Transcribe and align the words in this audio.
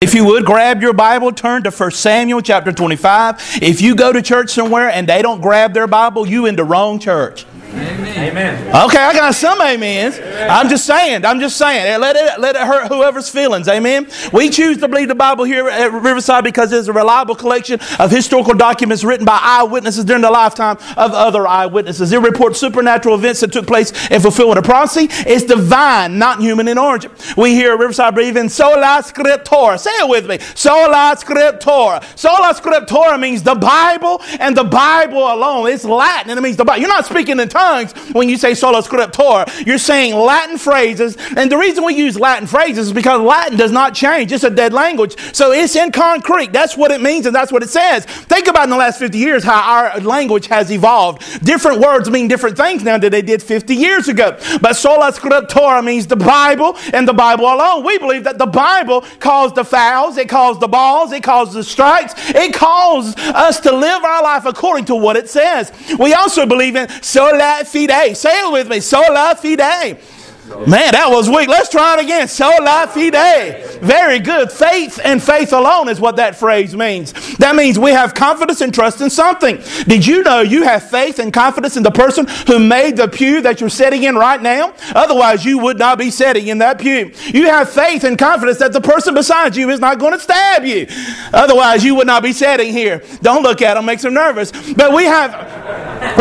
If 0.00 0.14
you 0.14 0.24
would 0.24 0.46
grab 0.46 0.80
your 0.80 0.94
Bible, 0.94 1.32
turn 1.32 1.62
to 1.64 1.70
1 1.70 1.90
Samuel 1.90 2.40
chapter 2.40 2.72
25. 2.72 3.58
If 3.60 3.82
you 3.82 3.94
go 3.94 4.10
to 4.10 4.22
church 4.22 4.52
somewhere 4.52 4.88
and 4.88 5.06
they 5.06 5.20
don't 5.20 5.42
grab 5.42 5.74
their 5.74 5.86
Bible, 5.86 6.26
you 6.26 6.46
in 6.46 6.56
the 6.56 6.64
wrong 6.64 6.98
church. 6.98 7.44
Amen. 7.78 8.66
Okay, 8.68 8.98
I 8.98 9.12
got 9.12 9.34
some 9.34 9.60
amens. 9.60 10.18
I'm 10.18 10.70
just 10.70 10.86
saying. 10.86 11.24
I'm 11.26 11.38
just 11.38 11.58
saying. 11.58 12.00
Let 12.00 12.16
it 12.16 12.40
let 12.40 12.56
it 12.56 12.62
hurt 12.62 12.88
whoever's 12.88 13.28
feelings. 13.28 13.68
Amen. 13.68 14.08
We 14.32 14.48
choose 14.48 14.78
to 14.78 14.88
believe 14.88 15.08
the 15.08 15.14
Bible 15.14 15.44
here 15.44 15.68
at 15.68 15.92
Riverside 15.92 16.42
because 16.42 16.72
it's 16.72 16.88
a 16.88 16.92
reliable 16.92 17.34
collection 17.34 17.78
of 17.98 18.10
historical 18.10 18.54
documents 18.54 19.04
written 19.04 19.26
by 19.26 19.38
eyewitnesses 19.42 20.06
during 20.06 20.22
the 20.22 20.30
lifetime 20.30 20.78
of 20.96 21.12
other 21.12 21.46
eyewitnesses. 21.46 22.10
It 22.12 22.20
reports 22.20 22.58
supernatural 22.58 23.14
events 23.16 23.40
that 23.40 23.52
took 23.52 23.66
place 23.66 23.92
in 24.10 24.22
fulfillment 24.22 24.58
of 24.58 24.64
prophecy. 24.64 25.08
It's 25.10 25.44
divine, 25.44 26.18
not 26.18 26.40
human 26.40 26.68
in 26.68 26.78
origin. 26.78 27.12
We 27.36 27.54
here 27.54 27.72
at 27.72 27.78
Riverside 27.78 28.14
believe 28.14 28.36
in 28.36 28.48
sola 28.48 29.02
scriptura. 29.02 29.78
Say 29.78 29.90
it 29.90 30.08
with 30.08 30.26
me. 30.26 30.38
Sola 30.54 31.14
scriptura. 31.18 32.02
Sola 32.18 32.54
scriptura 32.54 33.20
means 33.20 33.42
the 33.42 33.54
Bible 33.54 34.22
and 34.40 34.56
the 34.56 34.64
Bible 34.64 35.18
alone. 35.18 35.68
It's 35.70 35.84
Latin 35.84 36.30
and 36.30 36.38
it 36.38 36.42
means 36.42 36.56
the 36.56 36.64
Bible. 36.64 36.80
You're 36.80 36.88
not 36.88 37.04
speaking 37.04 37.38
in 37.38 37.48
tongues 37.50 37.65
tongues 37.66 37.92
when 38.12 38.28
you 38.28 38.36
say 38.36 38.54
sola 38.54 38.82
scriptura. 38.82 39.44
You're 39.66 39.78
saying 39.78 40.14
Latin 40.14 40.58
phrases. 40.58 41.16
And 41.36 41.50
the 41.50 41.56
reason 41.56 41.84
we 41.84 41.94
use 41.94 42.18
Latin 42.18 42.46
phrases 42.46 42.88
is 42.88 42.92
because 42.92 43.20
Latin 43.20 43.56
does 43.56 43.72
not 43.72 43.94
change. 43.94 44.32
It's 44.32 44.44
a 44.44 44.50
dead 44.50 44.72
language. 44.72 45.16
So 45.34 45.52
it's 45.52 45.74
in 45.74 45.92
concrete. 45.92 46.52
That's 46.52 46.76
what 46.76 46.90
it 46.90 47.00
means 47.00 47.26
and 47.26 47.34
that's 47.34 47.52
what 47.52 47.62
it 47.62 47.68
says. 47.68 48.04
Think 48.04 48.46
about 48.46 48.64
in 48.64 48.70
the 48.70 48.76
last 48.76 48.98
50 48.98 49.18
years 49.18 49.42
how 49.44 49.60
our 49.60 50.00
language 50.00 50.46
has 50.46 50.70
evolved. 50.70 51.44
Different 51.44 51.80
words 51.80 52.10
mean 52.10 52.28
different 52.28 52.56
things 52.56 52.82
now 52.82 52.98
than 52.98 53.10
they 53.10 53.22
did 53.22 53.42
50 53.42 53.74
years 53.74 54.08
ago. 54.08 54.38
But 54.60 54.74
sola 54.74 55.12
scriptura 55.12 55.84
means 55.84 56.06
the 56.06 56.16
Bible 56.16 56.76
and 56.92 57.06
the 57.06 57.14
Bible 57.14 57.46
alone. 57.46 57.84
We 57.84 57.98
believe 57.98 58.24
that 58.24 58.38
the 58.38 58.46
Bible 58.46 59.02
calls 59.18 59.52
the 59.52 59.64
fouls, 59.64 60.16
it 60.16 60.28
calls 60.28 60.58
the 60.58 60.68
balls, 60.68 61.12
it 61.12 61.22
calls 61.22 61.52
the 61.52 61.64
strikes, 61.64 62.14
it 62.28 62.54
calls 62.54 63.16
us 63.16 63.60
to 63.60 63.74
live 63.74 64.04
our 64.04 64.22
life 64.22 64.44
according 64.44 64.84
to 64.86 64.94
what 64.94 65.16
it 65.16 65.28
says. 65.28 65.72
We 65.98 66.14
also 66.14 66.46
believe 66.46 66.76
in 66.76 66.88
sola 67.02 67.45
fide. 67.64 68.16
Say 68.16 68.40
it 68.46 68.52
with 68.52 68.68
me. 68.68 68.80
Sola 68.80 69.36
fide. 69.36 69.98
Man, 70.46 70.92
that 70.92 71.08
was 71.10 71.28
weak. 71.28 71.48
Let's 71.48 71.68
try 71.68 71.94
it 71.98 72.04
again. 72.04 72.28
Sola 72.28 72.86
fide. 72.86 73.80
Very 73.80 74.20
good. 74.20 74.52
Faith 74.52 75.00
and 75.02 75.20
faith 75.20 75.52
alone 75.52 75.88
is 75.88 75.98
what 75.98 76.16
that 76.16 76.36
phrase 76.36 76.74
means. 76.76 77.36
That 77.38 77.56
means 77.56 77.80
we 77.80 77.90
have 77.90 78.14
confidence 78.14 78.60
and 78.60 78.72
trust 78.72 79.00
in 79.00 79.10
something. 79.10 79.58
Did 79.88 80.06
you 80.06 80.22
know 80.22 80.42
you 80.42 80.62
have 80.62 80.88
faith 80.88 81.18
and 81.18 81.32
confidence 81.32 81.76
in 81.76 81.82
the 81.82 81.90
person 81.90 82.26
who 82.46 82.60
made 82.60 82.96
the 82.96 83.08
pew 83.08 83.40
that 83.40 83.60
you're 83.60 83.68
sitting 83.68 84.04
in 84.04 84.14
right 84.14 84.40
now? 84.40 84.72
Otherwise, 84.94 85.44
you 85.44 85.58
would 85.58 85.78
not 85.78 85.98
be 85.98 86.10
sitting 86.10 86.46
in 86.46 86.58
that 86.58 86.78
pew. 86.78 87.12
You 87.26 87.46
have 87.46 87.68
faith 87.68 88.04
and 88.04 88.16
confidence 88.16 88.58
that 88.58 88.72
the 88.72 88.80
person 88.80 89.14
beside 89.14 89.56
you 89.56 89.70
is 89.70 89.80
not 89.80 89.98
going 89.98 90.12
to 90.12 90.20
stab 90.20 90.64
you. 90.64 90.86
Otherwise, 91.32 91.84
you 91.84 91.96
would 91.96 92.06
not 92.06 92.22
be 92.22 92.32
sitting 92.32 92.72
here. 92.72 93.02
Don't 93.20 93.42
look 93.42 93.62
at 93.62 93.74
them, 93.74 93.84
makes 93.84 94.02
them 94.02 94.14
nervous. 94.14 94.52
But 94.74 94.94
we 94.94 95.04
have 95.04 95.32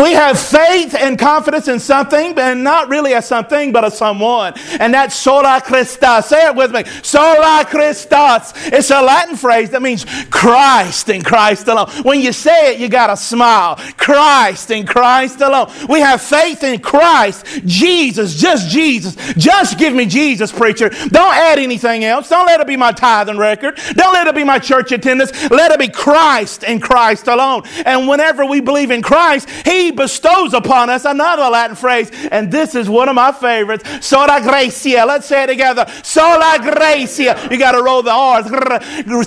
we 0.02 0.14
have 0.14 0.40
faith 0.40 0.96
and 0.96 1.18
confidence 1.18 1.68
in 1.68 1.80
something, 1.80 2.38
and 2.40 2.64
not 2.64 2.90
really 2.90 3.14
a 3.14 3.22
something, 3.22 3.72
but 3.72 3.84
a 3.84 3.92
someone. 3.92 4.15
One 4.20 4.54
and 4.80 4.94
that's 4.94 5.16
sola 5.16 5.62
Christus. 5.64 6.28
Say 6.28 6.48
it 6.48 6.56
with 6.56 6.72
me. 6.72 6.84
Sola 7.04 7.66
Christus. 7.68 8.54
It's 8.68 8.92
a 8.92 9.02
Latin 9.02 9.36
phrase 9.36 9.70
that 9.72 9.82
means 9.82 10.06
Christ 10.30 11.10
and 11.10 11.26
Christ 11.26 11.68
alone. 11.68 11.90
When 12.04 12.22
you 12.22 12.32
say 12.32 12.74
it, 12.74 12.80
you 12.80 12.90
got 12.90 13.08
to 13.08 13.18
smile. 13.18 13.76
Christ 13.98 14.72
and 14.72 14.88
Christ 14.88 15.42
alone. 15.42 15.72
We 15.90 16.00
have 16.00 16.22
faith 16.22 16.64
in 16.64 16.80
Christ, 16.80 17.46
Jesus, 17.66 18.36
just 18.36 18.70
Jesus. 18.70 19.16
Just 19.36 19.78
give 19.78 19.94
me 19.94 20.06
Jesus, 20.06 20.52
preacher. 20.52 20.90
Don't 20.90 21.34
add 21.34 21.60
anything 21.60 22.04
else. 22.04 22.30
Don't 22.30 22.46
let 22.46 22.60
it 22.60 22.68
be 22.68 22.78
my 22.78 22.92
tithing 22.92 23.38
record. 23.38 23.80
Don't 23.94 24.14
let 24.14 24.28
it 24.28 24.36
be 24.36 24.44
my 24.44 24.60
church 24.60 24.92
attendance. 24.92 25.32
Let 25.50 25.72
it 25.72 25.80
be 25.80 25.88
Christ 25.88 26.64
and 26.64 26.82
Christ 26.82 27.28
alone. 27.28 27.64
And 27.86 28.08
whenever 28.08 28.46
we 28.46 28.62
believe 28.62 28.92
in 28.92 29.02
Christ, 29.02 29.50
He 29.50 29.92
bestows 29.92 30.54
upon 30.54 30.90
us 30.90 31.06
another 31.06 31.50
Latin 31.50 31.76
phrase. 31.76 32.12
And 32.32 32.52
this 32.52 32.76
is 32.76 32.90
one 32.90 33.10
of 33.10 33.16
my 33.16 33.32
favorites. 33.32 34.05
Sola 34.06 34.40
gracia. 34.42 35.04
Let's 35.06 35.26
say 35.26 35.44
it 35.44 35.48
together. 35.48 35.86
Sola 36.04 36.60
gracia. 36.62 37.48
You 37.50 37.58
got 37.58 37.72
to 37.72 37.82
roll 37.82 38.04
the 38.04 38.12
R's. 38.12 38.46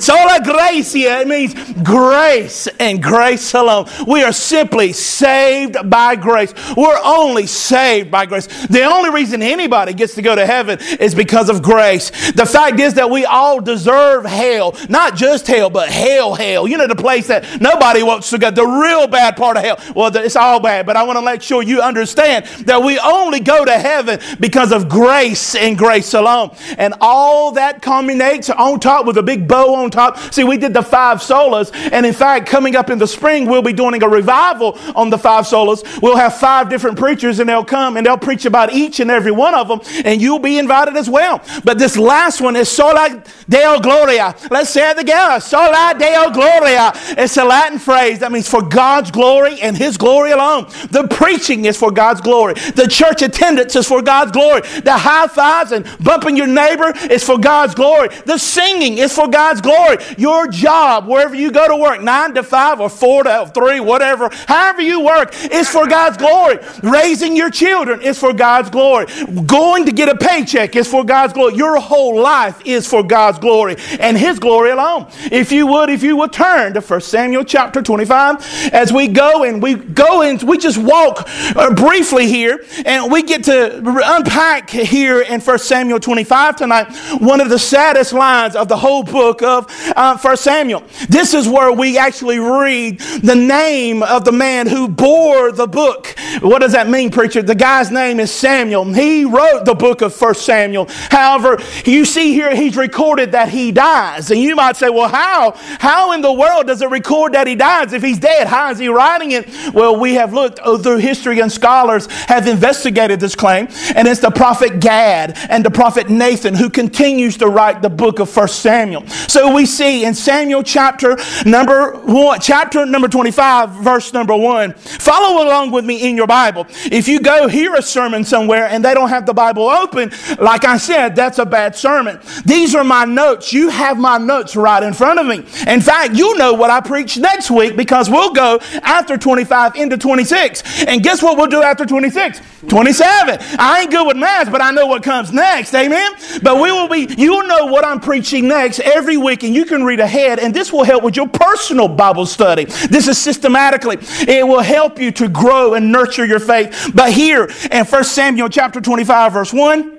Sola 0.04 0.40
gracia. 0.42 1.20
It 1.20 1.28
means 1.28 1.54
grace 1.82 2.68
and 2.78 3.02
grace 3.02 3.52
alone. 3.54 3.88
We 4.06 4.22
are 4.22 4.32
simply 4.32 4.92
saved 4.92 5.90
by 5.90 6.14
grace. 6.14 6.54
We're 6.76 7.00
only 7.04 7.46
saved 7.46 8.10
by 8.10 8.26
grace. 8.26 8.46
The 8.68 8.84
only 8.84 9.10
reason 9.10 9.42
anybody 9.42 9.94
gets 9.94 10.14
to 10.14 10.22
go 10.22 10.36
to 10.36 10.46
heaven 10.46 10.78
is 11.00 11.14
because 11.14 11.50
of 11.50 11.60
grace. 11.60 12.10
The 12.32 12.46
fact 12.46 12.78
is 12.78 12.94
that 12.94 13.10
we 13.10 13.24
all 13.24 13.60
deserve 13.60 14.24
hell. 14.24 14.76
Not 14.88 15.16
just 15.16 15.46
hell, 15.48 15.70
but 15.70 15.88
hell, 15.88 16.34
hell. 16.34 16.68
You 16.68 16.76
know, 16.78 16.86
the 16.86 16.94
place 16.94 17.26
that 17.26 17.60
nobody 17.60 18.04
wants 18.04 18.30
to 18.30 18.38
go. 18.38 18.50
The 18.52 18.64
real 18.64 19.08
bad 19.08 19.36
part 19.36 19.56
of 19.56 19.64
hell. 19.64 19.80
Well, 19.94 20.14
it's 20.16 20.36
all 20.36 20.60
bad, 20.60 20.86
but 20.86 20.96
I 20.96 21.02
want 21.02 21.18
to 21.18 21.24
make 21.24 21.42
sure 21.42 21.62
you 21.62 21.82
understand 21.82 22.46
that 22.66 22.80
we 22.82 22.98
only 23.00 23.40
go 23.40 23.64
to 23.64 23.72
heaven 23.76 24.20
because 24.38 24.67
of 24.72 24.88
grace 24.88 25.54
and 25.54 25.76
grace 25.76 26.14
alone. 26.14 26.54
And 26.76 26.94
all 27.00 27.52
that 27.52 27.82
culminates 27.82 28.50
on 28.50 28.80
top 28.80 29.06
with 29.06 29.16
a 29.18 29.22
big 29.22 29.48
bow 29.48 29.74
on 29.74 29.90
top. 29.90 30.18
See, 30.32 30.44
we 30.44 30.56
did 30.56 30.74
the 30.74 30.82
five 30.82 31.18
solas, 31.18 31.70
and 31.92 32.04
in 32.06 32.12
fact, 32.14 32.46
coming 32.46 32.76
up 32.76 32.90
in 32.90 32.98
the 32.98 33.06
spring, 33.06 33.46
we'll 33.46 33.62
be 33.62 33.72
doing 33.72 34.02
a 34.02 34.08
revival 34.08 34.78
on 34.94 35.10
the 35.10 35.18
five 35.18 35.44
solas. 35.44 35.82
We'll 36.02 36.16
have 36.16 36.36
five 36.36 36.68
different 36.68 36.98
preachers, 36.98 37.38
and 37.38 37.48
they'll 37.48 37.64
come 37.64 37.96
and 37.96 38.06
they'll 38.06 38.18
preach 38.18 38.44
about 38.44 38.72
each 38.72 39.00
and 39.00 39.10
every 39.10 39.32
one 39.32 39.54
of 39.54 39.68
them, 39.68 39.80
and 40.04 40.20
you'll 40.20 40.38
be 40.38 40.58
invited 40.58 40.96
as 40.96 41.08
well. 41.08 41.40
But 41.64 41.78
this 41.78 41.96
last 41.96 42.40
one 42.40 42.56
is 42.56 42.68
sola 42.68 43.22
deo 43.48 43.80
gloria. 43.80 44.34
Let's 44.50 44.70
say 44.70 44.90
it 44.90 44.96
together. 44.96 45.40
Sola 45.40 45.94
deo 45.98 46.30
gloria. 46.30 46.92
It's 47.16 47.36
a 47.36 47.44
Latin 47.44 47.78
phrase 47.78 48.18
that 48.20 48.32
means 48.32 48.48
for 48.48 48.62
God's 48.62 49.10
glory 49.10 49.60
and 49.60 49.76
His 49.76 49.96
glory 49.96 50.32
alone. 50.32 50.66
The 50.90 51.06
preaching 51.08 51.64
is 51.64 51.76
for 51.76 51.90
God's 51.90 52.20
glory. 52.20 52.54
The 52.54 52.86
church 52.88 53.22
attendance 53.22 53.76
is 53.76 53.86
for 53.86 54.02
God's 54.02 54.32
glory. 54.32 54.57
The 54.60 54.96
high 54.96 55.26
fives 55.26 55.72
and 55.72 55.86
bumping 56.02 56.36
your 56.36 56.46
neighbor 56.46 56.92
is 57.10 57.24
for 57.24 57.38
God's 57.38 57.74
glory. 57.74 58.08
The 58.24 58.38
singing 58.38 58.98
is 58.98 59.12
for 59.14 59.28
God's 59.28 59.60
glory. 59.60 59.98
Your 60.16 60.48
job, 60.48 61.06
wherever 61.06 61.34
you 61.34 61.50
go 61.50 61.68
to 61.68 61.76
work, 61.76 62.02
nine 62.02 62.34
to 62.34 62.42
five 62.42 62.80
or 62.80 62.88
four 62.88 63.24
to 63.24 63.50
three, 63.54 63.80
whatever, 63.80 64.30
however 64.46 64.82
you 64.82 65.00
work, 65.00 65.34
is 65.52 65.68
for 65.68 65.86
God's 65.86 66.16
glory. 66.16 66.58
Raising 66.82 67.36
your 67.36 67.50
children 67.50 68.02
is 68.02 68.18
for 68.18 68.32
God's 68.32 68.70
glory. 68.70 69.06
Going 69.46 69.86
to 69.86 69.92
get 69.92 70.08
a 70.08 70.16
paycheck 70.16 70.76
is 70.76 70.88
for 70.88 71.04
God's 71.04 71.32
glory. 71.32 71.54
Your 71.54 71.78
whole 71.80 72.20
life 72.20 72.60
is 72.64 72.86
for 72.86 73.02
God's 73.02 73.38
glory 73.38 73.76
and 74.00 74.16
His 74.16 74.38
glory 74.38 74.70
alone. 74.70 75.06
If 75.30 75.52
you 75.52 75.66
would, 75.66 75.90
if 75.90 76.02
you 76.02 76.16
would 76.16 76.32
turn 76.32 76.74
to 76.74 76.80
1 76.80 77.00
Samuel 77.00 77.44
chapter 77.44 77.82
25 77.82 78.70
as 78.72 78.92
we 78.92 79.08
go 79.08 79.44
and 79.44 79.62
we 79.62 79.74
go 79.74 80.22
and 80.22 80.42
we 80.42 80.58
just 80.58 80.78
walk 80.78 81.28
uh, 81.56 81.74
briefly 81.74 82.26
here 82.28 82.64
and 82.84 83.10
we 83.10 83.22
get 83.22 83.44
to 83.44 83.76
unpack 83.76 84.47
here 84.70 85.20
in 85.20 85.40
1 85.40 85.58
Samuel 85.58 86.00
25 86.00 86.56
tonight 86.56 86.86
one 87.20 87.40
of 87.40 87.50
the 87.50 87.58
saddest 87.58 88.12
lines 88.12 88.56
of 88.56 88.68
the 88.68 88.76
whole 88.76 89.02
book 89.02 89.42
of 89.42 89.66
uh, 89.94 90.16
1 90.16 90.36
Samuel. 90.36 90.82
This 91.08 91.34
is 91.34 91.48
where 91.48 91.72
we 91.72 91.98
actually 91.98 92.38
read 92.38 93.00
the 93.22 93.34
name 93.34 94.02
of 94.02 94.24
the 94.24 94.32
man 94.32 94.66
who 94.66 94.88
bore 94.88 95.52
the 95.52 95.66
book. 95.66 96.14
What 96.40 96.60
does 96.60 96.72
that 96.72 96.88
mean, 96.88 97.10
preacher? 97.10 97.42
The 97.42 97.54
guy's 97.54 97.90
name 97.90 98.20
is 98.20 98.32
Samuel. 98.32 98.84
He 98.92 99.24
wrote 99.24 99.64
the 99.64 99.74
book 99.74 100.00
of 100.00 100.18
1 100.18 100.34
Samuel. 100.34 100.86
However, 101.10 101.58
you 101.84 102.04
see 102.04 102.32
here 102.32 102.54
he's 102.54 102.76
recorded 102.76 103.32
that 103.32 103.48
he 103.48 103.72
dies. 103.72 104.30
And 104.30 104.40
you 104.40 104.56
might 104.56 104.76
say, 104.76 104.88
well, 104.88 105.08
how? 105.08 105.52
How 105.78 106.12
in 106.12 106.22
the 106.22 106.32
world 106.32 106.68
does 106.68 106.82
it 106.82 106.90
record 106.90 107.34
that 107.34 107.46
he 107.46 107.54
dies? 107.54 107.92
If 107.92 108.02
he's 108.02 108.18
dead, 108.18 108.46
how 108.46 108.70
is 108.70 108.78
he 108.78 108.88
writing 108.88 109.32
it? 109.32 109.48
Well, 109.74 109.98
we 109.98 110.14
have 110.14 110.32
looked 110.32 110.60
through 110.82 110.98
history 110.98 111.40
and 111.40 111.50
scholars 111.50 112.06
have 112.26 112.46
investigated 112.46 113.20
this 113.20 113.34
claim. 113.34 113.68
And 113.94 114.08
it's 114.08 114.20
the 114.20 114.27
prophet 114.30 114.80
Gad 114.80 115.36
and 115.50 115.64
the 115.64 115.70
prophet 115.70 116.08
Nathan 116.08 116.54
who 116.54 116.70
continues 116.70 117.36
to 117.38 117.48
write 117.48 117.82
the 117.82 117.90
book 117.90 118.20
of 118.20 118.34
1 118.34 118.48
Samuel. 118.48 119.06
So 119.08 119.52
we 119.54 119.66
see 119.66 120.04
in 120.04 120.14
Samuel 120.14 120.62
chapter 120.62 121.16
number 121.44 121.92
one, 121.92 122.40
chapter 122.40 122.86
number 122.86 123.08
25, 123.08 123.70
verse 123.70 124.12
number 124.12 124.36
one. 124.36 124.72
Follow 124.74 125.44
along 125.44 125.72
with 125.72 125.84
me 125.84 126.08
in 126.08 126.16
your 126.16 126.26
Bible. 126.28 126.66
If 126.84 127.08
you 127.08 127.20
go 127.20 127.48
hear 127.48 127.74
a 127.74 127.82
sermon 127.82 128.24
somewhere 128.24 128.66
and 128.68 128.84
they 128.84 128.94
don't 128.94 129.08
have 129.08 129.26
the 129.26 129.34
Bible 129.34 129.68
open, 129.68 130.12
like 130.38 130.64
I 130.64 130.78
said, 130.78 131.16
that's 131.16 131.38
a 131.38 131.46
bad 131.46 131.74
sermon. 131.74 132.20
These 132.44 132.74
are 132.76 132.84
my 132.84 133.04
notes. 133.04 133.52
You 133.52 133.68
have 133.68 133.98
my 133.98 134.16
notes 134.16 134.54
right 134.54 134.82
in 134.82 134.94
front 134.94 135.18
of 135.18 135.26
me. 135.26 135.38
In 135.66 135.80
fact, 135.80 136.14
you 136.14 136.38
know 136.38 136.54
what 136.54 136.70
I 136.70 136.80
preach 136.80 137.18
next 137.18 137.50
week 137.50 137.76
because 137.76 138.08
we'll 138.08 138.32
go 138.32 138.60
after 138.82 139.18
25 139.18 139.74
into 139.74 139.88
into 139.88 140.02
26. 140.02 140.84
And 140.84 141.02
guess 141.02 141.22
what 141.22 141.36
we'll 141.36 141.46
do 141.46 141.62
after 141.62 141.84
26? 141.86 142.40
27. 142.68 143.38
I 143.58 143.82
ain't 143.82 143.90
good 143.90 144.06
with 144.06 144.16
math, 144.18 144.50
but 144.50 144.60
I 144.60 144.70
know 144.70 144.86
what 144.86 145.02
comes 145.02 145.32
next. 145.32 145.74
Amen? 145.74 146.12
But 146.42 146.60
we 146.60 146.72
will 146.72 146.88
be, 146.88 147.12
you'll 147.16 147.46
know 147.46 147.66
what 147.66 147.84
I'm 147.84 148.00
preaching 148.00 148.48
next 148.48 148.80
every 148.80 149.16
week, 149.16 149.42
and 149.42 149.54
you 149.54 149.64
can 149.64 149.84
read 149.84 150.00
ahead, 150.00 150.38
and 150.38 150.54
this 150.54 150.72
will 150.72 150.84
help 150.84 151.02
with 151.02 151.16
your 151.16 151.28
personal 151.28 151.88
Bible 151.88 152.26
study. 152.26 152.64
This 152.64 153.08
is 153.08 153.18
systematically. 153.18 153.98
It 154.00 154.46
will 154.46 154.62
help 154.62 154.98
you 154.98 155.10
to 155.12 155.28
grow 155.28 155.74
and 155.74 155.92
nurture 155.92 156.24
your 156.24 156.40
faith. 156.40 156.92
But 156.94 157.12
here 157.12 157.50
in 157.70 157.84
1 157.84 158.04
Samuel 158.04 158.48
chapter 158.48 158.80
25, 158.80 159.32
verse 159.32 159.52
1, 159.52 159.98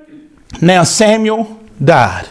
now 0.61 0.83
Samuel 0.83 1.59
died. 1.83 2.27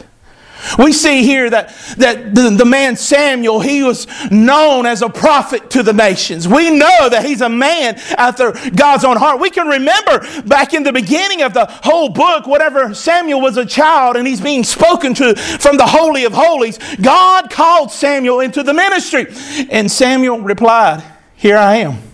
We 0.79 0.93
see 0.93 1.23
here 1.23 1.51
that, 1.51 1.75
that 1.99 2.35
the, 2.35 2.51
the, 2.51 2.65
man 2.65 2.97
Samuel, 2.97 3.61
he 3.61 3.83
was 3.83 4.07
known 4.31 4.87
as 4.87 5.03
a 5.03 5.09
prophet 5.09 5.71
to 5.71 5.83
the 5.83 5.93
nations. 5.93 6.47
We 6.49 6.71
know 6.71 7.09
that 7.09 7.25
he's 7.25 7.41
a 7.41 7.49
man 7.49 7.97
after 8.17 8.53
God's 8.71 9.05
own 9.05 9.17
heart. 9.17 9.41
We 9.41 9.51
can 9.51 9.67
remember 9.67 10.21
back 10.43 10.75
in 10.75 10.83
the 10.83 10.93
beginning 10.93 11.43
of 11.43 11.55
the 11.55 11.67
whole 11.67 12.09
book, 12.09 12.47
whatever 12.47 12.95
Samuel 12.95 13.41
was 13.41 13.57
a 13.57 13.67
child 13.67 14.17
and 14.17 14.27
he's 14.27 14.41
being 14.41 14.65
spoken 14.65 15.15
to 15.15 15.35
from 15.37 15.77
the 15.77 15.87
Holy 15.87 16.25
of 16.25 16.33
Holies, 16.33 16.79
God 17.01 17.51
called 17.51 17.91
Samuel 17.91 18.41
into 18.41 18.63
the 18.63 18.75
ministry. 18.75 19.27
And 19.71 19.91
Samuel 19.91 20.41
replied, 20.41 21.03
Here 21.37 21.57
I 21.57 21.77
am. 21.77 22.08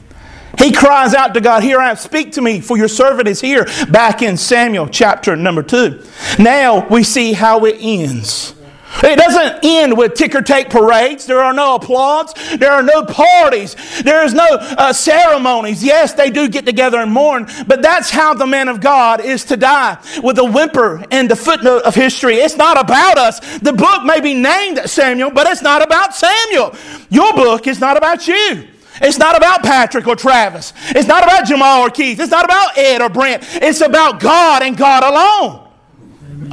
He 0.59 0.73
cries 0.73 1.15
out 1.15 1.35
to 1.35 1.41
God, 1.41 1.63
Here 1.63 1.79
I 1.79 1.91
am, 1.91 1.97
speak 1.97 2.33
to 2.33 2.43
me, 2.43 2.61
for 2.61 2.77
your 2.77 2.89
servant 2.89 3.29
is 3.29 3.41
here. 3.41 3.67
Back 3.91 4.23
in 4.23 4.37
Samuel 4.37 4.89
chapter 4.89 5.37
number 5.37 5.63
two. 5.63 6.03
Now 6.39 6.87
we 6.89 7.03
see 7.03 7.33
how 7.33 7.65
it 7.65 7.77
ends. 7.81 8.55
It 9.03 9.19
doesn't 9.19 9.65
end 9.65 9.99
with 9.99 10.15
ticker 10.15 10.41
tape 10.41 10.71
parades. 10.71 11.27
There 11.27 11.41
are 11.41 11.53
no 11.53 11.75
applause. 11.75 12.33
There 12.59 12.71
are 12.71 12.83
no 12.83 13.05
parties. 13.05 13.75
There 14.03 14.25
is 14.25 14.35
no 14.35 14.47
uh, 14.47 14.93
ceremonies. 14.93 15.83
Yes, 15.83 16.13
they 16.13 16.31
do 16.31 16.49
get 16.49 16.65
together 16.65 16.99
and 16.99 17.11
mourn, 17.11 17.49
but 17.67 17.83
that's 17.83 18.11
how 18.11 18.35
the 18.35 18.47
man 18.47 18.69
of 18.69 18.81
God 18.81 19.21
is 19.21 19.45
to 19.47 19.57
die 19.57 19.99
with 20.23 20.39
a 20.39 20.45
whimper 20.45 21.05
and 21.11 21.29
the 21.29 21.37
footnote 21.37 21.83
of 21.83 21.95
history. 21.95 22.37
It's 22.37 22.57
not 22.57 22.81
about 22.81 23.19
us. 23.19 23.59
The 23.59 23.73
book 23.73 24.05
may 24.05 24.21
be 24.21 24.35
named 24.35 24.81
Samuel, 24.87 25.31
but 25.31 25.47
it's 25.49 25.63
not 25.63 25.83
about 25.83 26.15
Samuel. 26.15 26.75
Your 27.11 27.33
book 27.35 27.67
is 27.67 27.81
not 27.81 27.97
about 27.97 28.29
you. 28.29 28.69
It's 29.01 29.19
not 29.19 29.37
about 29.37 29.63
Patrick 29.63 30.07
or 30.07 30.17
Travis. 30.17 30.73
It's 30.89 31.09
not 31.09 31.23
about 31.23 31.47
Jamal 31.47 31.83
or 31.83 31.91
Keith. 31.91 32.21
It's 32.21 32.31
not 32.31 32.45
about 32.45 32.79
Ed 32.79 33.03
or 33.03 33.09
Brent. 33.09 33.43
It's 33.55 33.81
about 33.81 34.21
God 34.21 34.63
and 34.63 34.77
God 34.77 35.03
alone. 35.03 35.69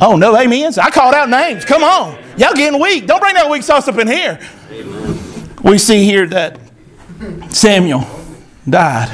Oh, 0.01 0.15
no 0.15 0.35
amens. 0.35 0.77
I 0.77 0.89
called 0.89 1.13
out 1.13 1.29
names. 1.29 1.65
Come 1.65 1.83
on. 1.83 2.17
Y'all 2.37 2.53
getting 2.53 2.79
weak. 2.79 3.05
Don't 3.07 3.19
bring 3.19 3.35
that 3.35 3.49
weak 3.49 3.63
sauce 3.63 3.87
up 3.87 3.97
in 3.97 4.07
here. 4.07 4.39
We 5.63 5.77
see 5.77 6.05
here 6.05 6.27
that 6.27 6.59
Samuel 7.49 8.05
died. 8.67 9.09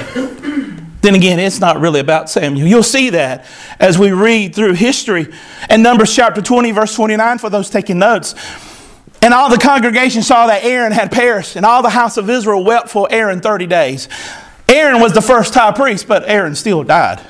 Then 1.02 1.16
again, 1.16 1.40
it's 1.40 1.60
not 1.60 1.80
really 1.80 2.00
about 2.00 2.30
Samuel. 2.30 2.68
You'll 2.68 2.84
see 2.84 3.12
that 3.12 3.46
as 3.80 4.00
we 4.00 4.12
read 4.12 4.56
through 4.56 4.74
history. 4.74 5.28
And 5.70 5.84
Numbers 5.84 6.16
chapter 6.16 6.42
20, 6.42 6.72
verse 6.72 6.96
29, 6.96 7.38
for 7.38 7.50
those 7.50 7.70
taking 7.70 8.00
notes. 8.00 8.34
And 9.22 9.34
all 9.34 9.50
the 9.50 9.58
congregation 9.58 10.22
saw 10.22 10.48
that 10.48 10.64
Aaron 10.64 10.92
had 10.92 11.12
perished, 11.12 11.56
and 11.56 11.66
all 11.66 11.82
the 11.82 11.90
house 11.90 12.18
of 12.18 12.30
Israel 12.30 12.64
wept 12.64 12.90
for 12.90 13.08
Aaron 13.12 13.42
30 13.42 13.68
days. 13.68 14.08
Aaron 14.70 15.02
was 15.02 15.14
the 15.14 15.22
first 15.22 15.54
high 15.54 15.72
priest, 15.72 16.08
but 16.08 16.28
Aaron 16.28 16.56
still 16.56 16.84
died. 16.84 17.22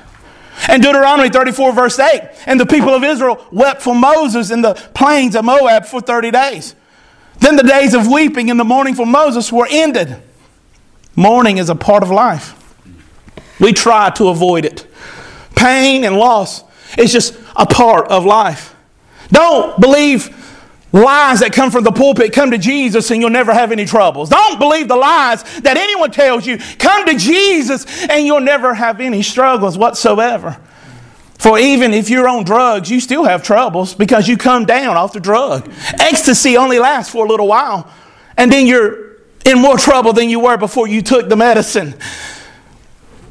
And 0.67 0.81
Deuteronomy 0.81 1.29
34, 1.29 1.71
verse 1.71 1.99
8, 1.99 2.21
and 2.45 2.59
the 2.59 2.65
people 2.65 2.89
of 2.89 3.03
Israel 3.03 3.45
wept 3.51 3.81
for 3.81 3.95
Moses 3.95 4.49
in 4.49 4.61
the 4.61 4.73
plains 4.93 5.35
of 5.35 5.45
Moab 5.45 5.85
for 5.85 6.01
30 6.01 6.31
days. 6.31 6.75
Then 7.39 7.55
the 7.55 7.63
days 7.63 7.93
of 7.93 8.07
weeping 8.07 8.49
and 8.49 8.59
the 8.59 8.63
mourning 8.63 8.95
for 8.95 9.05
Moses 9.05 9.51
were 9.51 9.67
ended. 9.69 10.21
Mourning 11.15 11.57
is 11.57 11.69
a 11.69 11.75
part 11.75 12.03
of 12.03 12.09
life. 12.09 12.53
We 13.59 13.73
try 13.73 14.09
to 14.11 14.29
avoid 14.29 14.65
it. 14.65 14.87
Pain 15.55 16.03
and 16.03 16.17
loss 16.17 16.63
is 16.97 17.11
just 17.11 17.37
a 17.55 17.65
part 17.65 18.07
of 18.07 18.25
life. 18.25 18.75
Don't 19.31 19.79
believe 19.79 20.33
lies 20.97 21.39
that 21.39 21.53
come 21.53 21.71
from 21.71 21.83
the 21.83 21.91
pulpit 21.91 22.33
come 22.33 22.51
to 22.51 22.57
Jesus 22.57 23.11
and 23.11 23.21
you'll 23.21 23.29
never 23.29 23.53
have 23.53 23.71
any 23.71 23.85
troubles. 23.85 24.29
Don't 24.29 24.59
believe 24.59 24.87
the 24.87 24.95
lies 24.95 25.43
that 25.61 25.77
anyone 25.77 26.11
tells 26.11 26.45
you. 26.45 26.57
Come 26.79 27.05
to 27.05 27.17
Jesus 27.17 28.07
and 28.07 28.25
you'll 28.25 28.41
never 28.41 28.73
have 28.73 28.99
any 28.99 29.21
struggles 29.21 29.77
whatsoever. 29.77 30.57
For 31.37 31.59
even 31.59 31.93
if 31.93 32.09
you're 32.09 32.27
on 32.27 32.43
drugs, 32.43 32.89
you 32.89 32.99
still 32.99 33.23
have 33.23 33.43
troubles 33.43 33.93
because 33.93 34.27
you 34.27 34.37
come 34.37 34.65
down 34.65 34.97
off 34.97 35.13
the 35.13 35.19
drug. 35.19 35.71
Ecstasy 35.99 36.57
only 36.57 36.79
lasts 36.79 37.11
for 37.11 37.25
a 37.25 37.29
little 37.29 37.47
while, 37.47 37.91
and 38.35 38.51
then 38.51 38.65
you're 38.65 39.17
in 39.45 39.59
more 39.59 39.77
trouble 39.77 40.13
than 40.13 40.29
you 40.29 40.39
were 40.39 40.57
before 40.57 40.87
you 40.87 41.01
took 41.01 41.29
the 41.29 41.35
medicine. 41.35 41.93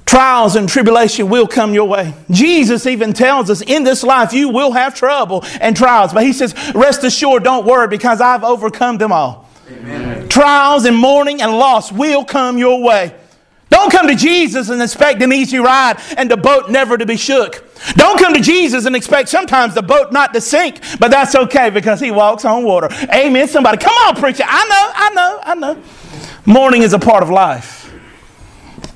Trials 0.07 0.55
and 0.55 0.69
tribulation 0.69 1.29
will 1.29 1.49
come 1.49 1.75
your 1.75 1.89
way. 1.89 2.15
Jesus 2.31 2.87
even 2.87 3.13
tells 3.13 3.51
us 3.51 3.61
in 3.61 3.83
this 3.83 4.05
life 4.05 4.33
you 4.33 4.49
will 4.49 4.71
have 4.73 4.95
trouble 4.95 5.45
and 5.61 5.77
trials. 5.77 6.13
But 6.13 6.23
he 6.23 6.33
says, 6.33 6.55
rest 6.75 7.03
assured, 7.03 7.43
don't 7.43 7.67
worry 7.67 7.89
because 7.89 8.21
I've 8.21 8.45
overcome 8.45 8.99
them 8.99 9.11
all. 9.11 9.51
Amen. 9.69 10.29
Trials 10.29 10.85
and 10.85 10.97
mourning 10.97 11.43
and 11.43 11.53
loss 11.53 11.91
will 11.91 12.25
come 12.25 12.57
your 12.57 12.83
way. 12.83 13.15
Don't 13.69 13.91
come 13.91 14.07
to 14.07 14.15
Jesus 14.15 14.69
and 14.69 14.81
expect 14.81 15.21
an 15.23 15.33
easy 15.33 15.59
ride 15.59 16.01
and 16.17 16.31
the 16.31 16.37
boat 16.37 16.71
never 16.71 16.97
to 16.97 17.05
be 17.05 17.17
shook. 17.17 17.65
Don't 17.95 18.19
come 18.19 18.33
to 18.33 18.41
Jesus 18.41 18.87
and 18.87 18.95
expect 18.95 19.29
sometimes 19.29 19.75
the 19.75 19.83
boat 19.83 20.13
not 20.13 20.33
to 20.35 20.41
sink, 20.41 20.81
but 21.01 21.11
that's 21.11 21.35
okay 21.35 21.69
because 21.69 21.99
he 21.99 22.13
walks 22.13 22.45
on 22.45 22.63
water. 22.63 22.89
Amen. 23.13 23.49
Somebody, 23.49 23.79
come 23.79 23.95
on, 24.07 24.15
preacher. 24.15 24.45
I 24.47 24.69
know, 24.69 24.93
I 24.95 25.15
know, 25.15 25.41
I 25.43 25.55
know. 25.57 25.83
Mourning 26.47 26.83
is 26.83 26.93
a 26.93 26.99
part 26.99 27.25
of 27.25 27.29
life. 27.29 27.86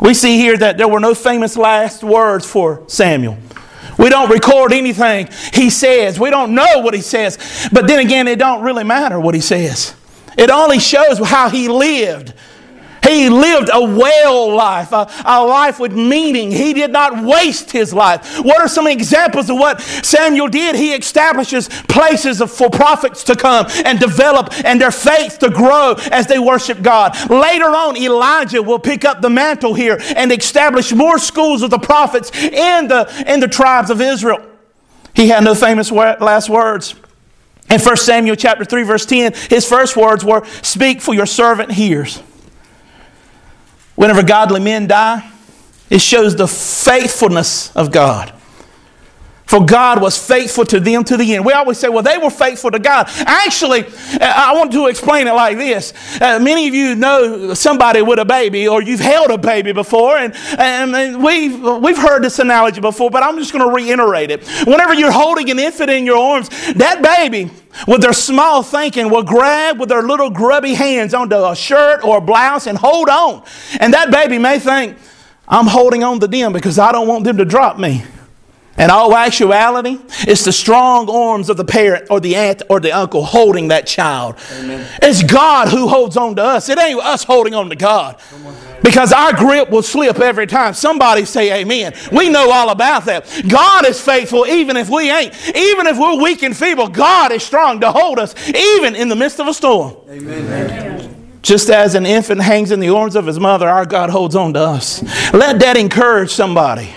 We 0.01 0.15
see 0.15 0.37
here 0.39 0.57
that 0.57 0.79
there 0.79 0.89
were 0.89 1.01
no 1.01 1.15
famous 1.15 1.57
last 1.57 2.03
words 2.03 2.47
for 2.47 2.85
Samuel. 2.87 3.37
We 3.99 4.09
don't 4.09 4.31
record 4.31 4.73
anything 4.73 5.29
he 5.53 5.69
says. 5.69 6.19
We 6.19 6.31
don't 6.31 6.55
know 6.55 6.79
what 6.79 6.95
he 6.95 7.03
says. 7.03 7.69
But 7.71 7.87
then 7.87 7.99
again, 7.99 8.29
it 8.29 8.39
don't 8.39 8.63
really 8.63 8.85
matter 8.85 9.21
what 9.21 9.35
he 9.35 9.43
says. 9.43 9.95
It 10.39 10.49
only 10.49 10.79
shows 10.79 11.19
how 11.19 11.51
he 11.51 11.69
lived 11.69 12.33
he 13.11 13.29
lived 13.29 13.71
a 13.73 13.81
well 13.83 14.55
life, 14.55 14.93
a, 14.93 15.11
a, 15.25 15.45
life 15.45 15.79
with 15.79 15.93
meaning. 15.93 16.51
He 16.51 16.73
did 16.73 16.91
not 16.91 17.25
waste 17.25 17.71
his 17.71 17.93
life. 17.93 18.41
What 18.41 18.61
are 18.61 18.69
some 18.69 18.87
examples 18.87 19.51
of 19.51 19.57
what 19.57 19.81
Samuel 19.81 20.49
did? 20.49 20.77
He 20.77 20.93
establishes 20.93 21.69
places 21.89 22.41
for 22.43 22.71
prophets 22.71 23.25
to 23.25 23.37
come 23.37 23.67
and 23.85 23.99
develop 23.99 24.49
and 24.65 24.81
their 24.81 24.91
faith 24.91 25.39
to 25.41 25.51
grow 25.51 25.95
as 26.11 26.27
they 26.27 26.39
worship 26.39 26.83
God. 26.83 27.17
Later 27.31 27.67
on, 27.67 27.97
Elijah 27.97 28.63
will 28.63 28.79
pick 28.79 29.05
up 29.05 29.21
the 29.21 29.31
mantle 29.31 29.75
here 29.75 29.99
and 30.17 30.31
establish 30.33 30.93
more 30.93 31.19
schools 31.19 31.63
of 31.63 31.71
the 31.71 31.79
prophets 31.79 32.31
in 32.35 32.89
the, 32.89 33.25
in 33.27 33.41
the 33.41 33.49
tribes 33.49 33.91
of 33.91 34.01
Israel. 34.01 34.47
He 35.15 35.29
had 35.29 35.45
no 35.45 35.55
famous 35.55 35.91
last 35.91 36.49
words. 36.49 36.95
In 37.69 37.79
1 37.79 37.97
Samuel 37.99 38.37
chapter 38.37 38.65
3 38.65 38.83
verse 38.83 39.07
10, 39.07 39.33
his 39.49 39.69
first 39.69 39.97
words 39.97 40.25
were, 40.25 40.45
"Speak 40.63 41.01
for 41.01 41.15
your 41.15 41.27
servant 41.27 41.71
hears." 41.71 42.21
Whenever 44.01 44.23
godly 44.23 44.61
men 44.61 44.87
die, 44.87 45.31
it 45.91 46.01
shows 46.01 46.35
the 46.35 46.49
faithfulness 46.49 47.71
of 47.77 47.93
God. 47.93 48.33
For 49.51 49.67
God 49.67 50.01
was 50.01 50.17
faithful 50.17 50.65
to 50.67 50.79
them 50.79 51.03
to 51.03 51.17
the 51.17 51.35
end. 51.35 51.45
We 51.45 51.53
always 51.53 51.77
say, 51.77 51.89
well, 51.89 52.05
they 52.05 52.19
were 52.19 52.31
faithful 52.31 52.71
to 52.71 52.79
God. 52.79 53.09
Actually, 53.27 53.85
I 54.21 54.53
want 54.55 54.71
to 54.71 54.87
explain 54.87 55.27
it 55.27 55.33
like 55.33 55.57
this. 55.57 55.93
Uh, 56.21 56.39
many 56.39 56.69
of 56.69 56.75
you 56.75 56.95
know 56.95 57.53
somebody 57.55 58.01
with 58.01 58.21
a 58.21 58.25
baby, 58.25 58.69
or 58.69 58.81
you've 58.81 59.01
held 59.01 59.33
a 59.33 59.39
baby 59.39 59.73
before, 59.73 60.17
and, 60.19 60.37
and 60.57 61.21
we've, 61.21 61.61
we've 61.83 61.99
heard 61.99 62.23
this 62.23 62.39
analogy 62.39 62.81
before, 62.81 63.11
but 63.11 63.25
I'm 63.25 63.39
just 63.39 63.53
going 63.53 63.69
to 63.69 63.75
reiterate 63.75 64.31
it. 64.31 64.47
Whenever 64.69 64.95
you're 64.95 65.11
holding 65.11 65.51
an 65.51 65.59
infant 65.59 65.91
in 65.91 66.07
your 66.07 66.19
arms, 66.19 66.49
that 66.75 67.03
baby, 67.03 67.51
with 67.89 68.03
their 68.03 68.13
small 68.13 68.63
thinking, 68.63 69.11
will 69.11 69.25
grab 69.25 69.81
with 69.81 69.89
their 69.89 70.03
little 70.05 70.31
grubby 70.31 70.75
hands 70.75 71.13
onto 71.13 71.35
a 71.35 71.57
shirt 71.57 72.05
or 72.05 72.19
a 72.19 72.21
blouse 72.21 72.69
and 72.69 72.79
hold 72.79 73.09
on. 73.09 73.43
And 73.81 73.95
that 73.95 74.13
baby 74.13 74.39
may 74.39 74.61
think, 74.61 74.97
I'm 75.49 75.67
holding 75.67 76.05
on 76.05 76.21
to 76.21 76.29
them 76.29 76.53
because 76.53 76.79
I 76.79 76.93
don't 76.93 77.09
want 77.09 77.25
them 77.25 77.39
to 77.39 77.45
drop 77.45 77.81
me. 77.81 78.05
In 78.81 78.89
all 78.89 79.15
actuality, 79.15 79.99
it's 80.21 80.43
the 80.43 80.53
strong 80.53 81.11
arms 81.11 81.51
of 81.51 81.59
the 81.59 81.67
parent 81.67 82.07
or 82.09 82.19
the 82.19 82.35
aunt 82.35 82.63
or 82.71 82.81
the 82.81 82.93
uncle 82.93 83.23
holding 83.23 83.69
that 83.69 83.87
child. 83.87 84.37
Amen. 84.59 84.89
It's 85.03 85.23
God 85.23 85.69
who 85.69 85.87
holds 85.87 86.17
on 86.17 86.35
to 86.37 86.43
us. 86.43 86.71
It 86.71 86.79
ain't 86.79 86.99
us 86.99 87.23
holding 87.23 87.55
on 87.55 87.69
to 87.69 87.77
God. 87.77 88.19
Because 88.83 89.13
our 89.13 89.35
grip 89.35 89.69
will 89.69 89.83
slip 89.83 90.19
every 90.19 90.47
time. 90.47 90.73
Somebody 90.73 91.27
say 91.27 91.61
amen. 91.61 91.93
We 92.11 92.31
know 92.31 92.51
all 92.51 92.71
about 92.71 93.05
that. 93.05 93.27
God 93.47 93.85
is 93.85 94.01
faithful 94.01 94.47
even 94.47 94.79
if 94.79 94.89
we 94.89 95.11
ain't. 95.11 95.35
Even 95.55 95.87
if 95.87 95.99
we're 95.99 96.19
weak 96.23 96.43
and 96.43 96.57
feeble, 96.57 96.89
God 96.89 97.33
is 97.33 97.43
strong 97.43 97.81
to 97.81 97.93
hold 97.93 98.19
us 98.19 98.35
even 98.49 98.97
in 98.97 99.11
the 99.11 99.17
midst 99.17 99.41
of 99.41 99.47
a 99.47 99.53
storm. 99.53 99.95
Amen. 100.09 101.17
Just 101.43 101.69
as 101.69 101.95
an 101.95 102.07
infant 102.07 102.41
hangs 102.41 102.71
in 102.71 102.81
the 102.81 102.89
arms 102.89 103.15
of 103.15 103.27
his 103.27 103.39
mother, 103.39 103.69
our 103.69 103.85
God 103.85 104.09
holds 104.09 104.35
on 104.35 104.55
to 104.55 104.61
us. 104.61 105.03
Let 105.35 105.59
that 105.61 105.77
encourage 105.77 106.31
somebody 106.31 106.95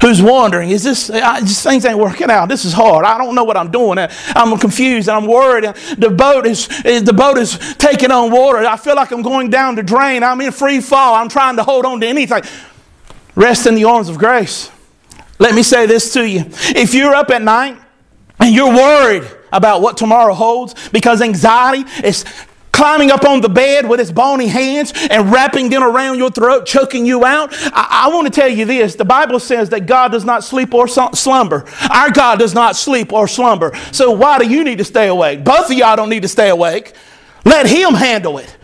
who's 0.00 0.22
wondering, 0.22 0.70
is 0.70 0.84
this, 0.84 1.10
I, 1.10 1.40
just 1.40 1.62
things 1.62 1.84
ain't 1.84 1.98
working 1.98 2.30
out. 2.30 2.48
This 2.48 2.64
is 2.64 2.72
hard. 2.72 3.04
I 3.04 3.18
don't 3.18 3.34
know 3.34 3.44
what 3.44 3.56
I'm 3.56 3.70
doing. 3.70 3.98
I'm 3.98 4.58
confused 4.58 5.08
and 5.08 5.16
I'm 5.16 5.26
worried. 5.26 5.64
The 5.98 6.10
boat 6.10 6.46
is, 6.46 6.68
the 6.68 7.12
boat 7.14 7.38
is 7.38 7.58
taking 7.76 8.10
on 8.10 8.30
water. 8.30 8.58
I 8.58 8.76
feel 8.76 8.96
like 8.96 9.10
I'm 9.10 9.22
going 9.22 9.50
down 9.50 9.74
the 9.74 9.82
drain. 9.82 10.22
I'm 10.22 10.40
in 10.40 10.52
free 10.52 10.80
fall. 10.80 11.14
I'm 11.14 11.28
trying 11.28 11.56
to 11.56 11.62
hold 11.62 11.84
on 11.84 12.00
to 12.00 12.06
anything. 12.06 12.42
Rest 13.34 13.66
in 13.66 13.74
the 13.74 13.84
arms 13.84 14.08
of 14.08 14.18
grace. 14.18 14.70
Let 15.38 15.54
me 15.54 15.62
say 15.62 15.86
this 15.86 16.12
to 16.14 16.28
you. 16.28 16.44
If 16.76 16.94
you're 16.94 17.14
up 17.14 17.30
at 17.30 17.42
night 17.42 17.76
and 18.38 18.54
you're 18.54 18.72
worried 18.72 19.28
about 19.52 19.82
what 19.82 19.96
tomorrow 19.96 20.34
holds 20.34 20.74
because 20.90 21.20
anxiety 21.22 21.88
is 22.04 22.24
climbing 22.74 23.10
up 23.10 23.24
on 23.24 23.40
the 23.40 23.48
bed 23.48 23.88
with 23.88 24.00
his 24.00 24.12
bony 24.12 24.48
hands 24.48 24.92
and 25.10 25.32
wrapping 25.32 25.70
them 25.70 25.82
around 25.82 26.18
your 26.18 26.30
throat, 26.30 26.66
choking 26.66 27.06
you 27.06 27.24
out. 27.24 27.50
I, 27.52 28.06
I 28.06 28.14
want 28.14 28.26
to 28.26 28.32
tell 28.32 28.48
you 28.48 28.64
this 28.64 28.96
the 28.96 29.04
Bible 29.04 29.38
says 29.40 29.70
that 29.70 29.86
God 29.86 30.12
does 30.12 30.24
not 30.24 30.44
sleep 30.44 30.74
or 30.74 30.88
slumber. 30.88 31.64
Our 31.90 32.10
God 32.10 32.38
does 32.38 32.52
not 32.52 32.76
sleep 32.76 33.12
or 33.12 33.28
slumber. 33.28 33.74
So 33.92 34.10
why 34.10 34.38
do 34.38 34.48
you 34.48 34.64
need 34.64 34.78
to 34.78 34.84
stay 34.84 35.08
awake? 35.08 35.44
Both 35.44 35.70
of 35.70 35.72
y'all 35.72 35.96
don't 35.96 36.10
need 36.10 36.22
to 36.22 36.28
stay 36.28 36.50
awake. 36.50 36.94
Let 37.44 37.66
Him 37.66 37.94
handle 37.94 38.38
it. 38.38 38.56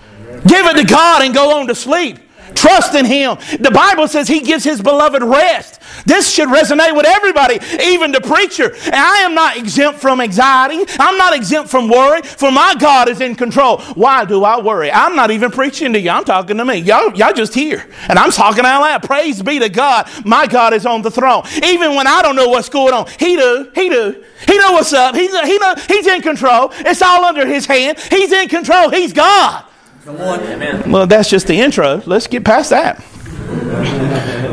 Give 0.46 0.66
it 0.66 0.76
to 0.76 0.84
God 0.84 1.22
and 1.22 1.32
go 1.32 1.58
on 1.58 1.68
to 1.68 1.74
sleep. 1.74 2.18
Trust 2.60 2.94
in 2.94 3.06
Him. 3.06 3.38
The 3.58 3.70
Bible 3.70 4.06
says 4.06 4.28
He 4.28 4.40
gives 4.40 4.64
His 4.64 4.82
beloved 4.82 5.22
rest. 5.22 5.80
This 6.04 6.30
should 6.30 6.48
resonate 6.48 6.94
with 6.94 7.06
everybody, 7.06 7.58
even 7.82 8.12
the 8.12 8.20
preacher. 8.20 8.74
And 8.84 8.94
I 8.94 9.18
am 9.20 9.34
not 9.34 9.56
exempt 9.56 9.98
from 9.98 10.20
anxiety. 10.20 10.84
I'm 10.98 11.16
not 11.16 11.34
exempt 11.34 11.70
from 11.70 11.88
worry, 11.88 12.20
for 12.20 12.52
my 12.52 12.74
God 12.78 13.08
is 13.08 13.22
in 13.22 13.34
control. 13.34 13.80
Why 13.94 14.26
do 14.26 14.44
I 14.44 14.60
worry? 14.60 14.92
I'm 14.92 15.16
not 15.16 15.30
even 15.30 15.50
preaching 15.50 15.94
to 15.94 16.00
you. 16.00 16.10
I'm 16.10 16.24
talking 16.24 16.58
to 16.58 16.64
me. 16.66 16.76
Y'all, 16.76 17.14
y'all 17.16 17.32
just 17.32 17.54
here. 17.54 17.88
And 18.08 18.18
I'm 18.18 18.30
talking 18.30 18.66
out 18.66 18.82
loud. 18.82 19.02
Praise 19.04 19.42
be 19.42 19.58
to 19.58 19.70
God. 19.70 20.10
My 20.26 20.46
God 20.46 20.74
is 20.74 20.84
on 20.84 21.00
the 21.00 21.10
throne. 21.10 21.44
Even 21.64 21.94
when 21.94 22.06
I 22.06 22.20
don't 22.20 22.36
know 22.36 22.50
what's 22.50 22.68
going 22.68 22.92
on, 22.92 23.06
He 23.18 23.36
do. 23.36 23.70
He 23.74 23.88
do. 23.88 24.22
He 24.46 24.58
know 24.58 24.72
what's 24.72 24.92
up. 24.92 25.14
He's, 25.14 25.30
he 25.40 25.58
know, 25.58 25.74
he's 25.88 26.06
in 26.06 26.20
control. 26.20 26.72
It's 26.74 27.00
all 27.00 27.24
under 27.24 27.46
His 27.46 27.64
hand. 27.64 27.98
He's 27.98 28.32
in 28.32 28.48
control. 28.48 28.90
He's 28.90 29.14
God. 29.14 29.64
Come 30.04 30.16
on. 30.16 30.40
Amen. 30.40 30.90
Well, 30.90 31.06
that's 31.06 31.28
just 31.28 31.46
the 31.46 31.60
intro. 31.60 32.02
Let's 32.06 32.26
get 32.26 32.44
past 32.44 32.70
that. 32.70 32.98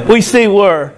we 0.10 0.22
see 0.22 0.48
where 0.48 0.94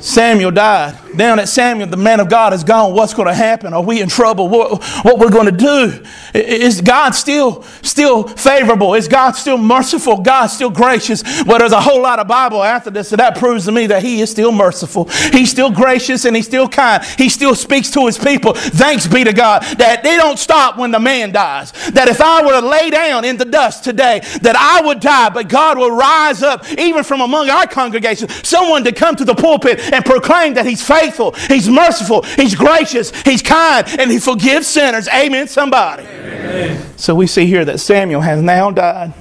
Samuel 0.00 0.50
died. 0.50 0.98
Down 1.16 1.38
at 1.38 1.48
Samuel, 1.48 1.88
the 1.88 1.96
man 1.96 2.20
of 2.20 2.28
God 2.28 2.52
is 2.52 2.64
gone. 2.64 2.94
What's 2.94 3.14
going 3.14 3.28
to 3.28 3.34
happen? 3.34 3.72
Are 3.72 3.82
we 3.82 4.00
in 4.00 4.08
trouble? 4.08 4.48
What, 4.48 4.82
what 5.02 5.18
we're 5.18 5.30
going 5.30 5.46
to 5.46 5.52
do? 5.52 6.04
Is 6.34 6.80
God 6.80 7.10
still 7.14 7.62
still 7.82 8.24
favorable? 8.24 8.94
Is 8.94 9.08
God 9.08 9.32
still 9.32 9.58
merciful? 9.58 10.18
God 10.18 10.48
still 10.48 10.70
gracious? 10.70 11.22
Well, 11.44 11.58
there's 11.58 11.72
a 11.72 11.80
whole 11.80 12.02
lot 12.02 12.18
of 12.18 12.28
Bible 12.28 12.62
after 12.62 12.90
this, 12.90 13.08
so 13.08 13.16
that 13.16 13.36
proves 13.36 13.64
to 13.64 13.72
me 13.72 13.86
that 13.86 14.02
He 14.02 14.20
is 14.20 14.30
still 14.30 14.52
merciful. 14.52 15.04
He's 15.32 15.50
still 15.50 15.70
gracious 15.70 16.24
and 16.24 16.36
He's 16.36 16.46
still 16.46 16.68
kind. 16.68 17.02
He 17.16 17.28
still 17.28 17.54
speaks 17.54 17.90
to 17.92 18.06
His 18.06 18.18
people. 18.18 18.52
Thanks 18.54 19.06
be 19.06 19.24
to 19.24 19.32
God 19.32 19.62
that 19.78 20.02
they 20.02 20.16
don't 20.16 20.38
stop 20.38 20.76
when 20.76 20.90
the 20.90 21.00
man 21.00 21.32
dies. 21.32 21.72
That 21.90 22.08
if 22.08 22.20
I 22.20 22.44
were 22.44 22.60
to 22.60 22.66
lay 22.66 22.90
down 22.90 23.24
in 23.24 23.36
the 23.36 23.44
dust 23.44 23.84
today, 23.84 24.20
that 24.42 24.56
I 24.56 24.86
would 24.86 25.00
die, 25.00 25.30
but 25.30 25.48
God 25.48 25.78
will 25.78 25.90
rise 25.90 26.42
up 26.42 26.70
even 26.78 27.04
from 27.04 27.20
among 27.20 27.48
our 27.48 27.66
congregation, 27.66 28.28
someone 28.28 28.84
to 28.84 28.92
come 28.92 29.16
to 29.16 29.24
the 29.24 29.34
pulpit 29.34 29.80
and 29.92 30.04
proclaim 30.04 30.54
that 30.54 30.66
He's 30.66 30.86
faithful, 30.86 31.07
He's 31.48 31.68
merciful, 31.68 32.22
He's 32.22 32.54
gracious, 32.54 33.10
He's 33.22 33.42
kind, 33.42 33.86
and 33.98 34.10
He 34.10 34.18
forgives 34.18 34.66
sinners. 34.66 35.08
Amen, 35.08 35.48
somebody. 35.48 36.04
Amen. 36.04 36.84
So 36.96 37.14
we 37.14 37.26
see 37.26 37.46
here 37.46 37.64
that 37.64 37.80
Samuel 37.80 38.20
has 38.20 38.42
now 38.42 38.70
died. 38.70 39.14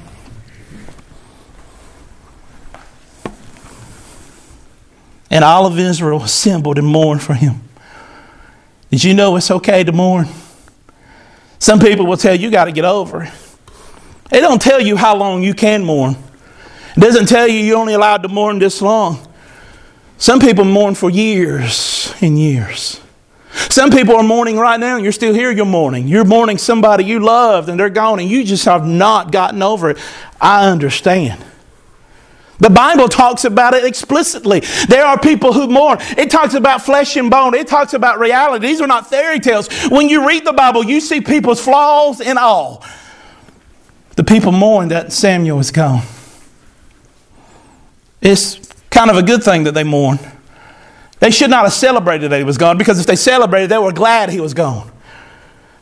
And 5.30 5.44
all 5.44 5.66
of 5.66 5.78
Israel 5.78 6.24
assembled 6.24 6.78
and 6.78 6.88
mourned 6.88 7.22
for 7.22 7.34
him. 7.34 7.62
Did 8.90 9.04
you 9.04 9.14
know 9.14 9.36
it's 9.36 9.52
okay 9.52 9.84
to 9.84 9.92
mourn? 9.92 10.28
Some 11.60 11.80
people 11.80 12.06
will 12.06 12.18
tell 12.18 12.34
you, 12.34 12.42
you 12.42 12.52
got 12.52 12.66
to 12.66 12.72
get 12.72 12.86
over 12.86 13.24
it. 13.24 13.34
They 14.32 14.40
don't 14.40 14.62
tell 14.62 14.80
you 14.80 14.96
how 14.96 15.16
long 15.16 15.44
you 15.44 15.54
can 15.54 15.84
mourn. 15.84 16.16
It 16.96 17.00
doesn't 17.00 17.28
tell 17.28 17.48
you 17.48 17.60
you're 17.60 17.78
only 17.78 17.94
allowed 17.94 18.24
to 18.24 18.30
mourn 18.30 18.60
this 18.60 18.82
long. 18.82 19.20
Some 20.28 20.42
people 20.42 20.66
mourn 20.66 20.94
for 20.94 21.10
years 21.10 22.14
and 22.20 22.38
years. 22.38 23.00
Some 23.70 23.92
people 23.92 24.14
are 24.18 24.24
mourning 24.24 24.58
right 24.58 24.78
now, 24.78 24.96
and 24.96 25.04
you're 25.06 25.14
still 25.14 25.34
here, 25.34 25.52
you're 25.52 25.66
mourning. 25.66 26.06
You're 26.06 26.26
mourning 26.26 26.58
somebody 26.58 27.06
you 27.06 27.22
loved, 27.22 27.70
and 27.70 27.80
they're 27.80 27.90
gone, 27.90 28.20
and 28.20 28.30
you 28.30 28.44
just 28.44 28.66
have 28.66 28.86
not 28.86 29.32
gotten 29.32 29.64
over 29.64 29.92
it. 29.92 29.98
I 30.42 30.70
understand. 30.70 31.42
The 32.60 32.70
Bible 32.70 33.08
talks 33.08 33.46
about 33.46 33.74
it 33.74 33.86
explicitly. 33.86 34.64
There 34.90 35.06
are 35.06 35.18
people 35.18 35.54
who 35.54 35.66
mourn. 35.70 36.00
It 36.18 36.30
talks 36.30 36.56
about 36.56 36.82
flesh 36.82 37.16
and 37.16 37.32
bone. 37.32 37.54
It 37.54 37.68
talks 37.68 37.94
about 37.94 38.20
reality. 38.20 38.68
These 38.68 38.82
are 38.82 38.88
not 38.88 39.10
fairy 39.10 39.40
tales. 39.40 39.70
When 39.88 40.10
you 40.10 40.28
read 40.28 40.44
the 40.44 40.52
Bible, 40.52 40.84
you 40.84 41.00
see 41.00 41.22
people's 41.22 41.64
flaws 41.64 42.20
and 42.20 42.38
all. 42.38 42.84
The 44.18 44.26
people 44.26 44.52
mourn 44.52 44.90
that 44.90 45.14
Samuel 45.14 45.60
is 45.60 45.72
gone. 45.72 46.04
It's 48.22 48.67
kind 48.98 49.12
of 49.12 49.18
a 49.18 49.22
good 49.22 49.44
thing 49.44 49.66
that 49.66 49.74
they 49.74 49.84
mourn. 49.84 50.18
They 51.20 51.30
should 51.30 51.52
not 51.52 51.66
have 51.66 51.74
celebrated 51.74 52.32
that 52.32 52.40
he 52.40 52.44
was 52.44 52.58
gone 52.58 52.80
because 52.80 53.00
if 53.00 53.06
they 53.06 53.16
celebrated, 53.16 53.70
they 53.70 53.78
were 53.78 53.92
glad 53.92 54.32
he 54.32 54.40
was 54.40 54.56
gone. 54.56 54.92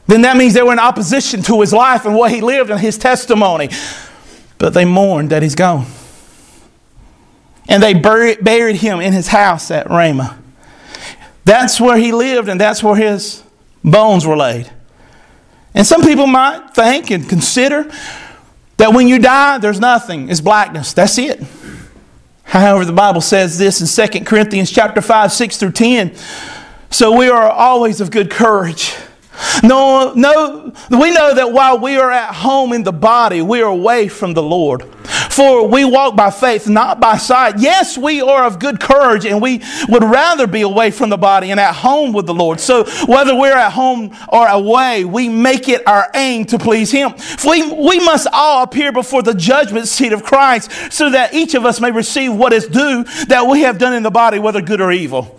Then 0.06 0.24
that 0.24 0.36
means 0.36 0.54
they 0.54 0.62
were 0.62 0.74
in 0.74 0.80
opposition 0.80 1.42
to 1.44 1.62
his 1.62 1.72
life 1.72 2.06
and 2.06 2.14
what 2.14 2.32
he 2.32 2.42
lived 2.42 2.72
and 2.72 2.80
his 2.80 2.98
testimony. 2.98 3.70
But 4.58 4.74
they 4.74 4.84
mourned 4.84 5.30
that 5.30 5.44
he's 5.44 5.56
gone. 5.56 5.86
And 7.70 7.82
they 7.82 7.94
buried, 7.94 8.44
buried 8.44 8.76
him 8.76 9.00
in 9.00 9.14
his 9.14 9.30
house 9.30 9.72
at 9.72 9.90
Ramah. 9.90 10.38
That's 11.46 11.80
where 11.80 11.98
he 11.98 12.12
lived 12.12 12.50
and 12.50 12.60
that's 12.60 12.84
where 12.84 12.98
his 12.98 13.44
bones 13.82 14.28
were 14.28 14.36
laid. 14.36 14.70
And 15.74 15.88
some 15.88 16.02
people 16.02 16.28
might 16.28 16.76
think 16.76 17.12
and 17.12 17.30
consider 17.30 17.90
that 18.76 18.94
when 18.94 19.08
you 19.08 19.20
die, 19.20 19.58
there's 19.58 19.80
nothing. 19.80 20.28
It's 20.28 20.42
blackness. 20.42 20.92
That's 20.92 21.18
it. 21.18 21.42
However, 22.62 22.86
the 22.86 22.94
Bible 22.94 23.20
says 23.20 23.58
this 23.58 23.82
in 23.82 24.10
2 24.10 24.24
Corinthians 24.24 24.72
chapter 24.72 25.02
5, 25.02 25.32
6 25.32 25.58
through 25.58 25.74
10. 25.74 26.16
So 26.90 27.18
we 27.18 27.28
are 27.28 27.50
always 27.50 28.00
of 28.00 28.12
good 28.12 28.32
courage. 28.32 28.96
No, 29.64 30.14
no, 30.14 30.74
we 30.90 31.12
know 31.12 31.34
that 31.34 31.52
while 31.52 31.80
we 31.80 31.98
are 31.98 32.12
at 32.12 32.34
home 32.34 32.74
in 32.74 32.84
the 32.84 32.94
body, 32.94 33.42
we 33.42 33.62
are 33.62 33.70
away 33.70 34.08
from 34.08 34.34
the 34.34 34.44
Lord. 34.44 34.84
For 35.36 35.68
we 35.68 35.84
walk 35.84 36.16
by 36.16 36.32
faith, 36.32 36.68
not 36.68 37.00
by 37.00 37.18
sight. 37.18 37.60
Yes, 37.60 37.98
we 37.98 38.22
are 38.22 38.46
of 38.46 38.58
good 38.58 38.80
courage, 38.80 39.26
and 39.26 39.42
we 39.42 39.62
would 39.90 40.04
rather 40.04 40.48
be 40.48 40.62
away 40.62 40.92
from 40.92 41.10
the 41.10 41.18
body 41.18 41.52
and 41.52 41.60
at 41.60 41.76
home 41.76 42.14
with 42.14 42.26
the 42.26 42.34
Lord. 42.34 42.60
So 42.60 42.86
whether 43.06 43.36
we're 43.36 43.58
at 43.58 43.74
home 43.74 44.16
or 44.30 44.48
away, 44.48 45.04
we 45.04 45.28
make 45.28 45.68
it 45.68 45.86
our 45.88 46.10
aim 46.16 46.46
to 46.46 46.58
please 46.58 46.92
Him. 46.92 47.14
For 47.16 47.52
we, 47.52 47.70
we 47.70 48.00
must 48.00 48.28
all 48.32 48.64
appear 48.64 48.92
before 48.92 49.24
the 49.24 49.34
judgment 49.34 49.88
seat 49.88 50.14
of 50.14 50.24
Christ, 50.24 50.72
so 50.92 51.10
that 51.10 51.34
each 51.34 51.54
of 51.54 51.66
us 51.66 51.82
may 51.82 51.92
receive 51.92 52.34
what 52.34 52.54
is 52.54 52.68
due 52.68 53.04
that 53.28 53.48
we 53.48 53.62
have 53.62 53.78
done 53.78 53.94
in 53.94 54.04
the 54.04 54.12
body, 54.12 54.40
whether 54.40 54.62
good 54.62 54.80
or 54.80 54.92
evil. 54.92 55.38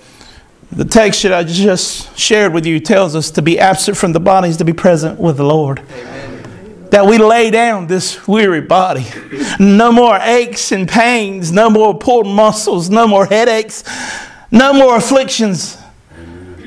The 0.72 0.84
text 0.84 1.22
that 1.22 1.32
I 1.32 1.44
just 1.44 2.18
shared 2.18 2.52
with 2.52 2.66
you 2.66 2.80
tells 2.80 3.14
us 3.14 3.30
to 3.32 3.42
be 3.42 3.58
absent 3.58 3.96
from 3.96 4.12
the 4.12 4.20
bodies 4.20 4.56
to 4.58 4.64
be 4.64 4.72
present 4.72 5.18
with 5.18 5.36
the 5.36 5.44
Lord. 5.44 5.78
Amen. 5.78 6.88
That 6.90 7.06
we 7.06 7.18
lay 7.18 7.50
down 7.50 7.86
this 7.86 8.26
weary 8.26 8.60
body. 8.60 9.06
No 9.58 9.92
more 9.92 10.16
aches 10.16 10.72
and 10.72 10.88
pains, 10.88 11.52
no 11.52 11.70
more 11.70 11.96
pulled 11.96 12.26
muscles, 12.26 12.90
no 12.90 13.06
more 13.06 13.26
headaches, 13.26 13.84
no 14.50 14.72
more 14.72 14.96
afflictions. 14.96 15.78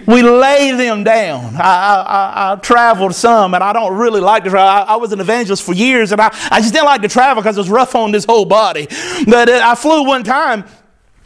We 0.07 0.23
lay 0.23 0.71
them 0.71 1.03
down. 1.03 1.55
I, 1.55 1.61
I, 1.61 2.53
I, 2.53 2.55
traveled 2.55 3.13
some, 3.13 3.53
and 3.53 3.63
I 3.63 3.73
don't 3.73 3.95
really 3.95 4.21
like 4.21 4.43
to 4.45 4.49
travel. 4.49 4.67
I, 4.67 4.93
I, 4.93 4.95
was 4.95 5.11
an 5.11 5.19
evangelist 5.19 5.61
for 5.61 5.73
years, 5.73 6.11
and 6.11 6.19
I, 6.19 6.35
I 6.49 6.61
just 6.61 6.73
didn't 6.73 6.87
like 6.87 7.03
to 7.03 7.07
travel 7.07 7.43
because 7.43 7.57
it 7.57 7.61
was 7.61 7.69
rough 7.69 7.93
on 7.93 8.11
this 8.11 8.25
whole 8.25 8.45
body. 8.45 8.87
But 9.27 9.49
uh, 9.49 9.61
I 9.63 9.75
flew 9.75 10.05
one 10.05 10.23
time 10.23 10.65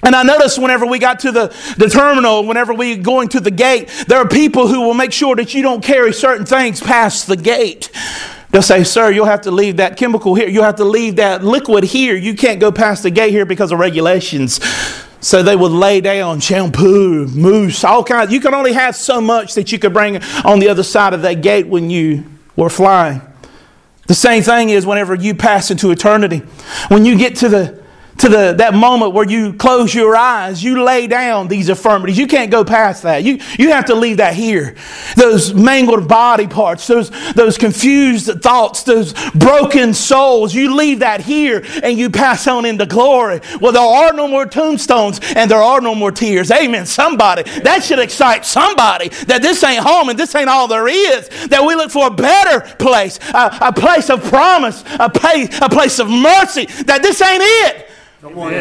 and 0.04 0.16
I 0.16 0.24
noticed 0.24 0.60
whenever 0.60 0.86
we 0.86 1.00
got 1.00 1.20
to 1.22 1.32
the, 1.32 1.76
the 1.78 1.90
terminal, 1.90 2.46
whenever 2.46 2.74
we 2.74 2.98
going 2.98 3.30
to 3.30 3.40
the 3.40 3.52
gate, 3.52 3.90
there 4.08 4.20
are 4.20 4.28
people 4.28 4.68
who 4.68 4.82
will 4.82 4.94
make 4.94 5.14
sure 5.14 5.36
that 5.36 5.54
you 5.54 5.62
don't 5.62 5.84
carry 5.84 6.14
certain 6.14 6.46
things 6.46 6.82
past 6.82 7.28
the 7.28 7.38
gate. 7.38 7.90
They'll 8.52 8.62
say, 8.62 8.84
Sir, 8.84 9.12
you'll 9.12 9.26
have 9.26 9.42
to 9.42 9.52
leave 9.52 9.78
that 9.78 9.98
chemical 9.98 10.36
here. 10.36 10.48
You'll 10.48 10.64
have 10.64 10.76
to 10.76 10.84
leave 10.84 11.16
that 11.16 11.44
liquid 11.44 11.84
here. 11.84 12.16
You 12.16 12.36
can't 12.36 12.60
go 12.60 12.72
past 12.72 13.02
the 13.02 13.10
gate 13.10 13.32
here 13.32 13.46
because 13.46 13.72
of 13.72 13.80
regulations. 13.80 14.60
So 15.22 15.42
they 15.42 15.56
would 15.56 15.72
lay 15.72 16.02
down 16.02 16.42
shampoo, 16.42 17.28
mousse, 17.28 17.84
all 17.84 18.04
kinds. 18.04 18.32
You 18.32 18.42
can 18.42 18.54
only 18.54 18.74
have 18.74 18.96
so 18.96 19.22
much 19.22 19.56
that 19.56 19.72
you 19.72 19.80
could 19.80 19.94
bring 19.94 20.22
on 20.44 20.60
the 20.60 20.70
other 20.70 20.84
side 20.84 21.14
of 21.14 21.22
that 21.22 21.42
gate 21.42 21.66
when 21.66 21.90
you 21.90 22.26
were 22.56 22.70
flying. 22.70 23.22
The 24.08 24.14
same 24.14 24.44
thing 24.44 24.70
is 24.70 24.86
whenever 24.86 25.16
you 25.16 25.34
pass 25.34 25.72
into 25.72 25.92
eternity. 25.92 26.40
When 26.90 27.06
you 27.06 27.18
get 27.18 27.38
to 27.38 27.50
the 27.50 27.83
to 28.20 28.30
the, 28.30 28.54
that 28.58 28.74
moment 28.74 29.14
where 29.14 29.28
you 29.28 29.54
close 29.54 29.94
your 29.94 30.16
eyes, 30.16 30.64
you 30.64 30.84
lay 30.84 31.08
down 31.08 31.48
these 31.48 31.70
infirmities. 31.70 32.18
You 32.18 32.28
can't 32.28 32.52
go 32.52 32.64
past 32.64 33.04
that. 33.04 33.24
You, 33.24 33.40
you 33.58 33.70
have 33.70 33.86
to 33.86 33.96
leave 33.96 34.18
that 34.18 34.36
here. 34.36 34.76
Those 35.16 35.54
mangled 35.54 36.08
body 36.08 36.48
parts, 36.48 36.86
those, 36.88 37.10
those 37.34 37.58
confused 37.58 38.42
thoughts, 38.42 38.84
those 38.84 39.14
broken 39.32 39.94
souls, 39.94 40.54
you 40.54 40.76
leave 40.76 41.00
that 41.00 41.22
here 41.22 41.64
and 41.84 41.98
you 41.98 42.10
pass 42.10 42.48
on 42.48 42.66
into 42.66 42.86
glory. 42.86 43.42
Well, 43.60 43.72
there 43.72 43.82
are 43.82 44.14
no 44.14 44.28
more 44.28 44.46
tombstones 44.46 45.20
and 45.36 45.50
there 45.50 45.62
are 45.62 45.82
no 45.82 45.96
more 45.96 46.12
tears. 46.12 46.52
Amen. 46.52 46.86
Somebody, 46.86 47.44
that 47.62 47.84
should 47.84 48.00
excite 48.00 48.46
somebody 48.46 49.10
that 49.28 49.42
this 49.42 49.64
ain't 49.64 49.84
home 49.84 50.10
and 50.10 50.20
this 50.20 50.36
ain't 50.36 50.50
all 50.50 50.68
there 50.68 50.88
is. 50.88 51.30
That 51.48 51.64
we 51.66 51.76
look 51.76 51.92
for 51.92 52.08
a 52.08 52.12
better 52.12 52.62
place, 52.76 53.20
a, 53.34 53.58
a 53.62 53.74
place 53.74 54.10
of 54.10 54.24
promise, 54.24 54.84
a 55.00 55.10
place, 55.10 55.50
a 55.62 55.70
place 55.70 56.00
of 56.00 56.10
mercy, 56.10 56.66
that 56.84 57.02
this 57.02 57.22
ain't 57.22 57.42
it. 57.44 57.90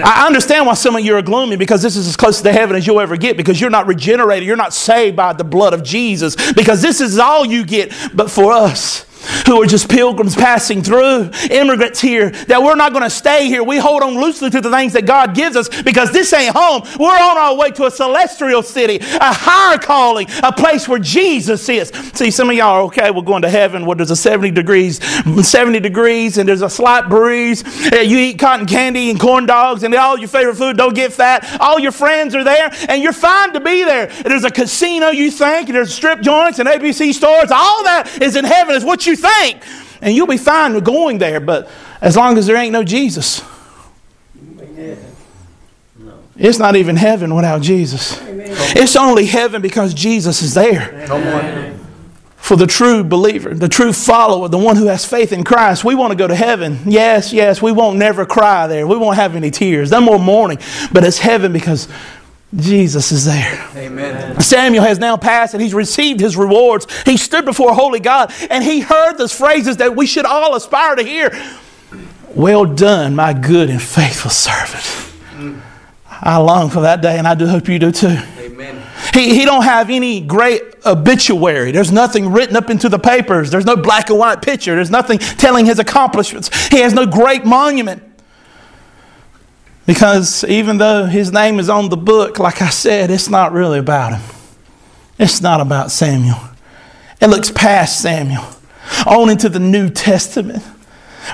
I 0.04 0.26
understand 0.26 0.66
why 0.66 0.74
some 0.74 0.96
of 0.96 1.04
you 1.04 1.14
are 1.16 1.22
gloomy 1.22 1.56
because 1.56 1.82
this 1.82 1.96
is 1.96 2.08
as 2.08 2.16
close 2.16 2.42
to 2.42 2.52
heaven 2.52 2.74
as 2.74 2.86
you'll 2.86 3.00
ever 3.00 3.16
get 3.16 3.36
because 3.36 3.60
you're 3.60 3.70
not 3.70 3.86
regenerated. 3.86 4.46
You're 4.46 4.56
not 4.56 4.74
saved 4.74 5.16
by 5.16 5.32
the 5.32 5.44
blood 5.44 5.72
of 5.72 5.84
Jesus 5.84 6.34
because 6.52 6.82
this 6.82 7.00
is 7.00 7.18
all 7.18 7.44
you 7.44 7.64
get. 7.64 7.92
But 8.12 8.30
for 8.30 8.52
us, 8.52 9.06
who 9.46 9.62
are 9.62 9.66
just 9.66 9.88
pilgrims 9.88 10.34
passing 10.34 10.82
through, 10.82 11.30
immigrants 11.50 12.00
here, 12.00 12.30
that 12.30 12.62
we're 12.62 12.74
not 12.74 12.92
going 12.92 13.04
to 13.04 13.10
stay 13.10 13.46
here. 13.46 13.62
We 13.62 13.78
hold 13.78 14.02
on 14.02 14.20
loosely 14.20 14.50
to 14.50 14.60
the 14.60 14.70
things 14.70 14.92
that 14.94 15.06
God 15.06 15.34
gives 15.34 15.56
us 15.56 15.68
because 15.82 16.12
this 16.12 16.32
ain't 16.32 16.54
home. 16.54 16.82
We're 16.98 17.10
on 17.10 17.38
our 17.38 17.56
way 17.56 17.70
to 17.72 17.86
a 17.86 17.90
celestial 17.90 18.62
city, 18.62 18.96
a 18.96 19.32
higher 19.32 19.78
calling, 19.78 20.28
a 20.42 20.52
place 20.52 20.88
where 20.88 20.98
Jesus 20.98 21.68
is. 21.68 21.90
See, 22.14 22.30
some 22.30 22.50
of 22.50 22.56
y'all 22.56 22.76
are 22.76 22.82
okay, 22.82 23.10
we're 23.10 23.22
going 23.22 23.42
to 23.42 23.50
heaven 23.50 23.86
where 23.86 23.96
there's 23.96 24.10
a 24.10 24.16
70 24.16 24.50
degrees, 24.50 25.00
70 25.46 25.80
degrees, 25.80 26.38
and 26.38 26.48
there's 26.48 26.62
a 26.62 26.70
slight 26.70 27.08
breeze. 27.08 27.62
You 27.92 28.18
eat 28.18 28.38
cotton 28.38 28.66
candy 28.66 29.10
and 29.10 29.18
corn 29.18 29.46
dogs, 29.46 29.82
and 29.82 29.94
all 29.94 30.18
your 30.18 30.28
favorite 30.28 30.56
food 30.56 30.76
don't 30.76 30.94
get 30.94 31.12
fat. 31.12 31.60
All 31.60 31.78
your 31.78 31.92
friends 31.92 32.34
are 32.34 32.44
there, 32.44 32.72
and 32.88 33.02
you're 33.02 33.12
fine 33.12 33.52
to 33.52 33.60
be 33.60 33.84
there. 33.84 34.06
There's 34.06 34.44
a 34.44 34.50
casino, 34.50 35.08
you 35.08 35.30
think, 35.30 35.68
and 35.68 35.76
there's 35.76 35.94
strip 35.94 36.20
joints 36.20 36.58
and 36.58 36.68
ABC 36.68 37.12
stores. 37.12 37.50
All 37.50 37.84
that 37.84 38.18
is 38.20 38.36
in 38.36 38.44
heaven, 38.44 38.74
is 38.74 38.84
what 38.84 39.06
you 39.06 39.11
you 39.12 39.16
think. 39.16 39.62
And 40.00 40.14
you'll 40.16 40.26
be 40.26 40.36
fine 40.36 40.74
with 40.74 40.84
going 40.84 41.18
there, 41.18 41.38
but 41.38 41.70
as 42.00 42.16
long 42.16 42.36
as 42.36 42.46
there 42.46 42.56
ain't 42.56 42.72
no 42.72 42.82
Jesus. 42.82 43.42
It's 46.36 46.58
not 46.58 46.74
even 46.76 46.96
heaven 46.96 47.34
without 47.34 47.62
Jesus. 47.62 48.18
It's 48.74 48.96
only 48.96 49.26
heaven 49.26 49.62
because 49.62 49.94
Jesus 49.94 50.42
is 50.42 50.54
there. 50.54 51.06
For 52.36 52.56
the 52.56 52.66
true 52.66 53.04
believer, 53.04 53.54
the 53.54 53.68
true 53.68 53.92
follower, 53.92 54.48
the 54.48 54.58
one 54.58 54.74
who 54.74 54.86
has 54.86 55.04
faith 55.04 55.32
in 55.32 55.44
Christ, 55.44 55.84
we 55.84 55.94
want 55.94 56.10
to 56.10 56.16
go 56.16 56.26
to 56.26 56.34
heaven. 56.34 56.80
Yes, 56.84 57.32
yes, 57.32 57.62
we 57.62 57.70
won't 57.70 57.98
never 57.98 58.26
cry 58.26 58.66
there. 58.66 58.84
We 58.86 58.96
won't 58.96 59.16
have 59.16 59.36
any 59.36 59.52
tears. 59.52 59.92
No 59.92 60.00
more 60.00 60.18
mourning. 60.18 60.58
But 60.90 61.04
it's 61.04 61.18
heaven 61.18 61.52
because 61.52 61.86
Jesus 62.54 63.12
is 63.12 63.24
there. 63.24 63.68
Amen. 63.76 64.40
Samuel 64.40 64.84
has 64.84 64.98
now 64.98 65.16
passed 65.16 65.54
and 65.54 65.62
he's 65.62 65.72
received 65.72 66.20
his 66.20 66.36
rewards. 66.36 66.86
He 67.04 67.16
stood 67.16 67.44
before 67.44 67.74
holy 67.74 68.00
God 68.00 68.32
and 68.50 68.62
he 68.62 68.80
heard 68.80 69.14
those 69.14 69.32
phrases 69.32 69.78
that 69.78 69.96
we 69.96 70.06
should 70.06 70.26
all 70.26 70.54
aspire 70.54 70.94
to 70.96 71.02
hear. 71.02 71.30
Well 72.34 72.66
done, 72.66 73.14
my 73.14 73.32
good 73.32 73.70
and 73.70 73.80
faithful 73.80 74.30
servant. 74.30 75.10
I 76.24 76.36
long 76.36 76.70
for 76.70 76.82
that 76.82 77.00
day 77.00 77.18
and 77.18 77.26
I 77.26 77.34
do 77.34 77.46
hope 77.46 77.68
you 77.68 77.78
do 77.78 77.90
too. 77.90 78.16
Amen. 78.38 78.82
He, 79.14 79.34
he 79.34 79.44
don't 79.44 79.64
have 79.64 79.90
any 79.90 80.20
great 80.20 80.62
obituary. 80.86 81.72
There's 81.72 81.90
nothing 81.90 82.32
written 82.32 82.54
up 82.54 82.70
into 82.70 82.88
the 82.88 82.98
papers. 82.98 83.50
There's 83.50 83.64
no 83.64 83.76
black 83.76 84.10
and 84.10 84.18
white 84.18 84.42
picture. 84.42 84.74
There's 84.74 84.90
nothing 84.90 85.18
telling 85.18 85.66
his 85.66 85.78
accomplishments. 85.78 86.68
He 86.68 86.80
has 86.80 86.92
no 86.92 87.06
great 87.06 87.44
monument. 87.44 88.02
Because 89.86 90.44
even 90.44 90.78
though 90.78 91.06
his 91.06 91.32
name 91.32 91.58
is 91.58 91.68
on 91.68 91.88
the 91.88 91.96
book, 91.96 92.38
like 92.38 92.62
I 92.62 92.70
said, 92.70 93.10
it's 93.10 93.28
not 93.28 93.52
really 93.52 93.78
about 93.78 94.14
him. 94.14 94.36
It's 95.18 95.40
not 95.40 95.60
about 95.60 95.90
Samuel. 95.90 96.38
It 97.20 97.28
looks 97.28 97.50
past 97.50 98.00
Samuel, 98.00 98.44
on 99.06 99.30
into 99.30 99.48
the 99.48 99.60
New 99.60 99.90
Testament. 99.90 100.62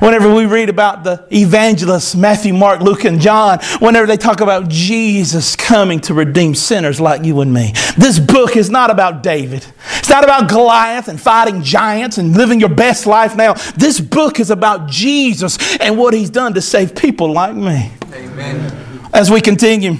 Whenever 0.00 0.32
we 0.32 0.44
read 0.44 0.68
about 0.68 1.02
the 1.02 1.26
evangelists, 1.32 2.14
Matthew, 2.14 2.52
Mark, 2.52 2.80
Luke, 2.80 3.04
and 3.04 3.20
John, 3.20 3.58
whenever 3.80 4.06
they 4.06 4.18
talk 4.18 4.40
about 4.40 4.68
Jesus 4.68 5.56
coming 5.56 5.98
to 6.00 6.14
redeem 6.14 6.54
sinners 6.54 7.00
like 7.00 7.24
you 7.24 7.40
and 7.40 7.52
me, 7.52 7.72
this 7.96 8.18
book 8.18 8.56
is 8.56 8.68
not 8.68 8.90
about 8.90 9.22
David. 9.22 9.66
It's 9.98 10.10
not 10.10 10.24
about 10.24 10.48
Goliath 10.48 11.08
and 11.08 11.18
fighting 11.18 11.62
giants 11.62 12.18
and 12.18 12.36
living 12.36 12.60
your 12.60 12.68
best 12.68 13.06
life 13.06 13.34
now. 13.34 13.54
This 13.76 13.98
book 13.98 14.38
is 14.40 14.50
about 14.50 14.88
Jesus 14.88 15.58
and 15.78 15.96
what 15.96 16.12
he's 16.12 16.30
done 16.30 16.52
to 16.54 16.60
save 16.60 16.94
people 16.94 17.32
like 17.32 17.54
me. 17.54 17.90
Amen. 18.18 19.00
As 19.14 19.30
we 19.30 19.40
continue, 19.40 19.94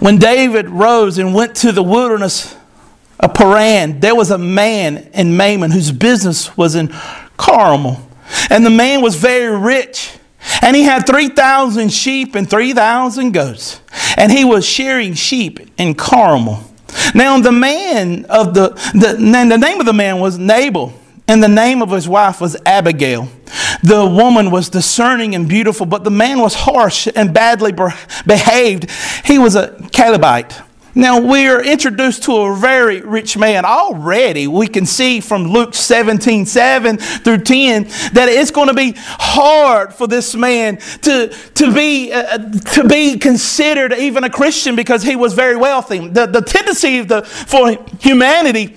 when 0.00 0.16
David 0.16 0.70
rose 0.70 1.18
and 1.18 1.34
went 1.34 1.54
to 1.56 1.72
the 1.72 1.82
wilderness 1.82 2.56
of 3.20 3.34
Paran, 3.34 4.00
there 4.00 4.14
was 4.14 4.30
a 4.30 4.38
man 4.38 5.10
in 5.12 5.36
Maon 5.36 5.70
whose 5.70 5.92
business 5.92 6.56
was 6.56 6.74
in 6.74 6.88
Carmel. 7.36 8.08
And 8.48 8.64
the 8.64 8.70
man 8.70 9.02
was 9.02 9.14
very 9.16 9.56
rich. 9.56 10.16
And 10.62 10.74
he 10.74 10.84
had 10.84 11.06
3,000 11.06 11.92
sheep 11.92 12.34
and 12.34 12.48
3,000 12.48 13.32
goats. 13.32 13.80
And 14.16 14.32
he 14.32 14.44
was 14.44 14.64
shearing 14.64 15.12
sheep 15.12 15.60
in 15.76 15.94
Carmel. 15.94 16.64
Now, 17.14 17.38
the 17.40 17.52
man 17.52 18.24
of 18.24 18.54
the, 18.54 18.70
the, 18.94 19.16
the 19.18 19.58
name 19.58 19.80
of 19.80 19.86
the 19.86 19.92
man 19.92 20.18
was 20.18 20.38
Nabal. 20.38 20.94
And 21.28 21.42
the 21.42 21.48
name 21.48 21.82
of 21.82 21.90
his 21.90 22.08
wife 22.08 22.40
was 22.40 22.56
Abigail. 22.66 23.28
The 23.82 24.06
woman 24.06 24.50
was 24.50 24.68
discerning 24.68 25.34
and 25.34 25.48
beautiful, 25.48 25.86
but 25.86 26.04
the 26.04 26.10
man 26.10 26.40
was 26.40 26.54
harsh 26.54 27.08
and 27.14 27.34
badly 27.34 27.72
behaved. 28.26 28.90
He 29.24 29.38
was 29.38 29.56
a 29.56 29.76
Calebite. 29.92 30.60
Now 30.94 31.20
we 31.20 31.48
are 31.48 31.62
introduced 31.62 32.24
to 32.24 32.36
a 32.36 32.56
very 32.56 33.00
rich 33.00 33.36
man 33.36 33.64
already. 33.64 34.46
We 34.46 34.66
can 34.66 34.84
see 34.84 35.20
from 35.20 35.44
Luke 35.44 35.74
17 35.74 36.44
7 36.44 36.98
through 36.98 37.38
10 37.38 37.84
that 38.12 38.28
it's 38.28 38.50
going 38.50 38.68
to 38.68 38.74
be 38.74 38.92
hard 38.96 39.94
for 39.94 40.06
this 40.06 40.34
man 40.34 40.76
to, 41.02 41.28
to, 41.54 41.72
be, 41.72 42.12
uh, 42.12 42.36
to 42.74 42.86
be 42.86 43.18
considered 43.18 43.94
even 43.94 44.24
a 44.24 44.30
Christian 44.30 44.76
because 44.76 45.02
he 45.02 45.16
was 45.16 45.32
very 45.32 45.56
wealthy. 45.56 46.08
The, 46.08 46.26
the 46.26 46.42
tendency 46.42 47.00
the, 47.00 47.22
for 47.22 47.72
humanity 48.00 48.76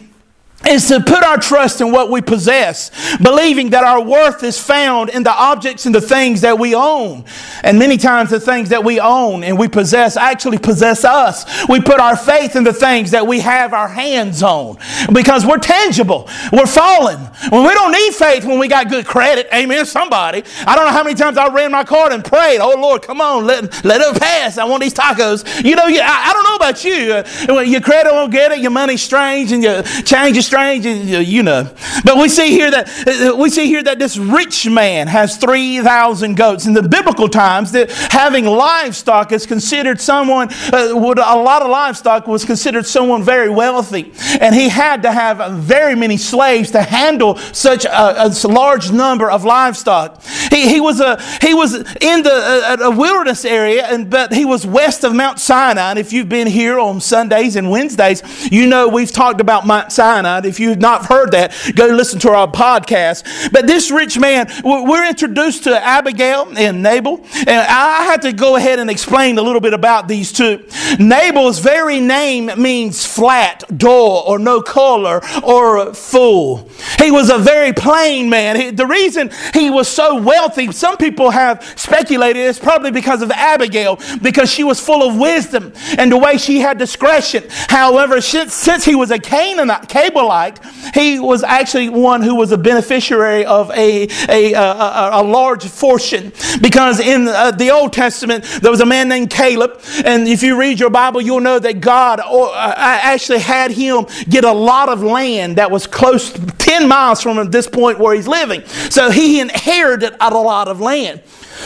is 0.67 0.87
to 0.87 0.99
put 0.99 1.23
our 1.23 1.37
trust 1.37 1.81
in 1.81 1.91
what 1.91 2.09
we 2.09 2.21
possess, 2.21 2.91
believing 3.17 3.69
that 3.71 3.83
our 3.83 4.01
worth 4.01 4.43
is 4.43 4.59
found 4.59 5.09
in 5.09 5.23
the 5.23 5.31
objects 5.31 5.85
and 5.85 5.93
the 5.93 6.01
things 6.01 6.41
that 6.41 6.57
we 6.57 6.75
own. 6.75 7.23
And 7.63 7.79
many 7.79 7.97
times 7.97 8.29
the 8.29 8.39
things 8.39 8.69
that 8.69 8.83
we 8.83 8.99
own 8.99 9.43
and 9.43 9.57
we 9.57 9.67
possess 9.67 10.17
actually 10.17 10.57
possess 10.57 11.03
us. 11.03 11.45
We 11.67 11.81
put 11.81 11.99
our 11.99 12.15
faith 12.15 12.55
in 12.55 12.63
the 12.63 12.73
things 12.73 13.11
that 13.11 13.25
we 13.25 13.39
have 13.41 13.73
our 13.73 13.87
hands 13.87 14.43
on 14.43 14.77
because 15.13 15.45
we're 15.45 15.57
tangible. 15.57 16.29
We're 16.51 16.65
fallen. 16.65 17.19
When 17.49 17.65
we 17.65 17.73
don't 17.73 17.91
need 17.91 18.13
faith 18.13 18.45
when 18.45 18.59
we 18.59 18.67
got 18.67 18.89
good 18.89 19.05
credit. 19.05 19.47
Amen. 19.53 19.85
Somebody. 19.85 20.43
I 20.65 20.75
don't 20.75 20.85
know 20.85 20.91
how 20.91 21.03
many 21.03 21.15
times 21.15 21.37
I 21.37 21.47
ran 21.47 21.71
my 21.71 21.83
card 21.83 22.11
and 22.11 22.23
prayed, 22.23 22.59
oh 22.59 22.79
Lord, 22.79 23.01
come 23.01 23.21
on, 23.21 23.45
let, 23.45 23.83
let 23.83 24.01
it 24.01 24.21
pass. 24.21 24.57
I 24.57 24.65
want 24.65 24.81
these 24.81 24.93
tacos. 24.93 25.63
You 25.63 25.75
know, 25.75 25.85
I, 25.85 26.29
I 26.29 26.33
don't 26.33 26.43
know 26.43 26.55
about 26.55 26.83
you. 26.83 27.65
Your 27.71 27.81
credit 27.81 28.11
won't 28.11 28.31
get 28.31 28.51
it, 28.51 28.59
your 28.59 28.71
money's 28.71 29.01
strange 29.01 29.51
and 29.51 29.61
your 29.61 29.83
change 29.83 30.37
is 30.37 30.45
strange, 30.45 30.54
you 30.55 31.43
know. 31.43 31.69
But 32.03 32.17
we 32.17 32.29
see 32.29 32.49
here 32.49 32.71
that 32.71 32.87
uh, 33.07 33.35
we 33.35 33.49
see 33.49 33.67
here 33.67 33.83
that 33.83 33.99
this 33.99 34.17
rich 34.17 34.67
man 34.69 35.07
has 35.07 35.37
three 35.37 35.79
thousand 35.81 36.35
goats. 36.35 36.65
In 36.65 36.73
the 36.73 36.83
biblical 36.83 37.27
times, 37.27 37.71
that 37.71 37.91
having 37.91 38.45
livestock 38.45 39.31
is 39.31 39.45
considered 39.45 39.99
someone. 39.99 40.49
Uh, 40.71 40.91
would 40.93 41.19
a 41.19 41.35
lot 41.35 41.61
of 41.61 41.69
livestock 41.69 42.27
was 42.27 42.45
considered 42.45 42.85
someone 42.85 43.23
very 43.23 43.49
wealthy, 43.49 44.13
and 44.39 44.55
he 44.55 44.69
had 44.69 45.03
to 45.03 45.11
have 45.11 45.53
very 45.53 45.95
many 45.95 46.17
slaves 46.17 46.71
to 46.71 46.81
handle 46.81 47.37
such 47.37 47.85
a, 47.85 48.25
a 48.25 48.47
large 48.47 48.91
number 48.91 49.29
of 49.29 49.43
livestock. 49.43 50.21
He, 50.49 50.69
he 50.69 50.81
was 50.81 50.99
a 50.99 51.21
he 51.41 51.53
was 51.53 51.73
in 51.73 52.23
the 52.23 52.77
a, 52.79 52.89
a 52.89 52.91
wilderness 52.91 53.45
area, 53.45 53.85
and 53.85 54.09
but 54.09 54.33
he 54.33 54.45
was 54.45 54.65
west 54.65 55.03
of 55.03 55.13
Mount 55.13 55.39
Sinai. 55.39 55.91
And 55.91 55.99
if 55.99 56.13
you've 56.13 56.29
been 56.29 56.47
here 56.47 56.79
on 56.79 57.01
Sundays 57.01 57.55
and 57.55 57.69
Wednesdays, 57.69 58.21
you 58.51 58.67
know 58.67 58.87
we've 58.87 59.11
talked 59.11 59.41
about 59.41 59.65
Mount 59.65 59.91
Sinai. 59.91 60.41
If 60.45 60.59
you've 60.59 60.79
not 60.79 61.05
heard 61.05 61.31
that, 61.31 61.53
go 61.75 61.87
listen 61.87 62.19
to 62.19 62.31
our 62.31 62.47
podcast. 62.47 63.51
But 63.51 63.67
this 63.67 63.89
rich 63.89 64.19
man, 64.19 64.47
we're 64.63 65.07
introduced 65.07 65.63
to 65.63 65.83
Abigail 65.83 66.53
and 66.55 66.83
Nabal. 66.83 67.25
And 67.35 67.49
I 67.49 68.03
had 68.03 68.21
to 68.23 68.33
go 68.33 68.55
ahead 68.55 68.79
and 68.79 68.89
explain 68.89 69.37
a 69.37 69.41
little 69.41 69.61
bit 69.61 69.73
about 69.73 70.07
these 70.07 70.31
two. 70.31 70.63
Nabal's 70.99 71.59
very 71.59 71.99
name 71.99 72.51
means 72.61 73.05
flat, 73.05 73.63
dull, 73.75 74.23
or 74.27 74.37
no 74.37 74.61
color, 74.61 75.21
or 75.43 75.93
full. 75.93 76.69
He 76.99 77.11
was 77.11 77.29
a 77.29 77.39
very 77.39 77.73
plain 77.73 78.29
man. 78.29 78.75
the 78.75 78.85
reason 78.85 79.31
he 79.53 79.69
was 79.69 79.87
so 79.87 80.21
wealthy, 80.21 80.71
some 80.71 80.97
people 80.97 81.31
have 81.31 81.63
speculated 81.75 82.39
it's 82.45 82.59
probably 82.59 82.91
because 82.91 83.21
of 83.21 83.31
Abigail, 83.31 83.99
because 84.21 84.51
she 84.51 84.63
was 84.63 84.79
full 84.79 85.07
of 85.07 85.17
wisdom. 85.17 85.73
And 85.97 86.11
the 86.11 86.17
way 86.17 86.35
way 86.35 86.37
she 86.37 86.59
had 86.59 86.77
discretion. 86.77 87.43
However, 87.49 88.21
since 88.21 88.85
he 88.85 88.95
was 88.95 89.11
a 89.11 89.19
Canaanite, 89.19 89.89
Calebite, 90.25 90.93
he 90.93 91.19
was 91.19 91.43
actually 91.43 91.89
one 91.89 92.21
who 92.21 92.35
was 92.35 92.51
a 92.51 92.57
beneficiary 92.57 93.45
of 93.45 93.69
a, 93.71 94.07
a, 94.29 94.53
a, 94.53 95.09
a 95.13 95.23
large 95.23 95.65
fortune. 95.65 96.31
Because 96.61 96.99
in 96.99 97.27
uh, 97.27 97.51
the 97.51 97.71
Old 97.71 97.93
Testament, 97.93 98.43
there 98.61 98.71
was 98.71 98.81
a 98.81 98.85
man 98.85 99.09
named 99.09 99.29
Caleb. 99.29 99.81
And 100.03 100.27
if 100.27 100.43
you 100.43 100.59
read 100.59 100.79
your 100.79 100.89
Bible, 100.89 101.21
you'll 101.21 101.41
know 101.41 101.59
that 101.59 101.81
God 101.81 102.19
uh, 102.23 102.73
actually 102.77 103.39
had 103.39 103.71
him 103.71 104.05
get 104.29 104.43
a 104.43 104.51
lot 104.51 104.89
of 104.89 105.01
land 105.01 105.57
that 105.57 105.71
was 105.71 105.87
close 105.87 106.31
10 106.31 106.87
miles 106.87 107.21
from 107.21 107.49
this 107.51 107.67
point 107.67 107.99
where 107.99 108.15
he's 108.15 108.27
living. 108.27 108.65
So 108.89 109.11
he 109.11 109.39
inherited 109.39 110.15
a 110.19 110.29
lot 110.29 110.67
of 110.67 110.79
land. 110.79 111.21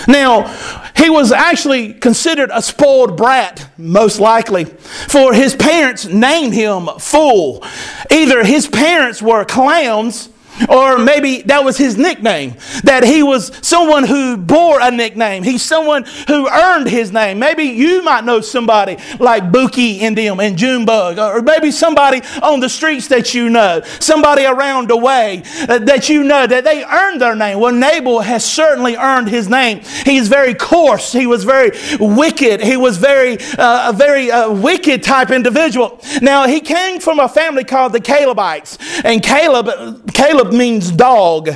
Now, 0.08 0.48
he 0.96 1.10
was 1.10 1.32
actually 1.32 1.94
considered 1.94 2.50
a 2.54 2.62
spoiled 2.62 3.18
brat, 3.18 3.70
most 3.78 4.20
likely, 4.20 4.66
for 4.66 5.34
his 5.34 5.56
parents 5.56 6.06
named 6.06 6.54
him 6.54 6.88
Fool. 7.00 7.64
Either 8.12 8.44
his 8.44 8.68
parents 8.68 9.22
were 9.22 9.46
clowns 9.46 10.30
or 10.68 10.98
maybe 10.98 11.42
that 11.44 11.64
was 11.64 11.78
his 11.78 11.98
nickname, 11.98 12.56
that 12.84 13.04
he 13.04 13.24
was 13.24 13.52
someone 13.66 14.04
who 14.04 14.38
bore 14.38 14.80
a 14.82 14.92
nickname. 14.92 15.44
He's 15.44 15.64
someone 15.64 16.06
who 16.28 16.50
earned 16.50 16.88
his 16.88 17.12
name. 17.12 17.40
Maybe 17.40 17.64
you 17.64 18.02
might 18.04 18.26
know 18.26 18.42
somebody 18.42 18.98
like 19.20 19.44
Buki 19.52 20.00
in 20.00 20.16
them 20.16 20.40
and 20.40 20.58
Junebug, 20.58 21.18
or 21.20 21.42
maybe 21.42 21.72
somebody 21.72 22.22
on 22.42 22.60
the 22.60 22.70
streets 22.70 23.08
that 23.08 23.34
you 23.34 23.50
know, 23.50 23.82
somebody 24.00 24.46
around 24.46 24.90
the 24.90 24.98
way 24.98 25.44
uh, 25.68 25.80
that 25.80 26.10
you 26.10 26.24
know 26.24 26.48
that 26.48 26.64
they 26.64 26.84
earned 26.84 27.22
their 27.22 27.36
name. 27.36 27.60
Well, 27.60 27.74
Nabal 27.74 28.20
has 28.22 28.44
certainly 28.44 28.96
earned 28.96 29.30
his 29.30 29.50
name. 29.50 29.82
He's 30.06 30.28
very 30.28 30.54
coarse. 30.54 31.12
He 31.12 31.28
was 31.28 31.44
very 31.44 31.72
wicked. 32.00 32.62
He 32.62 32.78
was 32.78 32.98
very 32.98 33.38
uh, 33.58 33.90
a 33.90 33.94
very 33.94 34.32
uh, 34.32 34.52
wicked 34.52 35.04
type 35.04 35.30
individual. 35.32 36.00
Now 36.22 36.48
he 36.48 36.60
came 36.60 37.00
from 37.00 37.20
a 37.20 37.30
family 37.30 37.64
called 37.64 37.94
the 37.94 38.00
Calebites, 38.00 38.78
and 39.04 39.22
Caleb 39.24 40.14
Caleb 40.14 40.49
means 40.54 40.92
dog. 40.92 41.50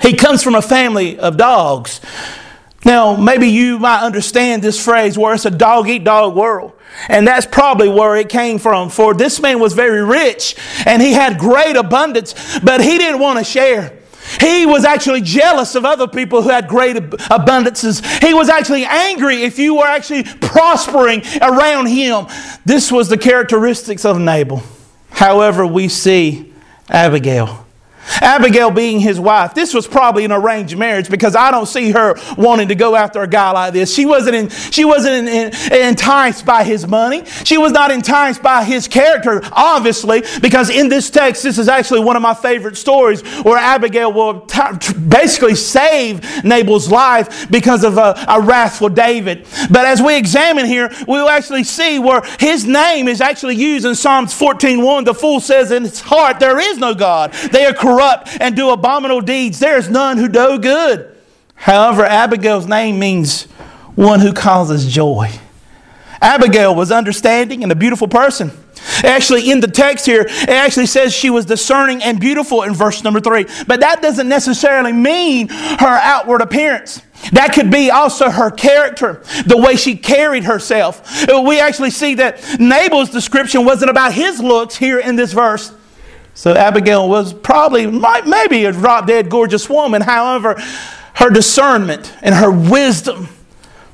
He 0.00 0.14
comes 0.14 0.42
from 0.42 0.54
a 0.54 0.62
family 0.62 1.18
of 1.18 1.36
dogs. 1.36 2.00
Now, 2.84 3.14
maybe 3.16 3.48
you 3.48 3.78
might 3.78 4.02
understand 4.02 4.62
this 4.62 4.82
phrase 4.82 5.18
where 5.18 5.34
it's 5.34 5.44
a 5.44 5.50
dog 5.50 5.88
eat 5.88 6.04
dog 6.04 6.34
world. 6.34 6.72
And 7.08 7.26
that's 7.26 7.46
probably 7.46 7.88
where 7.88 8.16
it 8.16 8.28
came 8.28 8.58
from. 8.58 8.88
For 8.88 9.14
this 9.14 9.40
man 9.40 9.60
was 9.60 9.74
very 9.74 10.02
rich 10.02 10.56
and 10.86 11.02
he 11.02 11.12
had 11.12 11.38
great 11.38 11.76
abundance, 11.76 12.58
but 12.60 12.80
he 12.80 12.98
didn't 12.98 13.20
want 13.20 13.38
to 13.38 13.44
share. 13.44 13.96
He 14.40 14.64
was 14.64 14.84
actually 14.84 15.22
jealous 15.22 15.74
of 15.74 15.84
other 15.84 16.06
people 16.06 16.42
who 16.42 16.50
had 16.50 16.68
great 16.68 16.96
abundances. 16.96 18.24
He 18.24 18.32
was 18.32 18.48
actually 18.48 18.84
angry 18.84 19.42
if 19.42 19.58
you 19.58 19.76
were 19.76 19.86
actually 19.86 20.24
prospering 20.24 21.22
around 21.42 21.86
him. 21.86 22.26
This 22.64 22.92
was 22.92 23.08
the 23.08 23.18
characteristics 23.18 24.04
of 24.04 24.18
Nabal. 24.18 24.62
However, 25.10 25.66
we 25.66 25.88
see 25.88 26.52
Abigail. 26.88 27.66
Abigail 28.20 28.70
being 28.70 29.00
his 29.00 29.20
wife, 29.20 29.54
this 29.54 29.74
was 29.74 29.86
probably 29.86 30.24
an 30.24 30.32
arranged 30.32 30.76
marriage 30.76 31.08
because 31.10 31.36
I 31.36 31.50
don't 31.50 31.66
see 31.66 31.90
her 31.90 32.14
wanting 32.36 32.68
to 32.68 32.74
go 32.74 32.96
after 32.96 33.22
a 33.22 33.26
guy 33.28 33.50
like 33.52 33.72
this. 33.72 33.92
She 33.94 34.06
wasn't, 34.06 34.36
in, 34.36 34.48
she 34.48 34.84
wasn't 34.84 35.28
in, 35.28 35.52
in, 35.52 35.88
enticed 35.88 36.44
by 36.44 36.64
his 36.64 36.86
money. 36.86 37.24
She 37.44 37.58
was 37.58 37.72
not 37.72 37.90
enticed 37.90 38.42
by 38.42 38.64
his 38.64 38.88
character, 38.88 39.40
obviously, 39.52 40.22
because 40.40 40.70
in 40.70 40.88
this 40.88 41.10
text, 41.10 41.42
this 41.42 41.58
is 41.58 41.68
actually 41.68 42.00
one 42.00 42.16
of 42.16 42.22
my 42.22 42.34
favorite 42.34 42.76
stories 42.76 43.22
where 43.42 43.58
Abigail 43.58 44.12
will 44.12 44.40
t- 44.40 44.60
basically 45.08 45.54
save 45.54 46.44
Nabal's 46.44 46.90
life 46.90 47.50
because 47.50 47.84
of 47.84 47.98
a, 47.98 48.24
a 48.28 48.40
wrathful 48.40 48.88
David. 48.88 49.46
But 49.70 49.86
as 49.86 50.02
we 50.02 50.16
examine 50.16 50.66
here, 50.66 50.90
we'll 51.06 51.28
actually 51.28 51.64
see 51.64 51.98
where 51.98 52.22
his 52.38 52.66
name 52.66 53.08
is 53.08 53.20
actually 53.20 53.56
used 53.56 53.86
in 53.86 53.94
Psalms 53.94 54.38
14.1. 54.38 55.04
The 55.04 55.14
fool 55.14 55.40
says 55.40 55.70
in 55.70 55.84
his 55.84 56.00
heart, 56.00 56.40
there 56.40 56.58
is 56.58 56.78
no 56.78 56.94
God. 56.94 57.32
They 57.52 57.64
are 57.64 57.74
corrupt 57.90 58.28
and 58.40 58.56
do 58.56 58.70
abominable 58.70 59.20
deeds. 59.20 59.58
There 59.58 59.76
is 59.76 59.88
none 59.88 60.18
who 60.18 60.28
do 60.28 60.58
good. 60.58 61.16
However, 61.54 62.04
Abigail's 62.04 62.66
name 62.66 62.98
means 62.98 63.44
one 63.94 64.20
who 64.20 64.32
causes 64.32 64.90
joy. 64.90 65.30
Abigail 66.22 66.74
was 66.74 66.92
understanding 66.92 67.62
and 67.62 67.72
a 67.72 67.74
beautiful 67.74 68.08
person. 68.08 68.50
Actually, 69.04 69.50
in 69.50 69.60
the 69.60 69.68
text 69.68 70.06
here, 70.06 70.22
it 70.22 70.48
actually 70.48 70.86
says 70.86 71.12
she 71.12 71.30
was 71.30 71.44
discerning 71.44 72.02
and 72.02 72.18
beautiful 72.18 72.62
in 72.62 72.74
verse 72.74 73.02
number 73.04 73.20
three. 73.20 73.46
But 73.66 73.80
that 73.80 74.00
doesn't 74.00 74.28
necessarily 74.28 74.92
mean 74.92 75.48
her 75.48 75.98
outward 76.02 76.40
appearance. 76.40 77.02
That 77.32 77.52
could 77.52 77.70
be 77.70 77.90
also 77.90 78.30
her 78.30 78.50
character, 78.50 79.22
the 79.44 79.58
way 79.58 79.76
she 79.76 79.96
carried 79.96 80.44
herself. 80.44 81.28
Uh, 81.28 81.42
we 81.42 81.60
actually 81.60 81.90
see 81.90 82.14
that 82.14 82.58
Nabal's 82.58 83.10
description 83.10 83.66
wasn't 83.66 83.90
about 83.90 84.14
his 84.14 84.40
looks 84.40 84.76
here 84.76 84.98
in 84.98 85.16
this 85.16 85.32
verse. 85.32 85.74
So 86.34 86.54
Abigail 86.54 87.08
was 87.08 87.32
probably, 87.32 87.86
might, 87.86 88.26
maybe 88.26 88.64
a 88.64 88.72
drop 88.72 89.06
dead 89.06 89.28
gorgeous 89.28 89.68
woman. 89.68 90.02
However, 90.02 90.60
her 91.14 91.30
discernment 91.30 92.14
and 92.22 92.34
her 92.34 92.50
wisdom 92.50 93.28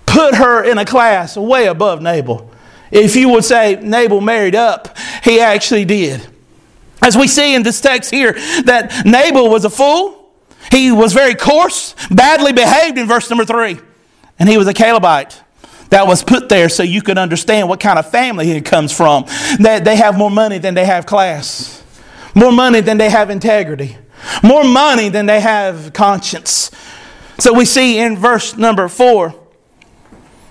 put 0.05 0.35
her 0.37 0.63
in 0.63 0.79
a 0.79 0.85
class 0.85 1.37
way 1.37 1.67
above 1.67 2.01
Nabal. 2.01 2.51
If 2.91 3.17
you 3.17 3.29
would 3.31 3.45
say 3.45 3.77
Nabal 3.83 4.21
married 4.21 4.55
up, 4.55 4.97
he 5.25 5.41
actually 5.41 5.85
did. 5.85 6.27
As 7.03 7.17
we 7.17 7.27
see 7.27 7.55
in 7.55 7.63
this 7.63 7.81
text 7.81 8.11
here, 8.11 8.33
that 8.65 9.05
Nabal 9.05 9.51
was 9.51 9.65
a 9.65 9.71
fool. 9.71 10.31
He 10.71 10.93
was 10.93 11.13
very 11.13 11.35
coarse, 11.35 11.95
badly 12.11 12.53
behaved 12.53 12.99
in 12.99 13.07
verse 13.07 13.29
number 13.29 13.45
three. 13.45 13.79
And 14.39 14.49
he 14.49 14.59
was 14.59 14.67
a 14.69 14.75
Calebite 14.75 15.43
that 15.91 16.07
was 16.07 16.23
put 16.23 16.49
there 16.49 16.69
so 16.69 16.83
you 16.83 17.03
could 17.03 17.19
understand 17.19 17.69
what 17.69 17.81
kind 17.81 17.99
of 17.99 18.11
family 18.11 18.47
he 18.47 18.61
comes 18.61 18.93
from. 18.93 19.25
That 19.61 19.85
they 19.85 19.97
have 19.97 20.17
more 20.17 20.31
money 20.31 20.59
than 20.59 20.75
they 20.75 20.85
have 20.85 21.07
class 21.07 21.83
more 22.37 22.53
money 22.53 22.81
than 22.81 22.99
they 22.99 23.11
have 23.11 23.31
integrity, 23.31 23.97
more 24.45 24.63
money 24.63 25.09
than 25.09 25.27
they 25.27 25.41
have 25.41 25.93
conscience. 25.93 26.71
So 27.39 27.53
we 27.53 27.65
see 27.65 27.99
in 27.99 28.17
verse 28.17 28.57
number 28.57 28.87
four 28.87 29.35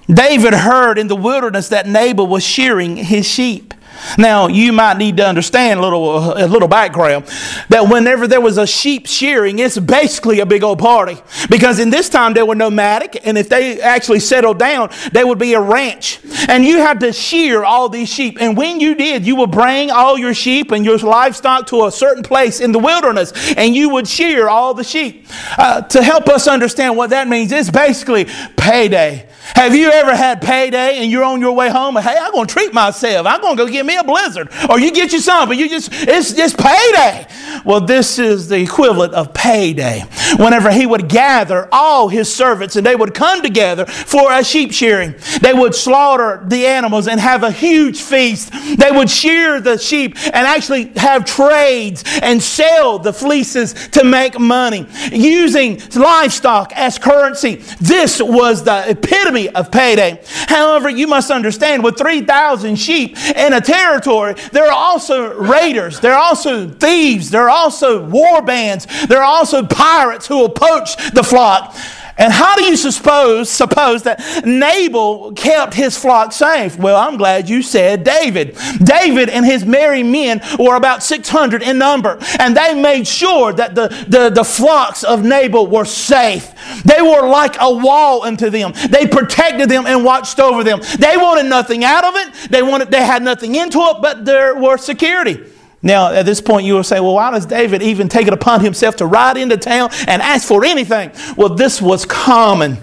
David 0.08 0.54
heard 0.54 0.98
in 0.98 1.08
the 1.08 1.15
wilderness 1.15 1.69
that 1.69 1.88
Nabal 1.88 2.28
was 2.28 2.43
shearing 2.43 2.98
his 2.98 3.28
sheep. 3.28 3.74
Now, 4.18 4.48
you 4.48 4.72
might 4.72 4.98
need 4.98 5.18
to 5.18 5.28
understand 5.28 5.80
a 5.80 5.84
little, 5.84 6.34
a 6.34 6.48
little 6.48 6.68
background 6.68 7.26
that 7.70 7.90
whenever 7.90 8.28
there 8.28 8.42
was 8.42 8.58
a 8.58 8.68
sheep 8.68 9.08
shearing, 9.08 9.60
it's 9.60 9.78
basically 9.78 10.40
a 10.40 10.46
big 10.46 10.64
old 10.64 10.80
party. 10.80 11.18
Because 11.50 11.80
in 11.80 11.90
this 11.90 12.10
time, 12.10 12.34
they 12.34 12.44
were 12.44 12.56
nomadic, 12.56 13.26
and 13.26 13.38
if 13.38 13.50
they 13.50 13.82
actually 13.82 14.20
settled 14.20 14.60
down, 14.60 14.90
they 15.12 15.24
would 15.24 15.40
be 15.40 15.54
a 15.54 15.62
ranch. 15.62 16.20
And 16.48 16.64
you 16.64 16.78
had 16.78 17.00
to 17.02 17.12
shear 17.14 17.64
all 17.64 17.90
these 17.90 18.10
sheep. 18.10 18.38
And 18.40 18.56
when 18.56 18.80
you 18.80 18.96
did, 18.96 19.26
you 19.26 19.36
would 19.38 19.52
bring 19.52 19.92
all 19.92 20.18
your 20.18 20.34
sheep 20.34 20.72
and 20.72 20.86
your 20.86 20.98
livestock 20.98 21.68
to 21.68 21.86
a 21.86 21.92
certain 21.92 22.24
place 22.24 22.60
in 22.60 22.72
the 22.72 22.80
wilderness, 22.80 23.34
and 23.56 23.76
you 23.76 23.90
would 23.90 24.08
shear 24.08 24.48
all 24.48 24.74
the 24.74 24.84
sheep. 24.84 25.28
Uh, 25.58 25.82
to 25.82 26.04
help 26.04 26.30
us 26.30 26.48
understand 26.48 26.98
what 26.98 27.10
that 27.10 27.28
means, 27.28 27.52
it's 27.52 27.70
basically 27.70 28.26
payday. 28.58 29.28
Have 29.54 29.76
you 29.76 29.92
ever 29.92 30.16
had 30.16 30.42
payday 30.42 30.98
and 30.98 31.12
you're 31.12 31.24
on 31.24 31.40
your 31.40 31.54
way 31.54 31.70
home? 31.70 31.96
Hey, 31.98 32.18
I'm 32.20 32.34
to 32.34 32.52
treat 32.52 32.74
myself. 32.74 33.28
I'm 33.28 33.42
to 33.42 33.56
go 33.56 33.68
get 33.68 33.86
me 33.86 33.96
a 33.96 34.04
blizzard. 34.04 34.50
Or 34.70 34.80
you 34.80 34.92
get 34.92 35.14
you 35.14 35.20
something. 35.20 35.50
But 35.50 35.58
you 35.58 35.70
just, 35.70 35.90
it's 35.94 36.34
just 36.34 36.58
payday. 36.58 37.28
Well, 37.64 37.82
this 37.82 38.18
is 38.18 38.48
the 38.48 38.60
equivalent 38.60 39.14
of 39.14 39.34
payday. 39.34 40.04
Whenever 40.38 40.72
he 40.72 40.86
would 40.86 41.08
gather 41.08 41.70
all 41.72 42.10
his 42.10 42.34
servants 42.34 42.76
and 42.76 42.86
they 42.86 42.96
would 42.96 43.14
come 43.14 43.42
together 43.44 43.86
for 43.86 44.32
a 44.32 44.44
sheep 44.44 44.74
shearing, 44.74 45.14
they 45.42 45.54
would 45.54 45.76
slaughter 45.76 46.44
the 46.48 46.66
animals 46.66 47.08
and 47.08 47.20
have 47.20 47.44
a 47.44 47.52
huge 47.52 48.02
feast. 48.02 48.52
They 48.78 48.92
would 48.92 49.10
shear 49.10 49.62
the 49.62 49.78
sheep 49.78 50.18
and 50.26 50.48
actually 50.48 50.86
have 50.96 51.24
trades 51.24 52.04
and 52.22 52.42
sell 52.42 52.98
the 52.98 53.14
fleeces 53.14 53.74
to 53.90 54.04
make 54.04 54.40
money 54.40 54.88
using 55.12 55.80
livestock 55.96 56.74
as 56.76 56.98
currency. 56.98 57.56
This 57.80 58.22
was 58.22 58.64
the 58.64 58.90
epitome 58.90 59.35
epitome 59.36 59.50
of 59.56 59.71
payday. 59.71 60.21
However, 60.48 60.89
you 60.89 61.08
must 61.08 61.32
understand 61.32 61.84
with 61.84 61.98
3,000 61.98 62.76
sheep 62.76 63.17
in 63.36 63.54
a 63.54 63.62
territory, 63.62 64.36
there 64.52 64.65
are 64.65 64.71
also 64.71 65.34
raiders, 65.34 66.00
there 66.00 66.13
are 66.13 66.24
also 66.24 66.69
thieves, 66.69 67.30
there 67.30 67.43
are 67.43 67.50
also 67.50 68.06
war 68.06 68.41
bands, 68.41 68.88
there 69.08 69.19
are 69.19 69.24
also 69.24 69.65
pirates 69.65 70.28
who 70.28 70.38
will 70.38 70.50
poach 70.50 70.95
the 71.12 71.24
flock. 71.24 71.76
And 72.17 72.32
how 72.32 72.56
do 72.56 72.63
you 72.63 72.78
suppose, 72.78 73.49
suppose 73.49 74.04
that 74.04 74.21
Nabal 74.45 75.34
kept 75.34 75.73
his 75.73 75.97
flock 75.97 76.32
safe? 76.32 76.78
Well, 76.78 76.95
I'm 76.95 77.17
glad 77.17 77.49
you 77.49 77.62
said 77.62 78.04
David. 78.06 78.58
David 78.82 79.30
and 79.30 79.45
his 79.45 79.65
merry 79.65 80.01
men 80.01 80.41
were 80.58 80.75
about 80.75 81.04
600 81.04 81.62
in 81.62 81.78
number, 81.78 82.17
and 82.39 82.56
they 82.56 82.73
made 82.73 83.06
sure 83.06 83.51
that 83.54 83.75
the, 83.75 83.89
the, 84.08 84.30
the 84.30 84.43
flocks 84.43 85.04
of 85.04 85.25
Nabal 85.25 85.67
were 85.67 85.86
safe. 85.86 86.54
They 86.86 87.01
were 87.01 87.28
like 87.28 87.58
a 87.60 87.73
wall 87.73 88.23
unto 88.23 88.49
them. 88.49 88.73
They 88.89 89.08
protected 89.08 89.69
them 89.69 89.86
and 89.86 90.06
watched 90.06 90.39
over 90.39 90.63
them. 90.63 90.80
They 90.97 91.17
wanted 91.17 91.47
nothing 91.47 91.84
out 91.84 92.06
of 92.06 92.15
it. 92.15 92.49
They 92.49 92.63
wanted 92.63 92.91
they 92.91 93.04
had 93.04 93.23
nothing 93.23 93.56
into 93.56 93.80
it, 93.80 93.97
but 94.01 94.25
there 94.25 94.56
was 94.56 94.86
security. 94.86 95.43
Now, 95.86 96.12
at 96.12 96.26
this 96.26 96.41
point, 96.41 96.65
you 96.65 96.74
will 96.74 96.84
say, 96.84 97.00
well, 97.00 97.13
why 97.13 97.30
does 97.30 97.45
David 97.45 97.84
even 97.84 98.10
take 98.10 98.26
it 98.26 98.34
upon 98.34 98.62
himself 98.62 98.95
to 98.98 99.06
ride 99.06 99.38
into 99.38 99.56
town 99.56 99.91
and 100.08 100.19
ask 100.19 100.48
for 100.48 100.65
anything? 100.65 101.12
Well, 101.38 101.50
this 101.50 101.80
was 101.80 102.06
common. 102.06 102.80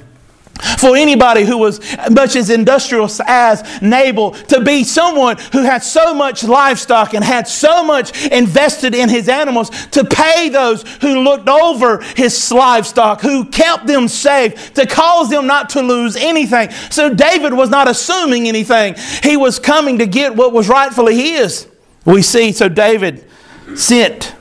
for 0.79 0.97
anybody 0.97 1.45
who 1.45 1.59
was 1.59 1.81
much 2.11 2.37
as 2.37 2.51
industrious 2.51 3.21
as 3.27 3.83
Nabal 3.83 4.33
to 4.33 4.61
be 4.61 4.85
someone 4.85 5.37
who 5.53 5.63
had 5.63 5.83
so 5.83 6.15
much 6.15 6.45
livestock 6.45 7.15
and 7.15 7.25
had 7.25 7.49
so 7.49 7.83
much 7.83 8.27
invested 8.27 8.95
in 8.95 9.09
his 9.09 9.29
animals 9.29 9.71
to 9.89 10.05
pay 10.05 10.49
those 10.49 10.83
who 11.01 11.21
looked 11.21 11.49
over 11.49 12.01
his 12.17 12.53
livestock, 12.53 13.21
who 13.21 13.45
kept 13.47 13.87
them 13.87 14.09
safe, 14.09 14.75
to 14.75 14.87
cause 14.87 15.31
them 15.31 15.47
not 15.47 15.71
to 15.71 15.83
lose 15.83 16.17
anything. 16.17 16.71
So 16.91 17.13
David 17.13 17.55
was 17.55 17.71
not 17.71 17.89
assuming 17.89 18.47
anything. 18.47 18.95
He 19.23 19.37
was 19.37 19.59
coming 19.59 19.99
to 19.99 20.07
get 20.07 20.37
what 20.37 20.53
was 20.53 20.69
rightfully 20.69 21.17
his. 21.17 21.67
We 22.05 22.23
see, 22.23 22.53
so 22.53 22.69
David 22.69 23.25
sent 23.77 24.35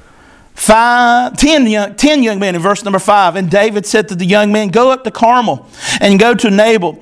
five, 0.54 1.38
ten, 1.38 1.68
young, 1.68 1.96
ten 1.96 2.24
young 2.24 2.40
men 2.40 2.56
in 2.56 2.62
verse 2.62 2.84
number 2.84 3.00
five. 3.00 3.36
And 3.36 3.50
David 3.50 3.86
said 3.86 4.08
to 4.10 4.16
the 4.16 4.26
young 4.26 4.52
men, 4.52 4.70
Go 4.70 4.92
up 4.92 5.04
to 5.04 5.12
Carmel 5.12 5.68
and 6.00 6.20
go 6.20 6.34
to 6.34 6.50
Nabal 6.50 7.02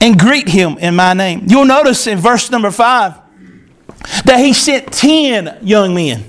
and 0.00 0.18
greet 0.18 0.48
him 0.48 0.78
in 0.78 0.94
my 0.94 1.14
name. 1.14 1.44
You'll 1.46 1.64
notice 1.64 2.06
in 2.06 2.18
verse 2.18 2.50
number 2.50 2.70
five 2.70 3.14
that 4.24 4.38
he 4.38 4.52
sent 4.52 4.92
ten 4.92 5.58
young 5.62 5.94
men. 5.94 6.24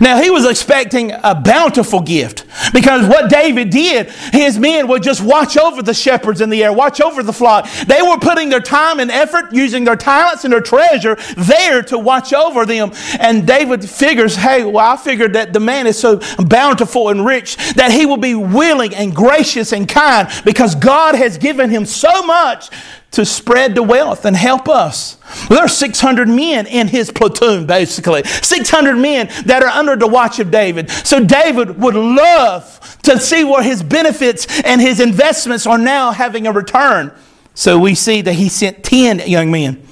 Now, 0.00 0.20
he 0.20 0.30
was 0.30 0.48
expecting 0.48 1.12
a 1.12 1.34
bountiful 1.34 2.00
gift 2.00 2.44
because 2.72 3.06
what 3.06 3.30
David 3.30 3.70
did, 3.70 4.10
his 4.32 4.58
men 4.58 4.88
would 4.88 5.02
just 5.02 5.22
watch 5.22 5.56
over 5.56 5.82
the 5.82 5.94
shepherds 5.94 6.40
in 6.40 6.50
the 6.50 6.64
air, 6.64 6.72
watch 6.72 7.00
over 7.00 7.22
the 7.22 7.32
flock. 7.32 7.68
They 7.86 8.02
were 8.02 8.18
putting 8.18 8.48
their 8.48 8.60
time 8.60 9.00
and 9.00 9.10
effort, 9.10 9.52
using 9.52 9.84
their 9.84 9.96
talents 9.96 10.44
and 10.44 10.52
their 10.52 10.60
treasure 10.60 11.16
there 11.36 11.82
to 11.84 11.98
watch 11.98 12.32
over 12.32 12.64
them. 12.64 12.92
And 13.18 13.46
David 13.46 13.88
figures, 13.88 14.36
hey, 14.36 14.64
well, 14.64 14.92
I 14.92 14.96
figured 14.96 15.34
that 15.34 15.52
the 15.52 15.60
man 15.60 15.86
is 15.86 15.98
so 15.98 16.20
bountiful 16.38 17.08
and 17.08 17.24
rich 17.24 17.56
that 17.74 17.92
he 17.92 18.06
will 18.06 18.16
be 18.16 18.34
willing 18.34 18.94
and 18.94 19.14
gracious 19.14 19.72
and 19.72 19.88
kind 19.88 20.28
because 20.44 20.74
God 20.74 21.14
has 21.14 21.38
given 21.38 21.70
him 21.70 21.84
so 21.84 22.24
much 22.24 22.70
to 23.14 23.24
spread 23.24 23.74
the 23.74 23.82
wealth 23.82 24.24
and 24.24 24.36
help 24.36 24.68
us. 24.68 25.16
There 25.48 25.58
are 25.58 25.68
600 25.68 26.28
men 26.28 26.66
in 26.66 26.88
his 26.88 27.10
platoon, 27.10 27.66
basically. 27.66 28.24
600 28.24 28.96
men 28.96 29.28
that 29.46 29.62
are 29.62 29.68
under 29.68 29.96
the 29.96 30.06
watch 30.06 30.38
of 30.38 30.50
David. 30.50 30.90
So 30.90 31.24
David 31.24 31.78
would 31.80 31.94
love 31.94 32.98
to 33.02 33.18
see 33.18 33.44
where 33.44 33.62
his 33.62 33.82
benefits 33.82 34.46
and 34.62 34.80
his 34.80 35.00
investments 35.00 35.66
are 35.66 35.78
now 35.78 36.12
having 36.12 36.46
a 36.46 36.52
return. 36.52 37.12
So 37.54 37.78
we 37.78 37.94
see 37.94 38.20
that 38.22 38.34
he 38.34 38.48
sent 38.48 38.82
10 38.82 39.20
young 39.28 39.50
men. 39.50 39.86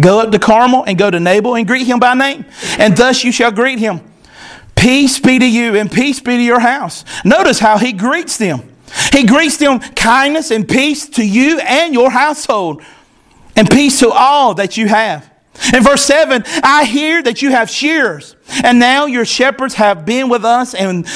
Go 0.00 0.20
up 0.20 0.32
to 0.32 0.38
Carmel 0.38 0.84
and 0.84 0.98
go 0.98 1.10
to 1.10 1.20
Nabal 1.20 1.54
and 1.54 1.66
greet 1.66 1.86
him 1.86 1.98
by 1.98 2.14
name. 2.14 2.44
And 2.78 2.96
thus 2.96 3.24
you 3.24 3.32
shall 3.32 3.52
greet 3.52 3.78
him. 3.78 4.00
Peace 4.76 5.18
be 5.18 5.38
to 5.38 5.50
you 5.50 5.76
and 5.76 5.90
peace 5.90 6.20
be 6.20 6.36
to 6.36 6.42
your 6.42 6.60
house. 6.60 7.04
Notice 7.24 7.58
how 7.58 7.78
he 7.78 7.92
greets 7.92 8.36
them. 8.36 8.73
He 9.12 9.24
greets 9.24 9.56
them 9.56 9.80
kindness 9.80 10.50
and 10.50 10.68
peace 10.68 11.08
to 11.10 11.24
you 11.24 11.58
and 11.60 11.94
your 11.94 12.10
household, 12.10 12.82
and 13.56 13.68
peace 13.70 14.00
to 14.00 14.10
all 14.10 14.54
that 14.54 14.76
you 14.76 14.88
have. 14.88 15.30
In 15.72 15.84
verse 15.84 16.04
7, 16.04 16.42
I 16.64 16.84
hear 16.84 17.22
that 17.22 17.40
you 17.40 17.50
have 17.50 17.70
shears, 17.70 18.34
and 18.64 18.80
now 18.80 19.06
your 19.06 19.24
shepherds 19.24 19.74
have 19.74 20.04
been 20.04 20.28
with 20.28 20.44
us, 20.44 20.74
and 20.74 21.06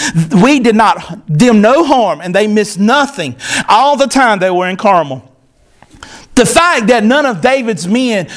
we 0.40 0.60
did 0.60 0.76
not 0.76 1.26
them 1.26 1.60
no 1.60 1.84
harm, 1.84 2.20
and 2.20 2.32
they 2.34 2.46
missed 2.46 2.78
nothing 2.78 3.36
all 3.68 3.96
the 3.96 4.06
time 4.06 4.38
they 4.38 4.50
were 4.50 4.68
in 4.68 4.76
Carmel. 4.76 5.24
The 6.36 6.46
fact 6.46 6.86
that 6.86 7.02
none 7.02 7.26
of 7.26 7.40
David's 7.40 7.88
men 7.88 8.28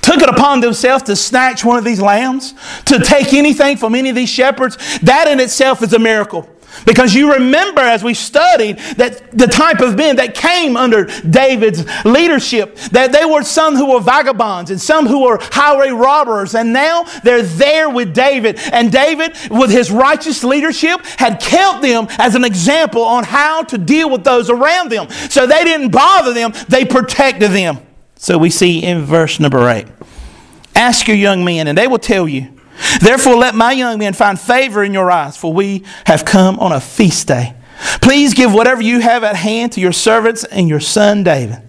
took 0.00 0.22
it 0.22 0.28
upon 0.28 0.60
themselves 0.60 1.04
to 1.04 1.14
snatch 1.14 1.64
one 1.64 1.76
of 1.76 1.84
these 1.84 2.00
lambs, 2.00 2.54
to 2.86 2.98
take 2.98 3.34
anything 3.34 3.76
from 3.76 3.94
any 3.94 4.08
of 4.08 4.16
these 4.16 4.30
shepherds, 4.30 4.78
that 5.00 5.28
in 5.28 5.38
itself 5.38 5.82
is 5.82 5.92
a 5.92 5.98
miracle. 5.98 6.48
Because 6.86 7.14
you 7.14 7.34
remember 7.34 7.80
as 7.80 8.02
we 8.02 8.14
studied 8.14 8.78
that 8.96 9.30
the 9.30 9.46
type 9.46 9.80
of 9.80 9.96
men 9.96 10.16
that 10.16 10.34
came 10.34 10.76
under 10.76 11.04
David's 11.22 11.84
leadership, 12.04 12.76
that 12.90 13.12
they 13.12 13.24
were 13.24 13.42
some 13.42 13.76
who 13.76 13.92
were 13.92 14.00
vagabonds 14.00 14.70
and 14.70 14.80
some 14.80 15.06
who 15.06 15.22
were 15.22 15.38
highway 15.40 15.90
robbers, 15.90 16.54
and 16.54 16.72
now 16.72 17.04
they're 17.22 17.42
there 17.42 17.88
with 17.88 18.14
David. 18.14 18.58
And 18.72 18.90
David, 18.90 19.36
with 19.50 19.70
his 19.70 19.90
righteous 19.90 20.42
leadership, 20.42 21.04
had 21.18 21.40
kept 21.40 21.82
them 21.82 22.06
as 22.18 22.34
an 22.34 22.44
example 22.44 23.02
on 23.02 23.24
how 23.24 23.62
to 23.64 23.78
deal 23.78 24.10
with 24.10 24.24
those 24.24 24.50
around 24.50 24.90
them. 24.90 25.08
So 25.10 25.46
they 25.46 25.64
didn't 25.64 25.90
bother 25.90 26.32
them, 26.32 26.52
they 26.68 26.84
protected 26.84 27.50
them. 27.50 27.78
So 28.16 28.38
we 28.38 28.50
see 28.50 28.82
in 28.82 29.02
verse 29.02 29.40
number 29.40 29.68
8 29.68 29.86
Ask 30.74 31.06
your 31.06 31.16
young 31.16 31.44
men, 31.44 31.66
and 31.66 31.76
they 31.76 31.86
will 31.86 31.98
tell 31.98 32.28
you 32.28 32.51
Therefore, 33.00 33.36
let 33.36 33.54
my 33.54 33.72
young 33.72 33.98
men 33.98 34.12
find 34.12 34.40
favor 34.40 34.82
in 34.82 34.92
your 34.92 35.10
eyes, 35.10 35.36
for 35.36 35.52
we 35.52 35.84
have 36.06 36.24
come 36.24 36.58
on 36.58 36.72
a 36.72 36.80
feast 36.80 37.28
day. 37.28 37.54
Please 38.00 38.34
give 38.34 38.52
whatever 38.52 38.82
you 38.82 39.00
have 39.00 39.24
at 39.24 39.36
hand 39.36 39.72
to 39.72 39.80
your 39.80 39.92
servants 39.92 40.44
and 40.44 40.68
your 40.68 40.80
son 40.80 41.24
David. 41.24 41.60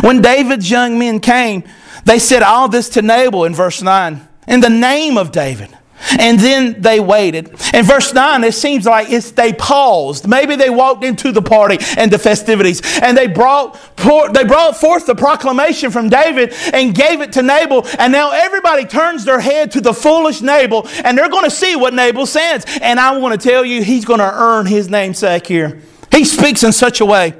When 0.00 0.20
David's 0.22 0.70
young 0.70 0.98
men 0.98 1.20
came, 1.20 1.64
they 2.04 2.18
said 2.18 2.42
all 2.42 2.68
this 2.68 2.88
to 2.90 3.02
Nabal 3.02 3.44
in 3.44 3.54
verse 3.54 3.82
9 3.82 4.26
in 4.48 4.60
the 4.60 4.70
name 4.70 5.18
of 5.18 5.32
David. 5.32 5.75
And 6.18 6.38
then 6.38 6.80
they 6.80 7.00
waited. 7.00 7.48
In 7.72 7.84
verse 7.84 8.12
9, 8.12 8.44
it 8.44 8.52
seems 8.52 8.84
like 8.84 9.10
it's, 9.10 9.30
they 9.30 9.52
paused. 9.52 10.28
Maybe 10.28 10.54
they 10.54 10.70
walked 10.70 11.04
into 11.04 11.32
the 11.32 11.42
party 11.42 11.78
and 11.96 12.10
the 12.10 12.18
festivities 12.18 12.82
and 13.00 13.16
they 13.16 13.26
brought, 13.26 13.78
they 13.96 14.44
brought 14.44 14.76
forth 14.76 15.06
the 15.06 15.14
proclamation 15.14 15.90
from 15.90 16.08
David 16.08 16.52
and 16.72 16.94
gave 16.94 17.22
it 17.22 17.32
to 17.32 17.42
Nabal. 17.42 17.86
And 17.98 18.12
now 18.12 18.30
everybody 18.30 18.84
turns 18.84 19.24
their 19.24 19.40
head 19.40 19.72
to 19.72 19.80
the 19.80 19.94
foolish 19.94 20.42
Nabal 20.42 20.86
and 21.04 21.16
they're 21.16 21.30
going 21.30 21.44
to 21.44 21.50
see 21.50 21.76
what 21.76 21.94
Nabal 21.94 22.26
says. 22.26 22.64
And 22.82 23.00
I 23.00 23.16
want 23.16 23.40
to 23.40 23.48
tell 23.48 23.64
you, 23.64 23.82
he's 23.82 24.04
going 24.04 24.20
to 24.20 24.32
earn 24.32 24.66
his 24.66 24.90
namesake 24.90 25.46
here. 25.46 25.80
He 26.12 26.24
speaks 26.24 26.62
in 26.62 26.72
such 26.72 27.00
a 27.00 27.06
way. 27.06 27.34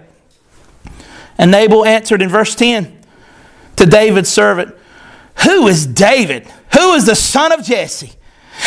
And 1.38 1.50
Nabal 1.50 1.84
answered 1.84 2.22
in 2.22 2.30
verse 2.30 2.54
10 2.54 3.00
to 3.76 3.86
David's 3.86 4.30
servant, 4.30 4.74
Who 5.44 5.68
is 5.68 5.86
David? 5.86 6.46
Who 6.72 6.94
is 6.94 7.06
the 7.06 7.14
son 7.14 7.52
of 7.52 7.62
Jesse? 7.62 8.12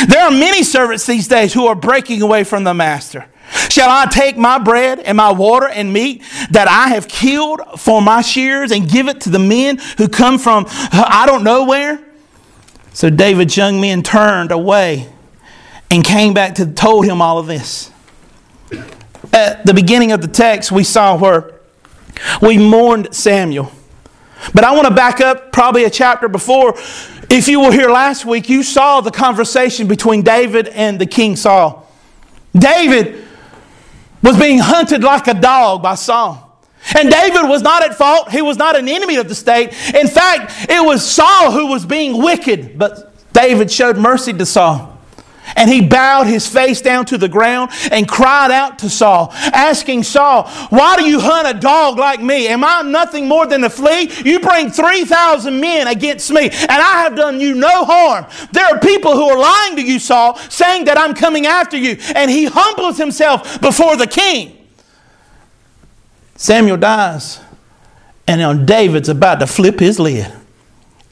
There 0.07 0.21
are 0.21 0.31
many 0.31 0.63
servants 0.63 1.05
these 1.05 1.27
days 1.27 1.53
who 1.53 1.67
are 1.67 1.75
breaking 1.75 2.21
away 2.21 2.43
from 2.43 2.63
the 2.63 2.73
master. 2.73 3.25
Shall 3.69 3.89
I 3.89 4.05
take 4.05 4.37
my 4.37 4.59
bread 4.59 4.99
and 4.99 5.17
my 5.17 5.31
water 5.31 5.67
and 5.67 5.91
meat 5.91 6.23
that 6.51 6.67
I 6.67 6.89
have 6.89 7.07
killed 7.07 7.61
for 7.77 8.01
my 8.01 8.21
shears 8.21 8.71
and 8.71 8.89
give 8.89 9.07
it 9.07 9.21
to 9.21 9.29
the 9.29 9.39
men 9.39 9.79
who 9.97 10.07
come 10.07 10.37
from 10.37 10.65
I 10.69 11.23
don't 11.25 11.43
know 11.43 11.65
where? 11.65 11.99
So 12.93 13.09
David's 13.09 13.55
young 13.57 13.81
men 13.81 14.03
turned 14.03 14.51
away 14.51 15.09
and 15.89 16.03
came 16.03 16.33
back 16.33 16.55
to 16.55 16.65
told 16.65 17.05
him 17.05 17.21
all 17.21 17.37
of 17.39 17.47
this. 17.47 17.91
At 19.33 19.65
the 19.65 19.73
beginning 19.73 20.11
of 20.11 20.21
the 20.21 20.27
text, 20.27 20.71
we 20.71 20.83
saw 20.83 21.17
where 21.17 21.59
we 22.41 22.57
mourned 22.57 23.13
Samuel. 23.15 23.71
But 24.53 24.63
I 24.63 24.71
want 24.73 24.87
to 24.87 24.93
back 24.93 25.21
up 25.21 25.51
probably 25.51 25.83
a 25.83 25.89
chapter 25.89 26.27
before 26.27 26.75
if 27.29 27.47
you 27.47 27.61
were 27.61 27.71
here 27.71 27.89
last 27.89 28.25
week, 28.25 28.49
you 28.49 28.63
saw 28.63 29.01
the 29.01 29.11
conversation 29.11 29.87
between 29.87 30.23
David 30.23 30.67
and 30.67 30.99
the 30.99 31.05
King 31.05 31.35
Saul. 31.35 31.87
David 32.57 33.23
was 34.23 34.37
being 34.37 34.59
hunted 34.59 35.03
like 35.03 35.27
a 35.27 35.33
dog 35.33 35.81
by 35.81 35.95
Saul. 35.95 36.45
And 36.97 37.11
David 37.11 37.47
was 37.47 37.61
not 37.61 37.83
at 37.83 37.95
fault. 37.95 38.31
He 38.31 38.41
was 38.41 38.57
not 38.57 38.75
an 38.75 38.87
enemy 38.87 39.17
of 39.17 39.27
the 39.27 39.35
state. 39.35 39.69
In 39.93 40.07
fact, 40.07 40.69
it 40.69 40.83
was 40.83 41.05
Saul 41.05 41.51
who 41.51 41.67
was 41.67 41.85
being 41.85 42.21
wicked, 42.21 42.77
but 42.77 43.13
David 43.33 43.71
showed 43.71 43.97
mercy 43.97 44.33
to 44.33 44.45
Saul. 44.45 44.88
And 45.55 45.69
he 45.69 45.81
bowed 45.81 46.27
his 46.27 46.47
face 46.47 46.81
down 46.81 47.05
to 47.07 47.17
the 47.17 47.29
ground 47.29 47.71
and 47.91 48.07
cried 48.07 48.51
out 48.51 48.79
to 48.79 48.89
Saul, 48.89 49.29
asking 49.33 50.03
Saul, 50.03 50.47
Why 50.69 50.95
do 50.95 51.03
you 51.03 51.19
hunt 51.19 51.47
a 51.47 51.59
dog 51.59 51.97
like 51.97 52.21
me? 52.21 52.47
Am 52.47 52.63
I 52.63 52.81
nothing 52.81 53.27
more 53.27 53.45
than 53.45 53.63
a 53.63 53.69
flea? 53.69 54.09
You 54.23 54.39
bring 54.39 54.71
3,000 54.71 55.59
men 55.59 55.87
against 55.87 56.31
me, 56.31 56.49
and 56.49 56.71
I 56.71 57.01
have 57.03 57.15
done 57.15 57.39
you 57.39 57.55
no 57.55 57.85
harm. 57.85 58.25
There 58.51 58.65
are 58.65 58.79
people 58.79 59.13
who 59.13 59.29
are 59.29 59.37
lying 59.37 59.75
to 59.75 59.81
you, 59.81 59.99
Saul, 59.99 60.37
saying 60.49 60.85
that 60.85 60.97
I'm 60.97 61.13
coming 61.13 61.45
after 61.45 61.77
you. 61.77 61.97
And 62.15 62.29
he 62.29 62.45
humbles 62.45 62.97
himself 62.97 63.59
before 63.61 63.95
the 63.95 64.07
king. 64.07 64.67
Samuel 66.35 66.77
dies, 66.77 67.39
and 68.25 68.39
now 68.39 68.53
David's 68.53 69.09
about 69.09 69.41
to 69.41 69.47
flip 69.47 69.79
his 69.79 69.99
lid. 69.99 70.31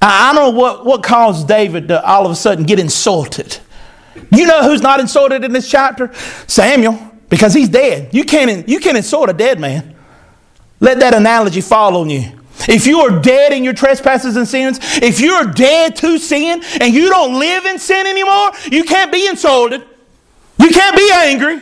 I 0.01 0.31
don't 0.31 0.53
know 0.53 0.57
what, 0.57 0.85
what 0.85 1.03
caused 1.03 1.47
David 1.47 1.89
to 1.89 2.03
all 2.05 2.25
of 2.25 2.31
a 2.31 2.35
sudden 2.35 2.65
get 2.65 2.79
insulted. 2.79 3.57
You 4.31 4.45
know 4.45 4.63
who's 4.63 4.81
not 4.81 4.99
insulted 4.99 5.43
in 5.43 5.51
this 5.53 5.69
chapter? 5.69 6.13
Samuel, 6.47 6.99
because 7.29 7.53
he's 7.53 7.69
dead. 7.69 8.13
You 8.13 8.23
can't, 8.23 8.67
you 8.67 8.79
can't 8.79 8.97
insult 8.97 9.29
a 9.29 9.33
dead 9.33 9.59
man. 9.59 9.95
Let 10.79 10.99
that 10.99 11.13
analogy 11.13 11.61
fall 11.61 11.97
on 11.97 12.09
you. 12.09 12.31
If 12.67 12.87
you 12.87 13.01
are 13.01 13.19
dead 13.19 13.53
in 13.53 13.63
your 13.63 13.73
trespasses 13.73 14.35
and 14.35 14.47
sins, 14.47 14.79
if 15.01 15.19
you're 15.19 15.45
dead 15.45 15.95
to 15.97 16.17
sin 16.17 16.63
and 16.81 16.93
you 16.93 17.09
don't 17.09 17.39
live 17.39 17.65
in 17.65 17.79
sin 17.79 18.07
anymore, 18.07 18.51
you 18.71 18.83
can't 18.83 19.11
be 19.11 19.27
insulted. 19.27 19.83
You 20.59 20.69
can't 20.69 20.95
be 20.95 21.09
angry 21.13 21.61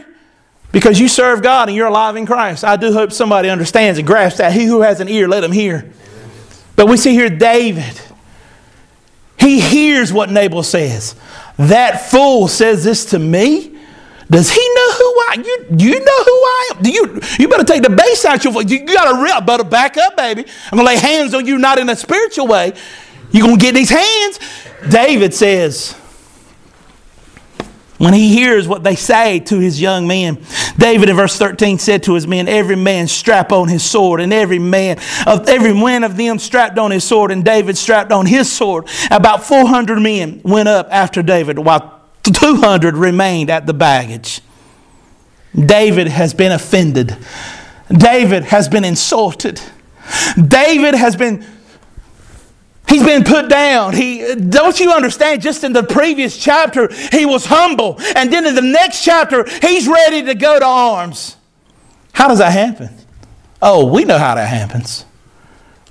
because 0.71 0.99
you 0.99 1.07
serve 1.07 1.41
God 1.41 1.67
and 1.67 1.75
you're 1.75 1.87
alive 1.87 2.15
in 2.15 2.25
Christ. 2.25 2.63
I 2.63 2.77
do 2.77 2.93
hope 2.93 3.11
somebody 3.11 3.49
understands 3.49 3.99
and 3.99 4.07
grasps 4.07 4.39
that. 4.39 4.53
He 4.53 4.65
who 4.65 4.81
has 4.81 4.99
an 4.99 5.09
ear, 5.09 5.27
let 5.27 5.43
him 5.43 5.51
hear. 5.51 5.91
But 6.75 6.87
we 6.87 6.97
see 6.97 7.13
here 7.13 7.29
David. 7.29 8.01
He 9.45 9.59
hears 9.59 10.11
what 10.11 10.31
Nabal 10.31 10.63
says. 10.63 11.13
That 11.57 12.09
fool 12.09 12.47
says 12.47 12.83
this 12.83 13.05
to 13.11 13.19
me. 13.19 13.77
Does 14.27 14.49
he 14.51 14.59
know 14.59 14.91
who 14.93 15.05
I 15.05 15.35
you 15.45 15.65
you 15.77 15.99
know 15.99 16.23
who 16.23 16.31
I 16.31 16.69
am? 16.71 16.81
Do 16.81 16.89
you 16.89 17.21
you 17.37 17.47
better 17.47 17.63
take 17.63 17.83
the 17.83 17.91
bass 17.91 18.25
out 18.25 18.37
of 18.37 18.43
your 18.43 18.53
voice. 18.53 18.71
You 18.71 18.83
gotta 18.87 19.21
real 19.21 19.39
better 19.41 19.63
back 19.63 19.97
up, 19.97 20.17
baby. 20.17 20.45
I'm 20.71 20.77
gonna 20.77 20.87
lay 20.87 20.97
hands 20.97 21.35
on 21.35 21.45
you 21.45 21.59
not 21.59 21.77
in 21.77 21.87
a 21.89 21.95
spiritual 21.95 22.47
way. 22.47 22.73
You're 23.29 23.45
gonna 23.45 23.59
get 23.59 23.75
these 23.75 23.91
hands. 23.91 24.39
David 24.89 25.31
says, 25.31 25.95
when 27.97 28.13
he 28.13 28.33
hears 28.33 28.67
what 28.67 28.83
they 28.83 28.95
say 28.95 29.39
to 29.39 29.59
his 29.59 29.79
young 29.79 30.05
men, 30.07 30.43
David 30.77 31.07
in 31.07 31.15
verse 31.15 31.37
13 31.37 31.79
said 31.79 32.03
to 32.03 32.13
his 32.13 32.27
men, 32.27 32.47
Every 32.47 32.75
man 32.75 33.07
strap 33.07 33.51
on 33.51 33.69
his 33.69 33.83
sword, 33.83 34.19
and 34.19 34.33
every 34.33 34.59
man 34.59 34.99
of 35.25 35.47
every 35.47 35.73
one 35.73 36.03
of 36.03 36.17
them 36.17 36.37
strapped 36.37 36.77
on 36.77 36.91
his 36.91 37.05
sword, 37.05 37.31
and 37.31 37.45
David 37.45 37.77
strapped 37.77 38.11
on 38.11 38.25
his 38.25 38.51
sword. 38.51 38.87
About 39.11 39.45
400 39.45 39.99
men 39.99 40.41
went 40.43 40.67
up 40.67 40.87
after 40.91 41.23
David, 41.23 41.57
while 41.57 42.01
200 42.23 42.97
remained 42.97 43.49
at 43.49 43.65
the 43.65 43.73
baggage. 43.73 44.41
David 45.55 46.07
has 46.07 46.33
been 46.33 46.51
offended. 46.51 47.15
David 47.89 48.43
has 48.43 48.67
been 48.67 48.83
insulted. 48.83 49.61
David 50.35 50.95
has 50.95 51.15
been 51.15 51.45
He's 52.87 53.03
been 53.03 53.23
put 53.23 53.49
down. 53.49 53.93
He 53.93 54.35
don't 54.35 54.79
you 54.79 54.91
understand? 54.91 55.41
Just 55.41 55.63
in 55.63 55.73
the 55.73 55.83
previous 55.83 56.37
chapter, 56.37 56.89
he 57.11 57.25
was 57.25 57.45
humble, 57.45 57.99
and 58.15 58.31
then 58.31 58.45
in 58.45 58.55
the 58.55 58.61
next 58.61 59.03
chapter, 59.03 59.45
he's 59.61 59.87
ready 59.87 60.23
to 60.23 60.35
go 60.35 60.59
to 60.59 60.65
arms. 60.65 61.37
How 62.13 62.27
does 62.27 62.39
that 62.39 62.51
happen? 62.51 62.89
Oh, 63.61 63.91
we 63.91 64.05
know 64.05 64.17
how 64.17 64.35
that 64.35 64.47
happens. 64.47 65.05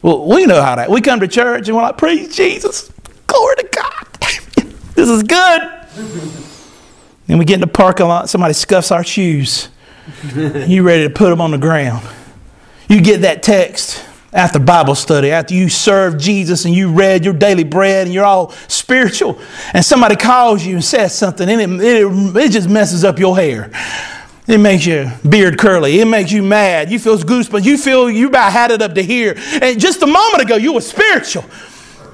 Well, 0.03 0.27
we 0.27 0.47
know 0.47 0.63
how 0.63 0.77
that. 0.77 0.91
We 0.91 1.01
come 1.01 1.21
to 1.21 1.29
church 1.29 1.67
and 1.69 1.77
we're 1.77 1.83
like, 1.83 1.99
"Praise 1.99 2.35
Jesus, 2.35 2.91
glory 3.27 3.57
to 3.57 3.69
God, 3.73 4.07
this 4.95 5.09
is 5.09 5.23
good." 5.23 5.63
then 7.27 7.39
we 7.39 7.45
get 7.45 7.55
in 7.55 7.61
the 7.61 7.67
parking 7.67 8.07
lot. 8.07 8.29
Somebody 8.29 8.55
scuffs 8.55 8.91
our 8.91 9.05
shoes. 9.05 9.69
you 10.35 10.83
ready 10.83 11.05
to 11.05 11.11
put 11.11 11.31
them 11.31 11.41
on 11.41 11.51
the 11.51 11.59
ground? 11.59 12.07
You 12.89 13.01
get 13.01 13.23
that 13.23 13.43
text 13.43 14.05
after 14.35 14.59
Bible 14.59 14.97
study, 14.97 15.31
after 15.31 15.55
you 15.55 15.69
served 15.69 16.21
Jesus 16.21 16.65
and 16.65 16.75
you 16.75 16.93
read 16.93 17.25
your 17.25 17.33
daily 17.33 17.63
bread 17.63 18.07
and 18.07 18.13
you're 18.13 18.25
all 18.25 18.51
spiritual, 18.67 19.39
and 19.73 19.85
somebody 19.85 20.17
calls 20.17 20.67
you 20.67 20.75
and 20.75 20.85
says 20.85 21.17
something, 21.17 21.49
and 21.49 21.81
it, 21.81 22.03
it, 22.03 22.37
it 22.37 22.51
just 22.51 22.69
messes 22.69 23.05
up 23.05 23.21
your 23.21 23.37
hair. 23.37 23.71
It 24.47 24.59
makes 24.59 24.85
your 24.85 25.11
beard 25.27 25.57
curly. 25.59 26.01
It 26.01 26.05
makes 26.07 26.31
you 26.33 26.43
mad. 26.43 26.91
You 26.91 26.99
feel 26.99 27.17
goosebumps. 27.17 27.65
You 27.65 27.79
feel 27.79 28.11
you 28.11 28.29
about 28.29 28.53
had 28.53 28.73
it 28.73 28.83
up 28.83 28.95
to 28.95 29.03
here. 29.03 29.37
And 29.63 29.81
just 29.81 30.03
a 30.03 30.07
moment 30.07 30.43
ago, 30.43 30.57
you 30.57 30.75
were 30.75 30.83
spiritual. 30.83 31.45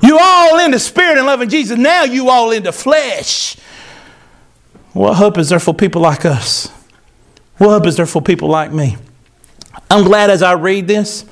You 0.00 0.16
all 0.20 0.60
into 0.60 0.78
spirit 0.78 1.18
and 1.18 1.26
loving 1.26 1.48
Jesus. 1.48 1.76
Now 1.76 2.04
you 2.04 2.28
all 2.28 2.52
into 2.52 2.70
flesh. 2.70 3.56
What 4.92 5.14
hope 5.14 5.38
is 5.38 5.48
there 5.48 5.58
for 5.58 5.74
people 5.74 6.02
like 6.02 6.24
us? 6.24 6.68
What 7.58 7.70
hope 7.70 7.86
is 7.86 7.96
there 7.96 8.06
for 8.06 8.22
people 8.22 8.48
like 8.48 8.72
me? 8.72 8.96
I'm 9.90 10.04
glad 10.04 10.30
as 10.30 10.42
I 10.42 10.52
read 10.52 10.86
this 10.86 11.24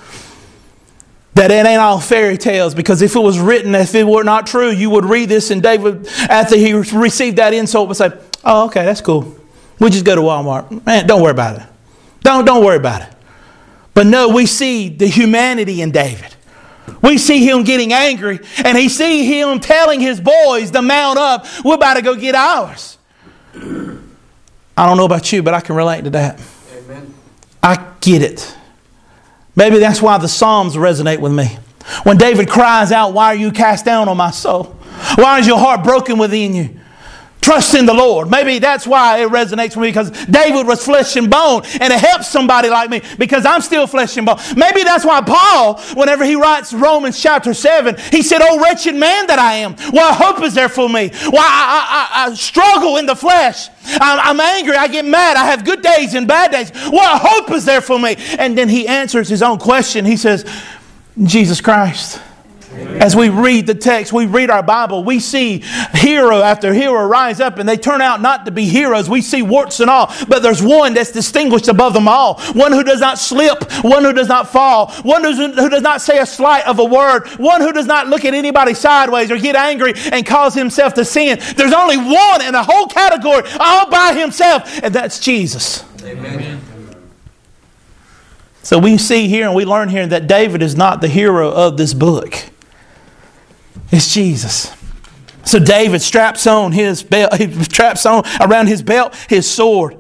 that 1.38 1.52
it 1.52 1.64
ain't 1.64 1.80
all 1.80 2.00
fairy 2.00 2.36
tales 2.36 2.74
because 2.74 3.00
if 3.00 3.14
it 3.14 3.20
was 3.20 3.38
written, 3.38 3.72
if 3.76 3.94
it 3.94 4.04
were 4.04 4.24
not 4.24 4.44
true, 4.44 4.70
you 4.70 4.90
would 4.90 5.04
read 5.04 5.28
this 5.28 5.52
and 5.52 5.62
David, 5.62 6.08
after 6.28 6.56
he 6.56 6.72
received 6.72 7.36
that 7.36 7.54
insult, 7.54 7.86
would 7.86 7.96
say, 7.96 8.10
Oh, 8.44 8.66
okay, 8.66 8.84
that's 8.84 9.00
cool. 9.00 9.36
We 9.78 9.90
just 9.90 10.04
go 10.04 10.16
to 10.16 10.20
Walmart. 10.20 10.84
Man, 10.84 11.06
don't 11.06 11.22
worry 11.22 11.30
about 11.30 11.60
it. 11.60 11.66
Don't, 12.22 12.44
don't 12.44 12.64
worry 12.64 12.76
about 12.76 13.02
it. 13.02 13.08
But 13.94 14.06
no, 14.06 14.30
we 14.30 14.46
see 14.46 14.88
the 14.88 15.06
humanity 15.06 15.80
in 15.80 15.92
David. 15.92 16.34
We 17.02 17.18
see 17.18 17.48
him 17.48 17.62
getting 17.62 17.92
angry, 17.92 18.40
and 18.64 18.76
he 18.76 18.88
see 18.88 19.24
him 19.24 19.60
telling 19.60 20.00
his 20.00 20.20
boys 20.20 20.72
to 20.72 20.82
mount 20.82 21.18
up. 21.18 21.46
We're 21.64 21.74
about 21.74 21.94
to 21.94 22.02
go 22.02 22.16
get 22.16 22.34
ours. 22.34 22.98
I 23.54 24.86
don't 24.86 24.96
know 24.96 25.04
about 25.04 25.32
you, 25.32 25.42
but 25.42 25.54
I 25.54 25.60
can 25.60 25.76
relate 25.76 26.04
to 26.04 26.10
that. 26.10 26.40
Amen. 26.72 27.14
I 27.62 27.92
get 28.00 28.22
it. 28.22 28.56
Maybe 29.58 29.80
that's 29.80 30.00
why 30.00 30.18
the 30.18 30.28
Psalms 30.28 30.76
resonate 30.76 31.18
with 31.18 31.32
me. 31.32 31.58
When 32.04 32.16
David 32.16 32.48
cries 32.48 32.92
out, 32.92 33.12
Why 33.12 33.26
are 33.26 33.34
you 33.34 33.50
cast 33.50 33.84
down 33.84 34.08
on 34.08 34.16
my 34.16 34.30
soul? 34.30 34.66
Why 35.16 35.40
is 35.40 35.48
your 35.48 35.58
heart 35.58 35.82
broken 35.82 36.16
within 36.16 36.54
you? 36.54 36.78
Trust 37.48 37.72
in 37.72 37.86
the 37.86 37.94
Lord. 37.94 38.30
Maybe 38.30 38.58
that's 38.58 38.86
why 38.86 39.22
it 39.22 39.30
resonates 39.30 39.74
with 39.74 39.78
me 39.78 39.88
because 39.88 40.10
David 40.26 40.66
was 40.66 40.84
flesh 40.84 41.16
and 41.16 41.30
bone 41.30 41.62
and 41.80 41.90
it 41.90 41.98
helps 41.98 42.28
somebody 42.28 42.68
like 42.68 42.90
me 42.90 43.00
because 43.16 43.46
I'm 43.46 43.62
still 43.62 43.86
flesh 43.86 44.18
and 44.18 44.26
bone. 44.26 44.36
Maybe 44.54 44.82
that's 44.82 45.02
why 45.02 45.22
Paul, 45.22 45.80
whenever 45.94 46.26
he 46.26 46.34
writes 46.34 46.74
Romans 46.74 47.18
chapter 47.18 47.54
7, 47.54 47.96
he 48.10 48.20
said, 48.20 48.42
Oh, 48.42 48.60
wretched 48.60 48.96
man 48.96 49.28
that 49.28 49.38
I 49.38 49.54
am, 49.54 49.76
what 49.92 50.14
hope 50.14 50.44
is 50.44 50.52
there 50.52 50.68
for 50.68 50.90
me? 50.90 51.08
Why 51.08 51.40
I, 51.40 52.26
I, 52.26 52.26
I 52.26 52.34
struggle 52.34 52.98
in 52.98 53.06
the 53.06 53.16
flesh. 53.16 53.70
I'm, 53.92 54.38
I'm 54.38 54.40
angry. 54.40 54.76
I 54.76 54.86
get 54.86 55.06
mad. 55.06 55.38
I 55.38 55.46
have 55.46 55.64
good 55.64 55.80
days 55.80 56.12
and 56.12 56.28
bad 56.28 56.50
days. 56.50 56.70
What 56.90 57.18
hope 57.18 57.50
is 57.52 57.64
there 57.64 57.80
for 57.80 57.98
me? 57.98 58.16
And 58.38 58.58
then 58.58 58.68
he 58.68 58.86
answers 58.86 59.26
his 59.26 59.40
own 59.40 59.56
question. 59.56 60.04
He 60.04 60.18
says, 60.18 60.44
Jesus 61.24 61.62
Christ. 61.62 62.20
As 62.70 63.16
we 63.16 63.28
read 63.30 63.66
the 63.66 63.74
text, 63.74 64.12
we 64.12 64.26
read 64.26 64.50
our 64.50 64.62
Bible, 64.62 65.02
we 65.02 65.20
see 65.20 65.58
hero 65.94 66.40
after 66.40 66.74
hero 66.74 67.06
rise 67.06 67.40
up 67.40 67.58
and 67.58 67.68
they 67.68 67.76
turn 67.76 68.02
out 68.02 68.20
not 68.20 68.44
to 68.44 68.50
be 68.50 68.66
heroes. 68.66 69.08
We 69.08 69.22
see 69.22 69.40
warts 69.40 69.80
and 69.80 69.88
all, 69.88 70.12
but 70.28 70.42
there's 70.42 70.62
one 70.62 70.92
that's 70.92 71.10
distinguished 71.10 71.68
above 71.68 71.94
them 71.94 72.08
all. 72.08 72.40
One 72.52 72.72
who 72.72 72.84
does 72.84 73.00
not 73.00 73.18
slip, 73.18 73.72
one 73.82 74.04
who 74.04 74.12
does 74.12 74.28
not 74.28 74.50
fall, 74.50 74.92
one 75.02 75.24
who 75.24 75.70
does 75.70 75.82
not 75.82 76.02
say 76.02 76.18
a 76.18 76.26
slight 76.26 76.66
of 76.66 76.78
a 76.78 76.84
word, 76.84 77.28
one 77.38 77.62
who 77.62 77.72
does 77.72 77.86
not 77.86 78.08
look 78.08 78.24
at 78.24 78.34
anybody 78.34 78.74
sideways 78.74 79.30
or 79.30 79.38
get 79.38 79.56
angry 79.56 79.94
and 80.12 80.26
cause 80.26 80.54
himself 80.54 80.92
to 80.94 81.04
sin. 81.04 81.38
There's 81.56 81.72
only 81.72 81.96
one 81.96 82.42
in 82.42 82.52
the 82.52 82.62
whole 82.62 82.86
category 82.86 83.44
all 83.58 83.88
by 83.88 84.12
himself, 84.14 84.82
and 84.82 84.94
that's 84.94 85.20
Jesus. 85.20 85.84
Amen. 86.02 86.60
So 88.62 88.78
we 88.78 88.98
see 88.98 89.28
here 89.28 89.46
and 89.46 89.54
we 89.54 89.64
learn 89.64 89.88
here 89.88 90.06
that 90.06 90.26
David 90.26 90.60
is 90.60 90.76
not 90.76 91.00
the 91.00 91.08
hero 91.08 91.50
of 91.50 91.78
this 91.78 91.94
book. 91.94 92.50
It's 93.90 94.12
Jesus. 94.12 94.74
So 95.44 95.58
David 95.58 96.02
straps 96.02 96.46
on 96.46 96.72
his 96.72 97.02
belt, 97.02 97.34
he 97.34 97.50
straps 97.64 98.04
on 98.04 98.24
around 98.40 98.66
his 98.66 98.82
belt 98.82 99.14
his 99.28 99.50
sword. 99.50 99.97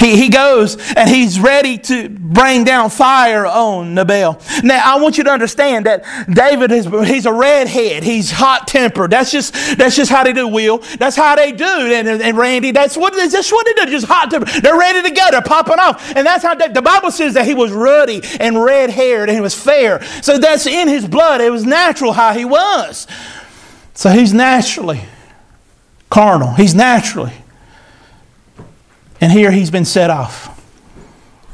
He, 0.00 0.16
he 0.16 0.28
goes 0.28 0.76
and 0.94 1.08
he's 1.08 1.38
ready 1.38 1.78
to 1.78 2.08
bring 2.08 2.64
down 2.64 2.90
fire 2.90 3.46
on 3.46 3.94
Nabal. 3.94 4.40
Now, 4.62 4.82
I 4.84 5.00
want 5.00 5.18
you 5.18 5.24
to 5.24 5.30
understand 5.30 5.86
that 5.86 6.04
David 6.32 6.72
is 6.72 6.86
he's 7.08 7.26
a 7.26 7.32
redhead. 7.32 8.02
He's 8.02 8.30
hot 8.30 8.66
tempered. 8.66 9.10
That's 9.10 9.30
just 9.30 9.54
that's 9.76 9.96
just 9.96 10.10
how 10.10 10.24
they 10.24 10.32
do, 10.32 10.48
Will. 10.48 10.78
That's 10.98 11.16
how 11.16 11.36
they 11.36 11.52
do. 11.52 11.64
And, 11.64 12.08
and 12.08 12.36
Randy, 12.36 12.70
that's 12.70 12.96
what 12.96 13.14
that's 13.14 13.52
what 13.52 13.66
they 13.66 13.84
do. 13.84 13.90
Just 13.90 14.06
hot 14.06 14.30
tempered. 14.30 14.62
They're 14.62 14.78
ready 14.78 15.02
to 15.02 15.14
go. 15.14 15.30
They're 15.30 15.42
popping 15.42 15.78
off. 15.78 16.14
And 16.16 16.26
that's 16.26 16.42
how 16.42 16.54
they, 16.54 16.68
the 16.68 16.82
Bible 16.82 17.10
says 17.10 17.34
that 17.34 17.46
he 17.46 17.54
was 17.54 17.72
ruddy 17.72 18.22
and 18.40 18.62
red 18.62 18.90
haired 18.90 19.28
and 19.28 19.36
he 19.36 19.40
was 19.40 19.54
fair. 19.54 20.02
So 20.22 20.38
that's 20.38 20.66
in 20.66 20.88
his 20.88 21.06
blood. 21.06 21.40
It 21.40 21.50
was 21.50 21.64
natural 21.64 22.12
how 22.12 22.32
he 22.32 22.44
was. 22.44 23.06
So 23.94 24.10
he's 24.10 24.34
naturally 24.34 25.02
carnal. 26.10 26.54
He's 26.54 26.74
naturally 26.74 27.32
and 29.20 29.32
here 29.32 29.50
he's 29.50 29.70
been 29.70 29.84
set 29.84 30.10
off. 30.10 30.53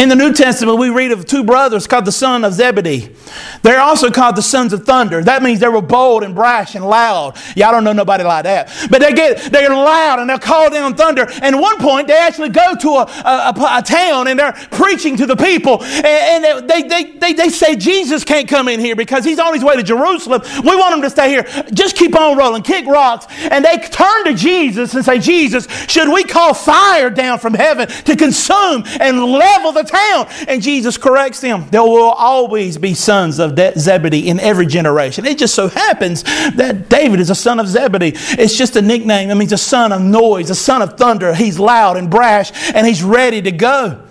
In 0.01 0.09
the 0.09 0.17
New 0.17 0.33
Testament, 0.33 0.79
we 0.79 0.89
read 0.89 1.13
of 1.13 1.27
two 1.27 1.45
brothers 1.45 1.87
called 1.87 2.07
the 2.07 2.13
son 2.13 2.43
of 2.43 2.55
Zebedee. 2.55 3.15
They're 3.63 3.83
also 3.83 4.11
called 4.11 4.35
the 4.35 4.41
sons 4.41 4.73
of 4.73 4.87
thunder. 4.87 5.23
That 5.23 5.43
means 5.43 5.61
they 5.61 5.69
were 5.69 5.83
bold 5.83 6.23
and 6.23 6.35
brash 6.35 6.75
and 6.75 6.89
loud. 6.89 7.37
Y'all 7.55 7.71
don't 7.71 7.85
know 7.85 7.93
nobody 7.93 8.25
like 8.25 8.45
that. 8.45 8.75
But 8.91 9.03
they 9.03 9.13
get, 9.13 9.53
they're 9.53 9.69
loud 9.69 10.19
and 10.19 10.31
they'll 10.31 10.39
call 10.39 10.71
down 10.71 10.95
thunder. 10.95 11.27
And 11.43 11.55
at 11.55 11.61
one 11.61 11.77
point, 11.77 12.09
they 12.09 12.17
actually 12.17 12.49
go 12.49 12.75
to 12.77 12.89
a, 12.89 13.03
a, 13.03 13.53
a, 13.55 13.79
a 13.81 13.83
town 13.83 14.29
and 14.29 14.41
they're 14.41 14.55
preaching 14.71 15.19
to 15.19 15.27
the 15.27 15.37
people. 15.37 15.83
And, 15.83 16.07
and 16.07 16.67
they, 16.67 16.81
they, 16.81 17.03
they, 17.19 17.33
they 17.35 17.49
say 17.51 17.77
Jesus 17.77 18.25
can't 18.25 18.49
come 18.49 18.69
in 18.69 18.81
here 18.81 18.97
because 18.97 19.23
he's 19.23 19.39
on 19.39 19.53
his 19.53 19.63
way 19.63 19.77
to 19.77 19.83
Jerusalem. 19.83 20.41
We 20.65 20.77
want 20.77 20.95
him 20.95 21.03
to 21.03 21.11
stay 21.11 21.29
here. 21.29 21.43
Just 21.75 21.95
keep 21.95 22.17
on 22.17 22.39
rolling, 22.39 22.63
kick 22.63 22.87
rocks. 22.87 23.27
And 23.51 23.63
they 23.67 23.77
turn 23.77 24.25
to 24.25 24.35
Jesus 24.35 24.95
and 24.95 25.05
say, 25.05 25.19
Jesus, 25.19 25.67
should 25.91 26.09
we 26.09 26.25
call 26.25 26.55
fire 26.55 27.11
down 27.11 27.39
from 27.39 27.53
heaven 27.53 27.87
to 27.87 28.17
consume 28.17 28.85
and 28.99 29.23
level 29.23 29.73
the 29.73 29.90
town. 29.91 30.29
And 30.49 30.63
Jesus 30.63 30.97
corrects 30.97 31.41
them. 31.41 31.67
There 31.71 31.83
will 31.83 32.11
always 32.11 32.79
be 32.79 32.95
sons 32.95 33.39
of 33.39 33.59
Zebedee 33.79 34.29
in 34.29 34.41
every 34.41 34.67
generation. 34.67 35.27
It 35.27 35.39
just 35.39 35.55
so 35.55 35.69
happens 35.69 36.23
that 36.23 36.89
David 36.89 37.21
is 37.21 37.31
a 37.31 37.35
son 37.35 37.61
of 37.61 37.69
Zebedee. 37.69 38.13
It's 38.15 38.57
just 38.57 38.77
a 38.77 38.83
nickname. 38.83 39.31
It 39.31 39.35
means 39.35 39.53
a 39.53 39.59
son 39.59 39.93
of 39.93 40.01
noise, 40.01 40.51
a 40.51 40.55
son 40.55 40.83
of 40.83 40.97
thunder. 40.97 41.35
He's 41.35 41.59
loud 41.59 41.97
and 41.97 42.11
brash, 42.11 42.53
and 42.75 42.87
he's 42.87 43.03
ready 43.03 43.43
to 43.43 43.51
go. 43.51 44.07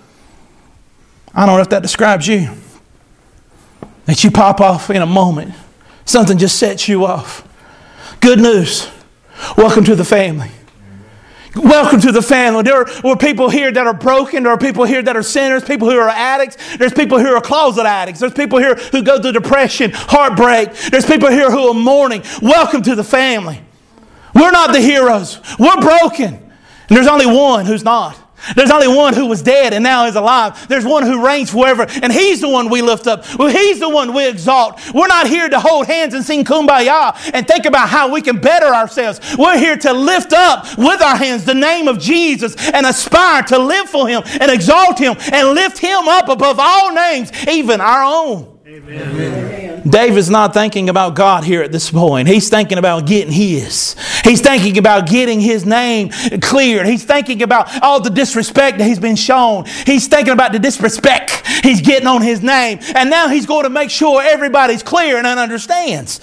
I 1.34 1.46
don't 1.46 1.56
know 1.56 1.62
if 1.62 1.70
that 1.70 1.82
describes 1.82 2.26
you. 2.26 2.48
That 4.06 4.24
you 4.24 4.30
pop 4.30 4.60
off 4.60 4.90
in 4.90 5.02
a 5.02 5.06
moment. 5.06 5.54
Something 6.04 6.38
just 6.38 6.58
sets 6.58 6.88
you 6.88 7.04
off. 7.04 7.46
Good 8.20 8.40
news. 8.40 8.88
Welcome 9.56 9.84
to 9.84 9.94
the 9.94 10.04
family. 10.04 10.50
Welcome 11.56 12.00
to 12.02 12.12
the 12.12 12.22
family. 12.22 12.62
There 12.62 12.86
are, 12.86 13.16
people 13.16 13.50
here 13.50 13.72
that 13.72 13.86
are 13.86 13.94
broken. 13.94 14.44
There 14.44 14.52
are 14.52 14.58
people 14.58 14.84
here 14.84 15.02
that 15.02 15.16
are 15.16 15.22
sinners, 15.22 15.64
people 15.64 15.90
who 15.90 15.98
are 15.98 16.08
addicts. 16.08 16.56
There's 16.76 16.92
people 16.92 17.18
who 17.18 17.26
are 17.34 17.40
closet 17.40 17.86
addicts. 17.86 18.20
There's 18.20 18.32
people 18.32 18.60
here 18.60 18.76
who 18.76 19.02
go 19.02 19.20
through 19.20 19.32
depression, 19.32 19.90
heartbreak. 19.92 20.72
There's 20.90 21.06
people 21.06 21.28
here 21.28 21.50
who 21.50 21.68
are 21.68 21.74
mourning. 21.74 22.22
Welcome 22.40 22.82
to 22.82 22.94
the 22.94 23.02
family. 23.02 23.60
We're 24.32 24.52
not 24.52 24.72
the 24.72 24.80
heroes. 24.80 25.40
We're 25.58 25.80
broken. 25.80 26.34
And 26.34 26.96
there's 26.96 27.08
only 27.08 27.26
one 27.26 27.66
who's 27.66 27.82
not. 27.82 28.16
There's 28.54 28.70
only 28.70 28.88
one 28.88 29.14
who 29.14 29.26
was 29.26 29.42
dead 29.42 29.72
and 29.72 29.82
now 29.82 30.06
is 30.06 30.16
alive. 30.16 30.68
There's 30.68 30.84
one 30.84 31.04
who 31.04 31.24
reigns 31.24 31.50
forever, 31.50 31.86
and 32.02 32.12
He's 32.12 32.40
the 32.40 32.48
one 32.48 32.70
we 32.70 32.82
lift 32.82 33.06
up. 33.06 33.24
Well, 33.38 33.48
He's 33.48 33.80
the 33.80 33.88
one 33.88 34.14
we 34.14 34.28
exalt. 34.28 34.80
We're 34.94 35.06
not 35.06 35.26
here 35.26 35.48
to 35.48 35.60
hold 35.60 35.86
hands 35.86 36.14
and 36.14 36.24
sing 36.24 36.44
kumbaya 36.44 37.30
and 37.32 37.46
think 37.46 37.66
about 37.66 37.88
how 37.88 38.12
we 38.12 38.22
can 38.22 38.40
better 38.40 38.66
ourselves. 38.66 39.20
We're 39.36 39.58
here 39.58 39.76
to 39.78 39.92
lift 39.92 40.32
up 40.32 40.66
with 40.78 41.02
our 41.02 41.16
hands 41.16 41.44
the 41.44 41.54
name 41.54 41.88
of 41.88 41.98
Jesus 41.98 42.56
and 42.70 42.86
aspire 42.86 43.42
to 43.44 43.58
live 43.58 43.88
for 43.88 44.08
Him 44.08 44.22
and 44.40 44.50
exalt 44.50 44.98
Him 44.98 45.16
and 45.32 45.48
lift 45.48 45.78
Him 45.78 46.08
up 46.08 46.28
above 46.28 46.58
all 46.58 46.92
names, 46.92 47.30
even 47.48 47.80
our 47.80 48.04
own. 48.04 48.59
David's 48.70 50.30
not 50.30 50.54
thinking 50.54 50.88
about 50.88 51.16
God 51.16 51.42
here 51.42 51.62
at 51.62 51.72
this 51.72 51.90
point. 51.90 52.28
He's 52.28 52.48
thinking 52.48 52.78
about 52.78 53.04
getting 53.04 53.32
his. 53.32 53.96
He's 54.22 54.40
thinking 54.40 54.78
about 54.78 55.08
getting 55.08 55.40
his 55.40 55.66
name 55.66 56.10
cleared. 56.40 56.86
He's 56.86 57.02
thinking 57.04 57.42
about 57.42 57.82
all 57.82 58.00
the 58.00 58.10
disrespect 58.10 58.78
that 58.78 58.84
he's 58.84 59.00
been 59.00 59.16
shown. 59.16 59.64
He's 59.86 60.06
thinking 60.06 60.32
about 60.32 60.52
the 60.52 60.60
disrespect 60.60 61.44
he's 61.64 61.80
getting 61.80 62.06
on 62.06 62.22
his 62.22 62.42
name. 62.42 62.78
And 62.94 63.10
now 63.10 63.28
he's 63.28 63.46
going 63.46 63.64
to 63.64 63.70
make 63.70 63.90
sure 63.90 64.22
everybody's 64.22 64.84
clear 64.84 65.16
and 65.16 65.26
understands. 65.26 66.20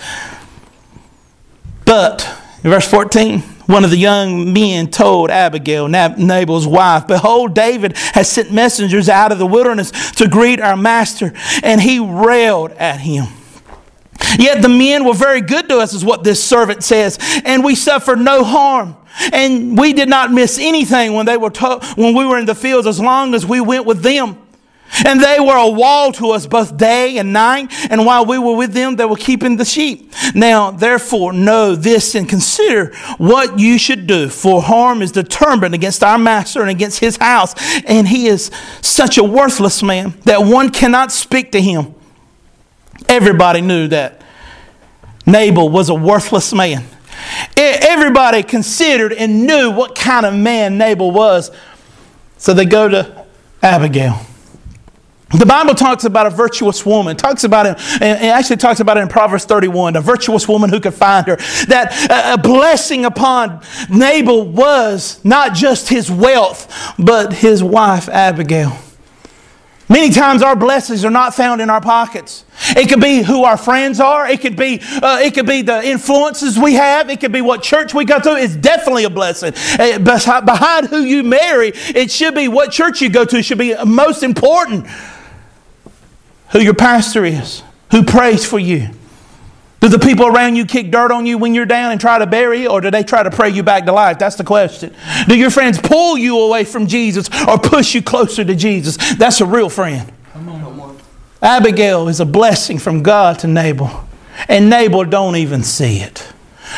But, 1.84 2.22
verse 2.62 2.88
14, 2.88 3.44
one 3.68 3.84
of 3.84 3.92
the 3.92 3.98
young 3.98 4.54
men 4.54 4.88
told 4.88 5.30
Abigail, 5.30 5.88
Nabal's 5.88 6.66
wife, 6.68 7.06
Behold, 7.08 7.54
David 7.54 7.96
has 8.14 8.30
sent 8.30 8.52
messengers 8.52 9.10
out 9.10 9.32
of 9.32 9.40
the 9.40 9.46
wilderness 9.46 9.92
to 10.14 10.28
greet 10.28 10.60
our 10.60 10.78
master, 10.78 11.34
and 11.64 11.80
he 11.80 12.00
railed 12.00 12.72
at 12.72 13.00
him. 13.00 13.28
Yet 14.40 14.62
the 14.62 14.70
men 14.70 15.06
were 15.06 15.14
very 15.14 15.42
good 15.42 15.70
to 15.70 15.78
us, 15.78 15.94
is 15.94 16.04
what 16.04 16.24
this 16.24 16.44
servant 16.44 16.84
says, 16.84 17.20
and 17.46 17.64
we 17.64 17.76
suffered 17.76 18.20
no 18.20 18.44
harm. 18.44 18.96
And 19.32 19.78
we 19.78 19.94
did 19.94 20.10
not 20.10 20.32
miss 20.32 20.60
anything 20.60 21.14
when 21.14 21.26
they 21.26 21.38
were 21.38 21.50
to- 21.50 21.80
when 21.96 22.14
we 22.14 22.26
were 22.26 22.38
in 22.38 22.46
the 22.46 22.56
fields 22.56 22.86
as 22.86 23.00
long 23.00 23.34
as 23.34 23.46
we 23.46 23.60
went 23.60 23.86
with 23.86 24.04
them. 24.04 24.38
And 25.06 25.22
they 25.22 25.40
were 25.40 25.56
a 25.56 25.70
wall 25.70 26.12
to 26.14 26.32
us 26.32 26.48
both 26.48 26.78
day 26.78 27.18
and 27.18 27.34
night. 27.34 27.72
And 27.90 28.06
while 28.06 28.26
we 28.26 28.40
were 28.40 28.56
with 28.56 28.74
them, 28.74 28.96
they 28.96 29.06
were 29.06 29.18
keeping 29.18 29.58
the 29.58 29.66
sheep. 29.66 30.14
Now, 30.34 30.72
therefore, 30.72 31.34
know 31.34 31.76
this 31.76 32.16
and 32.16 32.28
consider 32.28 32.96
what 33.18 33.60
you 33.60 33.78
should 33.78 34.08
do. 34.08 34.30
For 34.30 34.62
harm 34.62 35.02
is 35.02 35.12
determined 35.12 35.76
against 35.76 36.04
our 36.04 36.18
master 36.18 36.62
and 36.62 36.70
against 36.70 37.00
his 37.00 37.18
house. 37.18 37.54
And 37.86 38.08
he 38.08 38.28
is 38.28 38.50
such 38.82 39.18
a 39.18 39.24
worthless 39.24 39.84
man 39.84 40.14
that 40.24 40.40
one 40.42 40.70
cannot 40.70 41.12
speak 41.12 41.52
to 41.52 41.62
him. 41.62 41.94
Everybody 43.10 43.62
knew 43.62 43.88
that 43.90 44.22
Nabal 45.26 45.70
was 45.70 45.90
a 45.90 45.96
worthless 45.96 46.54
man. 46.54 46.86
Everybody 47.58 48.44
considered 48.44 49.12
and 49.12 49.46
knew 49.46 49.72
what 49.72 49.96
kind 49.96 50.26
of 50.26 50.34
man 50.34 50.78
Nabal 50.78 51.12
was. 51.12 51.52
So 52.38 52.54
they 52.54 52.66
go 52.66 52.88
to 52.88 53.26
Abigail. 53.62 54.22
The 55.30 55.46
Bible 55.46 55.76
talks 55.76 56.06
about 56.06 56.26
a 56.26 56.30
virtuous 56.30 56.86
woman. 56.86 57.18
Talks 57.18 57.44
about 57.44 57.66
it, 57.66 57.78
and 58.02 58.18
actually 58.28 58.58
talks 58.58 58.80
about 58.80 58.98
it 58.98 59.02
in 59.02 59.10
Proverbs 59.10 59.44
31, 59.44 59.98
a 59.98 60.02
virtuous 60.02 60.48
woman 60.48 60.70
who 60.70 60.80
could 60.80 60.94
find 60.94 61.28
her. 61.28 61.36
That 61.68 62.38
a 62.38 62.42
blessing 62.42 63.04
upon 63.04 63.62
Nabal 63.90 64.48
was 64.48 65.24
not 65.26 65.54
just 65.54 65.90
his 65.90 66.10
wealth, 66.10 66.74
but 66.98 67.34
his 67.34 67.62
wife 67.62 68.08
Abigail. 68.08 68.78
Many 69.90 70.10
times 70.12 70.44
our 70.44 70.56
blessings 70.56 71.06
are 71.06 71.12
not 71.12 71.34
found 71.34 71.62
in 71.62 71.70
our 71.70 71.80
pockets. 71.80 72.44
It 72.76 72.90
could 72.90 73.00
be 73.00 73.22
who 73.22 73.46
our 73.46 73.56
friends 73.56 74.02
are. 74.02 74.28
It 74.28 74.42
could 74.42 74.58
be, 74.58 74.82
uh, 74.82 75.20
it 75.22 75.34
could 75.34 75.46
be 75.46 75.62
the 75.62 75.82
influences 75.82 76.60
we 76.60 76.74
have. 76.74 77.10
It 77.10 77.22
could 77.22 77.32
be 77.32 77.40
what 77.40 77.64
church 77.64 77.94
we 77.94 78.04
go 78.04 78.20
to. 78.20 78.36
It's 78.36 78.56
definitely 78.56 79.06
a 79.06 79.10
blessing. 79.10 79.54
Uh, 79.80 80.00
behind 80.00 80.88
who 80.88 81.02
you 81.04 81.24
marry, 81.24 81.72
it 81.74 82.12
should 82.12 82.36
be 82.36 82.50
what 82.50 82.72
church 82.72 83.02
you 83.02 83.10
go 83.10 83.24
to 83.26 83.42
should 83.42 83.58
be 83.58 83.76
most 83.86 84.24
important 84.24 84.88
who 86.52 86.60
your 86.60 86.74
pastor 86.74 87.26
is, 87.26 87.64
who 87.92 88.04
prays 88.04 88.46
for 88.46 88.60
you. 88.60 88.90
Do 89.80 89.90
the 89.90 90.00
people 90.00 90.26
around 90.26 90.56
you 90.56 90.66
kick 90.66 90.90
dirt 90.90 91.12
on 91.12 91.26
you 91.26 91.38
when 91.38 91.54
you're 91.54 91.66
down 91.66 91.92
and 91.92 92.02
try 92.02 92.18
to 92.18 92.26
bury 92.26 92.62
you, 92.64 92.70
or 92.70 92.82
do 92.82 92.90
they 92.90 93.04
try 93.04 93.22
to 93.22 93.30
pray 93.30 93.50
you 93.50 93.62
back 93.62 93.86
to 93.86 93.92
life? 93.92 94.18
That's 94.18 94.36
the 94.36 94.44
question. 94.44 94.96
Do 95.28 95.38
your 95.38 95.52
friends 95.52 95.80
pull 95.80 96.18
you 96.18 96.40
away 96.40 96.64
from 96.64 96.88
Jesus 96.88 97.30
or 97.48 97.60
push 97.60 97.94
you 97.94 98.02
closer 98.02 98.44
to 98.44 98.56
Jesus? 98.56 98.98
That's 99.16 99.40
a 99.40 99.46
real 99.46 99.70
friend. 99.70 100.12
Abigail 101.42 102.08
is 102.08 102.20
a 102.20 102.26
blessing 102.26 102.80
from 102.80 103.04
God 103.04 103.40
to 103.40 103.48
Nabal, 103.48 104.08
and 104.48 104.70
Nabal 104.70 105.06
don't 105.06 105.36
even 105.36 105.64
see 105.64 105.98
it. 105.98 106.28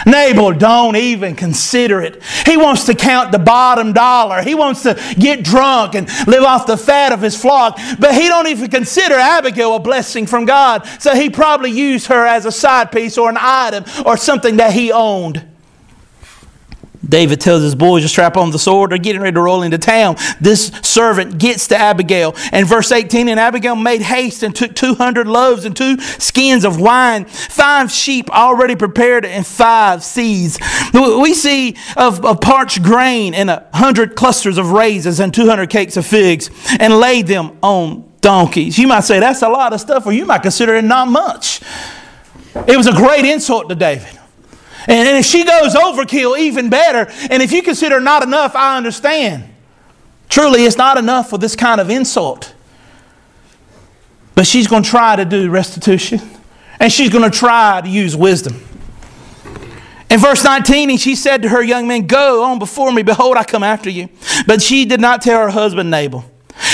Nabal 0.05 0.53
don't 0.53 0.95
even 0.95 1.35
consider 1.35 2.01
it. 2.01 2.21
He 2.45 2.57
wants 2.57 2.85
to 2.85 2.95
count 2.95 3.31
the 3.31 3.39
bottom 3.39 3.93
dollar. 3.93 4.41
He 4.41 4.55
wants 4.55 4.83
to 4.83 4.99
get 5.17 5.43
drunk 5.43 5.95
and 5.95 6.07
live 6.27 6.43
off 6.43 6.65
the 6.65 6.77
fat 6.77 7.11
of 7.11 7.21
his 7.21 7.39
flock. 7.39 7.79
But 7.99 8.13
he 8.13 8.27
don't 8.27 8.47
even 8.47 8.69
consider 8.69 9.15
Abigail 9.15 9.75
a 9.75 9.79
blessing 9.79 10.25
from 10.25 10.45
God. 10.45 10.87
So 10.99 11.15
he 11.15 11.29
probably 11.29 11.71
used 11.71 12.07
her 12.07 12.25
as 12.25 12.45
a 12.45 12.51
side 12.51 12.91
piece 12.91 13.17
or 13.17 13.29
an 13.29 13.37
item 13.39 13.85
or 14.05 14.17
something 14.17 14.57
that 14.57 14.73
he 14.73 14.91
owned. 14.91 15.48
David 17.09 17.41
tells 17.41 17.63
his 17.63 17.75
boys 17.75 18.03
to 18.03 18.09
strap 18.09 18.37
on 18.37 18.51
the 18.51 18.59
sword. 18.59 18.91
They're 18.91 18.97
getting 18.97 19.21
ready 19.21 19.35
to 19.35 19.41
roll 19.41 19.63
into 19.63 19.77
town. 19.77 20.15
This 20.39 20.67
servant 20.83 21.37
gets 21.37 21.67
to 21.67 21.77
Abigail. 21.77 22.35
And 22.51 22.67
verse 22.67 22.91
18, 22.91 23.27
and 23.27 23.39
Abigail 23.39 23.75
made 23.75 24.01
haste 24.01 24.43
and 24.43 24.55
took 24.55 24.75
200 24.75 25.27
loaves 25.27 25.65
and 25.65 25.75
two 25.75 25.99
skins 25.99 26.65
of 26.65 26.79
wine, 26.79 27.25
five 27.25 27.91
sheep 27.91 28.29
already 28.29 28.75
prepared, 28.75 29.25
and 29.25 29.45
five 29.45 29.99
seahs. 29.99 30.59
We 31.21 31.33
see 31.33 31.75
of, 31.97 32.23
of 32.25 32.41
parched 32.41 32.83
grain 32.83 33.33
and 33.33 33.49
a 33.49 33.67
hundred 33.73 34.15
clusters 34.15 34.57
of 34.57 34.71
raisins 34.71 35.19
and 35.19 35.33
200 35.33 35.69
cakes 35.69 35.97
of 35.97 36.05
figs 36.05 36.49
and 36.79 36.99
laid 36.99 37.27
them 37.27 37.57
on 37.61 38.09
donkeys. 38.21 38.77
You 38.77 38.87
might 38.87 39.03
say 39.03 39.19
that's 39.19 39.41
a 39.41 39.49
lot 39.49 39.73
of 39.73 39.81
stuff, 39.81 40.05
or 40.05 40.11
you 40.11 40.25
might 40.25 40.41
consider 40.41 40.75
it 40.75 40.83
not 40.83 41.07
much. 41.07 41.61
It 42.67 42.77
was 42.77 42.87
a 42.87 42.93
great 42.93 43.25
insult 43.25 43.69
to 43.69 43.75
David. 43.75 44.19
And, 44.87 45.17
if 45.17 45.25
she 45.25 45.43
goes 45.43 45.75
overkill, 45.75 46.37
even 46.39 46.69
better. 46.69 47.11
And 47.29 47.43
if 47.43 47.51
you 47.51 47.61
consider 47.61 47.99
not 47.99 48.23
enough, 48.23 48.55
I 48.55 48.77
understand. 48.77 49.43
Truly, 50.29 50.65
it's 50.65 50.77
not 50.77 50.97
enough 50.97 51.29
for 51.29 51.37
this 51.37 51.55
kind 51.55 51.81
of 51.81 51.89
insult. 51.89 52.53
But 54.35 54.47
she's 54.47 54.67
going 54.67 54.83
to 54.83 54.89
try 54.89 55.15
to 55.15 55.25
do 55.25 55.49
restitution. 55.49 56.21
And 56.79 56.91
she's 56.91 57.09
going 57.09 57.29
to 57.29 57.35
try 57.35 57.81
to 57.81 57.89
use 57.89 58.15
wisdom. 58.15 58.63
In 60.09 60.19
verse 60.19 60.43
19, 60.43 60.89
and 60.89 60.99
she 60.99 61.15
said 61.15 61.43
to 61.43 61.49
her 61.49 61.61
young 61.61 61.87
man, 61.87 62.07
Go 62.07 62.43
on 62.43 62.57
before 62.57 62.91
me, 62.91 63.03
behold, 63.03 63.37
I 63.37 63.43
come 63.43 63.63
after 63.63 63.89
you. 63.89 64.09
But 64.47 64.61
she 64.61 64.85
did 64.85 65.01
not 65.01 65.21
tell 65.21 65.41
her 65.41 65.49
husband 65.49 65.91
Nabal. 65.91 66.23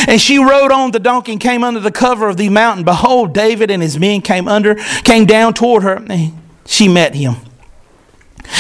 And 0.08 0.22
she 0.22 0.38
rode 0.38 0.72
on 0.72 0.92
the 0.92 1.00
donkey 1.00 1.34
and 1.34 1.42
came 1.42 1.64
under 1.64 1.80
the 1.80 1.92
cover 1.92 2.30
of 2.30 2.38
the 2.38 2.50
mountain. 2.50 2.86
Behold, 2.86 3.34
David 3.34 3.70
and 3.72 3.82
his 3.82 4.00
men 4.00 4.22
came 4.22 4.48
under, 4.48 4.76
came 5.04 5.26
down 5.26 5.54
toward 5.54 5.84
her, 5.84 5.96
and 5.96 6.34
she 6.66 6.88
met 6.88 7.14
him. 7.14 7.36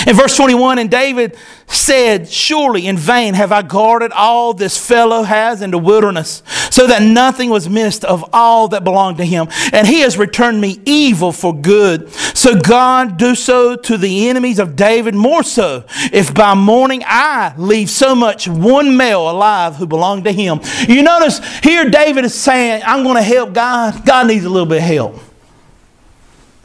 In 0.08 0.16
verse 0.16 0.36
21, 0.38 0.80
and 0.80 0.92
David 0.92 1.38
said, 1.68 2.28
Surely 2.30 2.88
in 2.88 2.98
vain 2.98 3.34
have 3.34 3.52
I 3.52 3.62
guarded 3.62 4.12
all 4.12 4.54
this 4.54 4.78
fellow 4.78 5.24
has 5.24 5.62
in 5.62 5.72
the 5.72 5.78
wilderness, 5.78 6.44
so 6.70 6.88
that 6.88 7.02
nothing 7.02 7.50
was 7.50 7.68
missed 7.70 8.06
of 8.06 8.24
all 8.34 8.68
that 8.70 8.84
belonged 8.84 9.18
to 9.18 9.26
him. 9.26 9.48
And 9.74 9.88
he 9.88 10.02
has 10.02 10.18
returned 10.18 10.62
me 10.62 10.80
evil 10.86 11.32
for 11.32 11.54
good. 11.54 12.12
So 12.12 12.60
God 12.60 13.18
do 13.18 13.36
so 13.36 13.76
to 13.76 13.98
the 13.98 14.30
enemies 14.30 14.60
of 14.60 14.76
David 14.76 15.16
more 15.16 15.44
so, 15.44 15.86
if 16.12 16.34
by 16.34 16.54
morning 16.54 17.04
I 17.06 17.54
leave 17.58 17.90
so 17.90 18.16
much 18.16 18.48
one 18.48 18.96
male 18.98 19.30
alive 19.30 19.76
who 19.76 19.88
belonged 19.88 20.26
to 20.26 20.32
him. 20.32 20.60
You 20.88 21.02
notice 21.02 21.40
here 21.60 21.90
David 21.90 22.26
is 22.26 22.34
saying, 22.34 22.84
I'm 22.86 23.04
going 23.04 23.16
to 23.16 23.24
help 23.24 23.54
God. 23.54 24.06
God 24.06 24.28
needs 24.28 24.46
a 24.46 24.50
little 24.50 24.68
bit 24.68 24.78
of 24.78 24.84
help. 24.84 25.20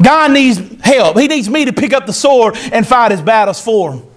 God 0.02 0.32
needs 0.32 0.58
help. 0.82 1.18
He 1.18 1.28
needs 1.28 1.48
me 1.48 1.66
to 1.66 1.72
pick 1.72 1.92
up 1.92 2.06
the 2.06 2.12
sword 2.12 2.56
and 2.72 2.86
fight 2.86 3.10
his 3.10 3.20
battles 3.20 3.60
for 3.60 3.92
him. 3.92 4.09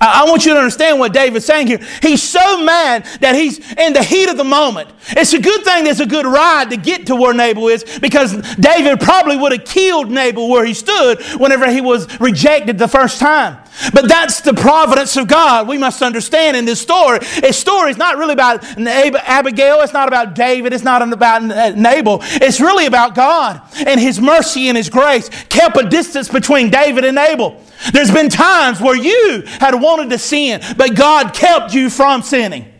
I 0.00 0.24
want 0.24 0.46
you 0.46 0.54
to 0.54 0.58
understand 0.58 0.98
what 0.98 1.12
David's 1.12 1.44
saying 1.44 1.66
here. 1.66 1.78
He's 2.00 2.22
so 2.22 2.64
mad 2.64 3.04
that 3.20 3.34
he's 3.34 3.58
in 3.72 3.92
the 3.92 4.02
heat 4.02 4.30
of 4.30 4.38
the 4.38 4.44
moment. 4.44 4.88
It's 5.10 5.34
a 5.34 5.40
good 5.40 5.62
thing 5.62 5.84
there's 5.84 6.00
a 6.00 6.06
good 6.06 6.24
ride 6.24 6.70
to 6.70 6.78
get 6.78 7.06
to 7.08 7.16
where 7.16 7.34
Nabal 7.34 7.68
is 7.68 7.84
because 8.00 8.32
David 8.56 8.98
probably 9.00 9.36
would 9.36 9.52
have 9.52 9.64
killed 9.66 10.10
Nabal 10.10 10.48
where 10.48 10.64
he 10.64 10.72
stood 10.72 11.20
whenever 11.38 11.70
he 11.70 11.82
was 11.82 12.18
rejected 12.18 12.78
the 12.78 12.88
first 12.88 13.18
time. 13.18 13.58
But 13.92 14.08
that's 14.08 14.40
the 14.40 14.54
providence 14.54 15.16
of 15.16 15.28
God. 15.28 15.68
We 15.68 15.76
must 15.76 16.00
understand 16.00 16.56
in 16.56 16.64
this 16.64 16.80
story. 16.80 17.18
This 17.40 17.58
story 17.58 17.90
is 17.90 17.98
not 17.98 18.16
really 18.16 18.32
about 18.32 18.64
Abigail. 18.78 19.80
It's 19.82 19.92
not 19.92 20.08
about 20.08 20.34
David. 20.34 20.72
It's 20.72 20.84
not 20.84 21.02
about 21.02 21.76
Nabal. 21.76 22.20
It's 22.22 22.60
really 22.60 22.86
about 22.86 23.14
God 23.14 23.60
and 23.74 24.00
His 24.00 24.18
mercy 24.18 24.68
and 24.68 24.76
His 24.76 24.88
grace 24.88 25.28
kept 25.50 25.76
a 25.76 25.88
distance 25.88 26.28
between 26.28 26.70
David 26.70 27.04
and 27.04 27.16
Nabal. 27.16 27.60
There's 27.92 28.10
been 28.10 28.28
times 28.28 28.80
where 28.80 28.96
you 28.96 29.42
had 29.46 29.74
wanted 29.74 30.10
to 30.10 30.18
sin, 30.18 30.60
but 30.76 30.94
God 30.94 31.32
kept 31.34 31.74
you 31.74 31.90
from 31.90 32.22
sinning. 32.22 32.70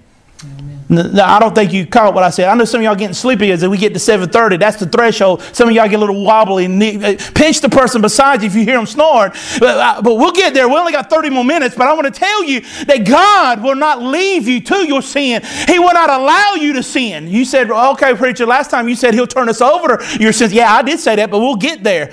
No, 0.90 1.22
I 1.22 1.38
don't 1.38 1.54
think 1.54 1.72
you 1.72 1.86
caught 1.86 2.14
what 2.14 2.24
I 2.24 2.30
said. 2.30 2.48
I 2.48 2.54
know 2.54 2.64
some 2.64 2.80
of 2.80 2.84
y'all 2.84 2.96
getting 2.96 3.14
sleepy 3.14 3.52
as 3.52 3.64
we 3.64 3.78
get 3.78 3.94
to 3.94 4.00
7.30. 4.00 4.58
That's 4.58 4.76
the 4.76 4.86
threshold. 4.86 5.40
Some 5.52 5.68
of 5.68 5.74
y'all 5.74 5.88
get 5.88 5.94
a 5.94 5.98
little 5.98 6.24
wobbly. 6.24 6.66
Uh, 6.66 7.16
pinch 7.32 7.60
the 7.60 7.68
person 7.68 8.02
beside 8.02 8.42
you 8.42 8.48
if 8.48 8.56
you 8.56 8.64
hear 8.64 8.76
them 8.76 8.86
snoring. 8.86 9.30
But, 9.60 9.78
uh, 9.78 10.02
but 10.02 10.16
we'll 10.16 10.32
get 10.32 10.52
there. 10.52 10.68
We 10.68 10.74
only 10.74 10.90
got 10.90 11.08
30 11.08 11.30
more 11.30 11.44
minutes. 11.44 11.76
But 11.76 11.86
I 11.86 11.92
want 11.92 12.12
to 12.12 12.18
tell 12.18 12.42
you 12.42 12.62
that 12.86 13.06
God 13.06 13.62
will 13.62 13.76
not 13.76 14.02
leave 14.02 14.48
you 14.48 14.60
to 14.62 14.84
your 14.84 15.00
sin. 15.00 15.42
He 15.68 15.78
will 15.78 15.94
not 15.94 16.10
allow 16.10 16.54
you 16.54 16.72
to 16.72 16.82
sin. 16.82 17.28
You 17.28 17.44
said, 17.44 17.70
okay, 17.70 18.16
preacher, 18.16 18.44
last 18.44 18.72
time 18.72 18.88
you 18.88 18.96
said 18.96 19.14
he'll 19.14 19.28
turn 19.28 19.48
us 19.48 19.60
over 19.60 19.98
to 19.98 20.18
your 20.18 20.32
sins. 20.32 20.52
Yeah, 20.52 20.74
I 20.74 20.82
did 20.82 20.98
say 20.98 21.14
that, 21.14 21.30
but 21.30 21.38
we'll 21.38 21.54
get 21.54 21.84
there. 21.84 22.12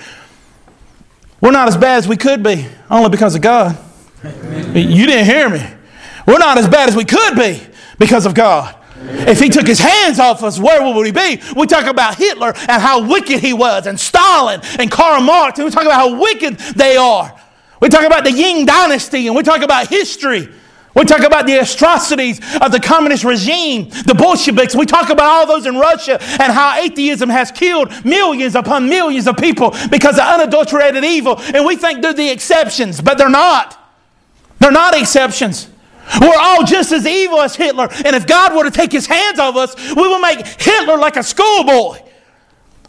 We're 1.39 1.51
not 1.51 1.67
as 1.67 1.77
bad 1.77 1.97
as 1.97 2.07
we 2.07 2.17
could 2.17 2.41
be, 2.43 2.67
only 2.89 3.09
because 3.09 3.35
of 3.35 3.41
God. 3.41 3.77
Amen. 4.23 4.75
You 4.75 5.05
didn't 5.05 5.25
hear 5.25 5.49
me. 5.49 5.63
We're 6.25 6.39
not 6.39 6.57
as 6.57 6.67
bad 6.67 6.89
as 6.89 6.95
we 6.95 7.05
could 7.05 7.35
be 7.35 7.61
because 7.99 8.25
of 8.25 8.33
God. 8.33 8.75
If 8.99 9.39
he 9.39 9.49
took 9.49 9.67
his 9.67 9.79
hands 9.79 10.19
off 10.19 10.43
us, 10.43 10.59
where 10.59 10.83
would 10.83 10.99
we 10.99 11.11
be? 11.11 11.41
We 11.55 11.67
talk 11.67 11.85
about 11.85 12.15
Hitler 12.15 12.53
and 12.55 12.81
how 12.81 13.07
wicked 13.07 13.39
he 13.39 13.53
was, 13.53 13.85
and 13.85 13.99
Stalin 13.99 14.61
and 14.79 14.89
Karl 14.89 15.21
Marx, 15.21 15.59
and 15.59 15.65
we 15.65 15.71
talk 15.71 15.83
about 15.83 15.95
how 15.95 16.19
wicked 16.19 16.57
they 16.75 16.97
are. 16.97 17.33
We 17.79 17.89
talk 17.89 18.05
about 18.05 18.23
the 18.23 18.31
Ying 18.31 18.65
Dynasty, 18.65 19.27
and 19.27 19.35
we 19.35 19.43
talk 19.43 19.61
about 19.61 19.87
history. 19.87 20.49
We 20.97 21.05
talk 21.05 21.21
about 21.21 21.45
the 21.45 21.57
atrocities 21.57 22.39
of 22.59 22.71
the 22.71 22.79
communist 22.79 23.23
regime, 23.23 23.89
the 23.89 24.15
Bolsheviks. 24.17 24.75
We 24.75 24.87
talk 24.87 25.09
about 25.09 25.27
all 25.27 25.45
those 25.45 25.67
in 25.67 25.75
Russia 25.75 26.17
and 26.19 26.51
how 26.51 26.75
atheism 26.79 27.29
has 27.29 27.51
killed 27.51 27.93
millions 28.03 28.55
upon 28.55 28.89
millions 28.89 29.27
of 29.27 29.37
people 29.37 29.75
because 29.91 30.15
of 30.15 30.25
unadulterated 30.25 31.03
evil. 31.03 31.39
And 31.39 31.65
we 31.65 31.75
think 31.75 32.01
they're 32.01 32.13
the 32.13 32.29
exceptions, 32.29 32.99
but 32.99 33.19
they're 33.19 33.29
not. 33.29 33.77
They're 34.59 34.71
not 34.71 34.99
exceptions. 34.99 35.69
We're 36.19 36.39
all 36.39 36.65
just 36.65 36.91
as 36.91 37.05
evil 37.05 37.41
as 37.41 37.55
Hitler. 37.55 37.89
And 37.91 38.15
if 38.15 38.25
God 38.25 38.55
were 38.55 38.63
to 38.63 38.71
take 38.71 38.91
his 38.91 39.05
hands 39.05 39.37
off 39.37 39.55
us, 39.55 39.75
we 39.95 40.01
will 40.01 40.19
make 40.19 40.45
Hitler 40.47 40.97
like 40.97 41.15
a 41.15 41.23
schoolboy. 41.23 41.99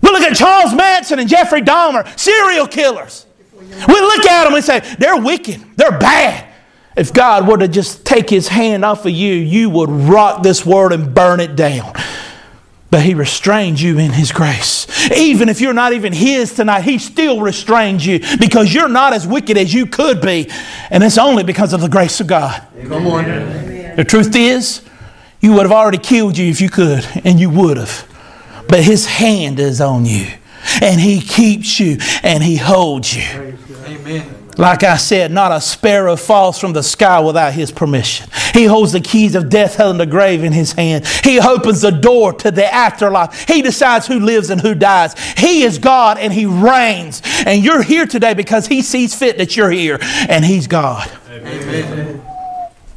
We 0.00 0.10
look 0.10 0.22
at 0.22 0.34
Charles 0.34 0.72
Manson 0.72 1.18
and 1.18 1.28
Jeffrey 1.28 1.60
Dahmer, 1.60 2.18
serial 2.18 2.66
killers. 2.66 3.26
We 3.54 4.00
look 4.00 4.24
at 4.24 4.44
them 4.44 4.54
and 4.54 4.64
say, 4.64 4.80
they're 4.98 5.20
wicked, 5.20 5.62
they're 5.76 5.98
bad. 5.98 6.47
If 6.98 7.12
God 7.12 7.46
were 7.46 7.58
to 7.58 7.68
just 7.68 8.04
take 8.04 8.28
his 8.28 8.48
hand 8.48 8.84
off 8.84 9.06
of 9.06 9.12
you, 9.12 9.32
you 9.32 9.70
would 9.70 9.88
rock 9.88 10.42
this 10.42 10.66
world 10.66 10.92
and 10.92 11.14
burn 11.14 11.38
it 11.38 11.54
down. 11.54 11.92
But 12.90 13.02
he 13.02 13.14
restrains 13.14 13.80
you 13.80 13.98
in 13.98 14.10
his 14.10 14.32
grace. 14.32 14.86
Even 15.12 15.48
if 15.48 15.60
you're 15.60 15.74
not 15.74 15.92
even 15.92 16.12
his 16.12 16.54
tonight, 16.54 16.82
he 16.82 16.98
still 16.98 17.40
restrains 17.40 18.04
you 18.04 18.18
because 18.40 18.74
you're 18.74 18.88
not 18.88 19.12
as 19.12 19.28
wicked 19.28 19.56
as 19.56 19.72
you 19.72 19.86
could 19.86 20.20
be. 20.20 20.50
And 20.90 21.04
it's 21.04 21.18
only 21.18 21.44
because 21.44 21.72
of 21.72 21.80
the 21.80 21.88
grace 21.88 22.20
of 22.20 22.26
God. 22.26 22.66
Come 22.88 23.06
on. 23.06 23.24
The 23.94 24.04
truth 24.04 24.34
is, 24.34 24.82
you 25.40 25.52
would 25.52 25.62
have 25.62 25.72
already 25.72 25.98
killed 25.98 26.36
you 26.36 26.50
if 26.50 26.60
you 26.60 26.68
could, 26.68 27.06
and 27.24 27.38
you 27.38 27.48
would 27.50 27.76
have. 27.76 28.08
But 28.68 28.82
his 28.82 29.06
hand 29.06 29.60
is 29.60 29.80
on 29.80 30.04
you, 30.04 30.26
and 30.82 31.00
he 31.00 31.20
keeps 31.20 31.78
you, 31.78 31.98
and 32.24 32.42
he 32.42 32.56
holds 32.56 33.14
you. 33.14 33.56
Amen. 33.86 34.37
Like 34.58 34.82
I 34.82 34.96
said, 34.96 35.30
not 35.30 35.52
a 35.52 35.60
sparrow 35.60 36.16
falls 36.16 36.58
from 36.58 36.72
the 36.72 36.82
sky 36.82 37.20
without 37.20 37.52
his 37.52 37.70
permission. 37.70 38.28
He 38.52 38.64
holds 38.64 38.90
the 38.90 39.00
keys 39.00 39.36
of 39.36 39.48
death, 39.48 39.76
hell, 39.76 39.90
and 39.90 40.00
the 40.00 40.06
grave 40.06 40.42
in 40.42 40.52
his 40.52 40.72
hand. 40.72 41.06
He 41.22 41.38
opens 41.38 41.80
the 41.80 41.92
door 41.92 42.32
to 42.34 42.50
the 42.50 42.72
afterlife. 42.72 43.46
He 43.48 43.62
decides 43.62 44.08
who 44.08 44.18
lives 44.18 44.50
and 44.50 44.60
who 44.60 44.74
dies. 44.74 45.14
He 45.38 45.62
is 45.62 45.78
God 45.78 46.18
and 46.18 46.32
he 46.32 46.44
reigns. 46.44 47.22
And 47.46 47.62
you're 47.62 47.82
here 47.82 48.04
today 48.04 48.34
because 48.34 48.66
he 48.66 48.82
sees 48.82 49.14
fit 49.14 49.38
that 49.38 49.56
you're 49.56 49.70
here 49.70 49.98
and 50.28 50.44
he's 50.44 50.66
God. 50.66 51.08
Amen. 51.30 52.27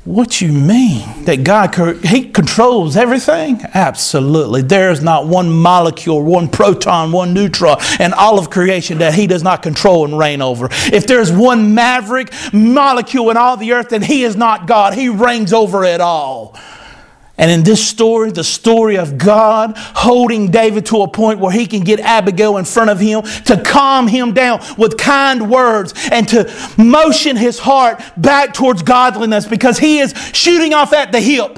What 0.03 0.41
you 0.41 0.51
mean? 0.51 1.25
That 1.25 1.43
God 1.43 1.75
He 2.03 2.31
controls 2.31 2.97
everything? 2.97 3.61
Absolutely. 3.75 4.63
There 4.63 4.89
is 4.89 5.03
not 5.03 5.27
one 5.27 5.51
molecule, 5.51 6.23
one 6.23 6.49
proton, 6.49 7.11
one 7.11 7.35
neutron 7.35 7.77
in 7.99 8.11
all 8.11 8.39
of 8.39 8.49
creation 8.49 8.97
that 8.97 9.13
He 9.13 9.27
does 9.27 9.43
not 9.43 9.61
control 9.61 10.03
and 10.05 10.17
reign 10.17 10.41
over. 10.41 10.69
If 10.91 11.05
there's 11.05 11.31
one 11.31 11.75
maverick 11.75 12.33
molecule 12.51 13.29
in 13.29 13.37
all 13.37 13.57
the 13.57 13.73
earth, 13.73 13.89
then 13.89 14.01
He 14.01 14.23
is 14.23 14.35
not 14.35 14.65
God. 14.65 14.95
He 14.95 15.07
reigns 15.07 15.53
over 15.53 15.83
it 15.83 16.01
all. 16.01 16.57
And 17.41 17.49
in 17.49 17.63
this 17.63 17.85
story, 17.85 18.29
the 18.31 18.43
story 18.43 18.97
of 18.99 19.17
God 19.17 19.73
holding 19.75 20.51
David 20.51 20.85
to 20.85 21.01
a 21.01 21.07
point 21.07 21.39
where 21.39 21.51
he 21.51 21.65
can 21.65 21.83
get 21.83 21.99
Abigail 21.99 22.57
in 22.57 22.65
front 22.65 22.91
of 22.91 22.99
him 22.99 23.23
to 23.45 23.59
calm 23.65 24.07
him 24.07 24.35
down 24.35 24.61
with 24.77 24.95
kind 24.95 25.49
words 25.49 25.95
and 26.11 26.27
to 26.29 26.73
motion 26.77 27.35
his 27.35 27.57
heart 27.57 27.99
back 28.15 28.53
towards 28.53 28.83
godliness 28.83 29.47
because 29.47 29.79
he 29.79 29.97
is 29.97 30.13
shooting 30.33 30.75
off 30.75 30.93
at 30.93 31.11
the 31.11 31.19
hip. 31.19 31.57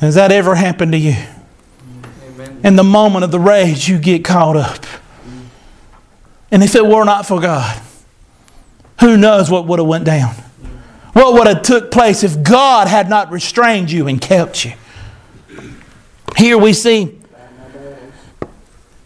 Has 0.00 0.16
that 0.16 0.30
ever 0.30 0.54
happened 0.54 0.92
to 0.92 0.98
you? 0.98 1.16
Amen. 2.26 2.60
In 2.62 2.76
the 2.76 2.84
moment 2.84 3.24
of 3.24 3.30
the 3.30 3.40
rage, 3.40 3.88
you 3.88 3.98
get 3.98 4.22
caught 4.22 4.58
up. 4.58 4.84
And 6.50 6.62
if 6.62 6.74
it 6.74 6.84
were 6.84 7.04
not 7.04 7.24
for 7.24 7.40
God, 7.40 7.80
who 9.00 9.16
knows 9.16 9.50
what 9.50 9.66
would 9.66 9.78
have 9.78 9.88
went 9.88 10.04
down? 10.04 10.34
What 11.14 11.34
would 11.34 11.46
have 11.46 11.62
took 11.62 11.90
place 11.90 12.22
if 12.22 12.42
God 12.42 12.88
had 12.88 13.08
not 13.08 13.30
restrained 13.30 13.90
you 13.90 14.08
and 14.08 14.20
kept 14.20 14.64
you? 14.64 14.72
Here 16.36 16.58
we 16.58 16.72
see. 16.72 17.20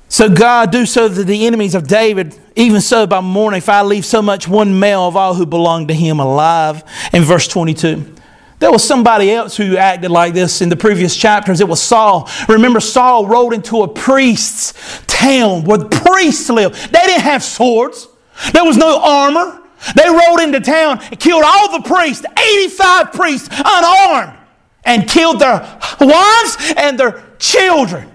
So 0.09 0.31
God 0.31 0.73
do 0.73 0.87
so 0.87 1.07
that 1.07 1.25
the 1.25 1.47
enemies 1.47 1.75
of 1.75 1.87
David, 1.87 2.35
even 2.57 2.81
so 2.81 3.07
by 3.07 3.21
morning, 3.21 3.59
if 3.59 3.69
I 3.69 3.83
leave 3.83 4.07
so 4.07 4.23
much 4.23 4.49
one 4.49 4.81
male 4.81 5.07
of 5.07 5.17
all 5.17 5.35
who 5.35 5.45
belong 5.45 5.89
to 5.89 5.95
him 5.95 6.19
alive. 6.19 6.83
In 7.13 7.23
verse 7.23 7.47
22. 7.47 8.15
There 8.59 8.73
was 8.73 8.83
somebody 8.83 9.31
else 9.31 9.57
who 9.57 9.77
acted 9.77 10.11
like 10.11 10.33
this 10.33 10.63
in 10.63 10.71
the 10.71 10.77
previous 10.77 11.15
chapters. 11.15 11.61
It 11.61 11.69
was 11.69 11.81
Saul. 11.81 12.29
Remember, 12.49 12.81
Saul 12.81 13.27
rode 13.27 13.53
into 13.53 13.83
a 13.83 13.89
priest's 13.89 14.73
town 15.07 15.65
where 15.65 15.85
priests 15.85 16.49
lived. 16.49 16.75
They 16.91 17.01
didn't 17.01 17.23
have 17.23 17.45
swords. 17.45 18.09
There 18.53 18.65
was 18.65 18.77
no 18.77 19.01
armor. 19.01 19.63
They 19.95 20.09
rode 20.09 20.41
into 20.41 20.61
town 20.61 20.99
and 21.01 21.19
killed 21.19 21.45
all 21.45 21.79
the 21.81 21.89
priests, 21.89 22.25
85 22.39 23.13
priests, 23.13 23.49
unarmed, 23.51 24.37
and 24.85 25.09
killed 25.09 25.39
their 25.39 25.61
wives 26.01 26.75
and 26.77 26.99
their 26.99 27.23
children. 27.39 28.11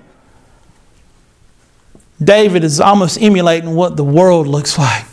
David 2.23 2.63
is 2.63 2.79
almost 2.79 3.21
emulating 3.21 3.75
what 3.75 3.97
the 3.97 4.03
world 4.03 4.47
looks 4.47 4.77
like. 4.77 5.05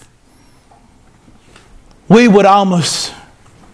We 2.09 2.29
would 2.29 2.47
almost 2.47 3.15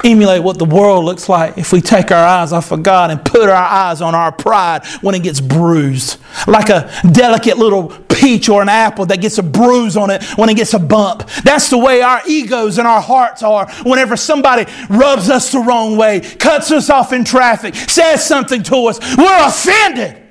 emulate 0.06 0.42
what 0.42 0.58
the 0.58 0.64
world 0.64 1.04
looks 1.04 1.28
like 1.28 1.58
if 1.58 1.72
we 1.72 1.80
take 1.80 2.10
our 2.10 2.24
eyes 2.24 2.52
off 2.52 2.70
of 2.70 2.82
God 2.82 3.10
and 3.10 3.24
put 3.24 3.48
our 3.48 3.54
eyes 3.54 4.00
on 4.00 4.14
our 4.14 4.30
pride 4.30 4.86
when 5.00 5.14
it 5.14 5.22
gets 5.22 5.40
bruised. 5.40 6.18
Like 6.46 6.68
a 6.68 6.90
delicate 7.12 7.58
little 7.58 7.88
peach 8.08 8.48
or 8.48 8.62
an 8.62 8.68
apple 8.68 9.06
that 9.06 9.20
gets 9.20 9.38
a 9.38 9.42
bruise 9.42 9.96
on 9.96 10.10
it 10.10 10.22
when 10.38 10.48
it 10.48 10.56
gets 10.56 10.74
a 10.74 10.78
bump. 10.78 11.28
That's 11.44 11.68
the 11.70 11.78
way 11.78 12.02
our 12.02 12.22
egos 12.26 12.78
and 12.78 12.86
our 12.86 13.00
hearts 13.00 13.42
are 13.42 13.70
whenever 13.82 14.16
somebody 14.16 14.70
rubs 14.88 15.28
us 15.28 15.52
the 15.52 15.58
wrong 15.58 15.96
way, 15.96 16.20
cuts 16.20 16.70
us 16.70 16.88
off 16.88 17.12
in 17.12 17.24
traffic, 17.24 17.74
says 17.74 18.24
something 18.24 18.62
to 18.64 18.76
us. 18.86 18.98
We're 19.16 19.46
offended. 19.46 20.22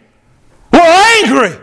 We're 0.71 0.79
angry. 0.79 1.59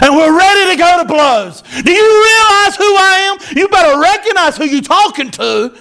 And 0.00 0.16
we're 0.16 0.36
ready 0.36 0.72
to 0.72 0.76
go 0.76 1.02
to 1.02 1.04
blows. 1.04 1.62
Do 1.62 1.92
you 1.92 2.02
realize 2.02 2.76
who 2.76 2.96
I 2.96 3.38
am? 3.38 3.56
You 3.56 3.68
better 3.68 4.00
recognize 4.00 4.56
who 4.56 4.64
you're 4.64 4.82
talking 4.82 5.30
to. 5.32 5.78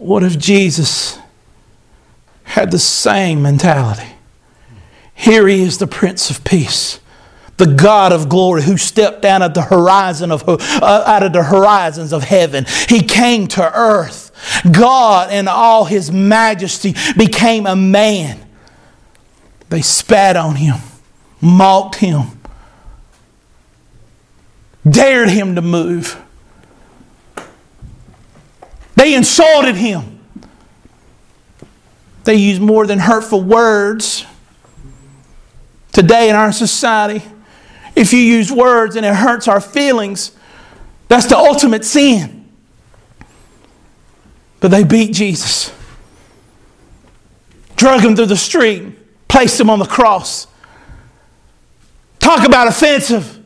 What 0.00 0.22
if 0.22 0.38
Jesus 0.38 1.18
had 2.44 2.70
the 2.70 2.78
same 2.78 3.42
mentality? 3.42 4.08
Here 5.14 5.46
he 5.46 5.62
is, 5.62 5.76
the 5.76 5.86
Prince 5.86 6.30
of 6.30 6.42
Peace, 6.42 7.00
the 7.58 7.66
God 7.66 8.10
of 8.10 8.30
glory, 8.30 8.62
who 8.62 8.78
stepped 8.78 9.20
down 9.20 9.42
at 9.42 9.52
the 9.52 9.60
horizon 9.60 10.32
of 10.32 10.48
uh, 10.48 10.56
out 10.82 11.22
of 11.22 11.34
the 11.34 11.42
horizons 11.42 12.14
of 12.14 12.24
heaven. 12.24 12.64
He 12.88 13.02
came 13.02 13.46
to 13.48 13.78
earth. 13.78 14.28
God, 14.72 15.30
in 15.30 15.48
all 15.48 15.84
His 15.84 16.10
majesty, 16.10 16.94
became 17.18 17.66
a 17.66 17.76
man. 17.76 18.40
They 19.68 19.82
spat 19.82 20.34
on 20.34 20.56
him, 20.56 20.78
mocked 21.42 21.96
him, 21.96 22.40
dared 24.88 25.28
him 25.28 25.54
to 25.56 25.62
move. 25.62 26.20
They 29.00 29.14
insulted 29.14 29.76
him. 29.76 30.20
They 32.24 32.34
used 32.34 32.60
more 32.60 32.86
than 32.86 32.98
hurtful 32.98 33.42
words. 33.42 34.26
Today 35.90 36.28
in 36.28 36.36
our 36.36 36.52
society, 36.52 37.24
if 37.96 38.12
you 38.12 38.18
use 38.18 38.52
words 38.52 38.96
and 38.96 39.06
it 39.06 39.14
hurts 39.14 39.48
our 39.48 39.58
feelings, 39.58 40.32
that's 41.08 41.24
the 41.24 41.38
ultimate 41.38 41.86
sin. 41.86 42.46
But 44.60 44.70
they 44.70 44.84
beat 44.84 45.14
Jesus, 45.14 45.72
drug 47.76 48.02
him 48.02 48.14
through 48.14 48.26
the 48.26 48.36
street, 48.36 48.82
placed 49.28 49.58
him 49.58 49.70
on 49.70 49.78
the 49.78 49.86
cross. 49.86 50.46
Talk 52.18 52.46
about 52.46 52.68
offensive. 52.68 53.39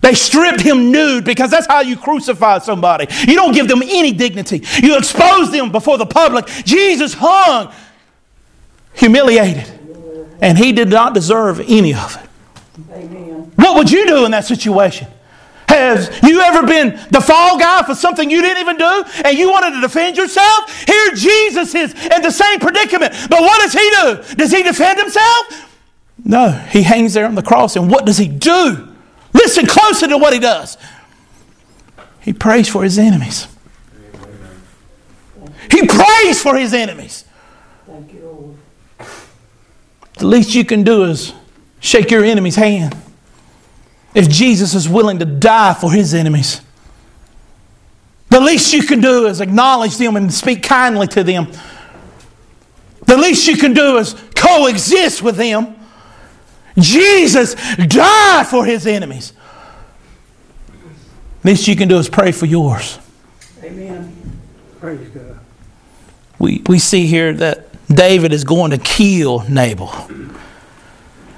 They 0.00 0.14
stripped 0.14 0.62
him 0.62 0.90
nude 0.90 1.24
because 1.24 1.50
that's 1.50 1.66
how 1.66 1.80
you 1.80 1.96
crucify 1.96 2.58
somebody. 2.58 3.06
You 3.26 3.34
don't 3.34 3.52
give 3.52 3.68
them 3.68 3.82
any 3.82 4.12
dignity. 4.12 4.62
You 4.82 4.96
expose 4.96 5.52
them 5.52 5.70
before 5.70 5.98
the 5.98 6.06
public. 6.06 6.46
Jesus 6.64 7.14
hung 7.14 7.72
humiliated. 8.94 9.70
And 10.40 10.56
he 10.56 10.72
did 10.72 10.88
not 10.88 11.12
deserve 11.12 11.60
any 11.60 11.92
of 11.92 12.16
it. 12.16 12.28
Amen. 12.92 13.52
What 13.56 13.76
would 13.76 13.90
you 13.90 14.06
do 14.06 14.24
in 14.24 14.30
that 14.30 14.46
situation? 14.46 15.06
Have 15.68 16.24
you 16.24 16.40
ever 16.40 16.66
been 16.66 16.98
the 17.10 17.20
fall 17.20 17.58
guy 17.58 17.82
for 17.82 17.94
something 17.94 18.28
you 18.28 18.42
didn't 18.42 18.58
even 18.58 18.76
do 18.76 19.04
and 19.24 19.38
you 19.38 19.50
wanted 19.50 19.76
to 19.76 19.80
defend 19.80 20.16
yourself? 20.16 20.84
Here 20.84 21.12
Jesus 21.14 21.74
is 21.74 21.92
in 21.92 22.22
the 22.22 22.30
same 22.30 22.58
predicament. 22.58 23.14
But 23.28 23.40
what 23.40 23.60
does 23.60 23.72
he 23.72 23.90
do? 24.00 24.34
Does 24.34 24.50
he 24.50 24.62
defend 24.62 24.98
himself? 24.98 25.76
No, 26.24 26.50
he 26.50 26.82
hangs 26.82 27.14
there 27.14 27.26
on 27.26 27.34
the 27.34 27.42
cross 27.42 27.76
and 27.76 27.90
what 27.90 28.06
does 28.06 28.18
he 28.18 28.26
do? 28.26 28.89
Listen 29.32 29.66
closely 29.66 30.08
to 30.08 30.18
what 30.18 30.32
he 30.32 30.38
does. 30.38 30.76
He 32.20 32.32
prays 32.32 32.68
for 32.68 32.82
his 32.82 32.98
enemies. 32.98 33.48
He 35.70 35.86
prays 35.86 36.42
for 36.42 36.56
his 36.56 36.74
enemies. 36.74 37.24
The 40.18 40.26
least 40.26 40.54
you 40.54 40.64
can 40.64 40.82
do 40.82 41.04
is 41.04 41.32
shake 41.80 42.10
your 42.10 42.24
enemy's 42.24 42.56
hand. 42.56 42.96
If 44.14 44.28
Jesus 44.28 44.74
is 44.74 44.88
willing 44.88 45.18
to 45.20 45.24
die 45.24 45.74
for 45.74 45.92
his 45.92 46.12
enemies, 46.12 46.60
the 48.28 48.40
least 48.40 48.72
you 48.72 48.82
can 48.82 49.00
do 49.00 49.26
is 49.26 49.40
acknowledge 49.40 49.96
them 49.96 50.16
and 50.16 50.32
speak 50.32 50.62
kindly 50.62 51.06
to 51.08 51.24
them. 51.24 51.50
The 53.06 53.16
least 53.16 53.48
you 53.48 53.56
can 53.56 53.72
do 53.72 53.96
is 53.96 54.14
coexist 54.34 55.22
with 55.22 55.36
them. 55.36 55.76
Jesus 56.80 57.54
died 57.76 58.46
for 58.46 58.64
his 58.64 58.86
enemies. 58.86 59.32
Least 61.42 61.68
you 61.68 61.76
can 61.76 61.88
do 61.88 61.98
is 61.98 62.08
pray 62.08 62.32
for 62.32 62.46
yours. 62.46 62.98
Amen. 63.62 64.16
Praise 64.78 65.08
God. 65.08 65.38
we, 66.38 66.62
we 66.66 66.78
see 66.78 67.06
here 67.06 67.32
that 67.34 67.66
David 67.88 68.32
is 68.32 68.44
going 68.44 68.70
to 68.70 68.78
kill 68.78 69.40
Nabal. 69.48 69.90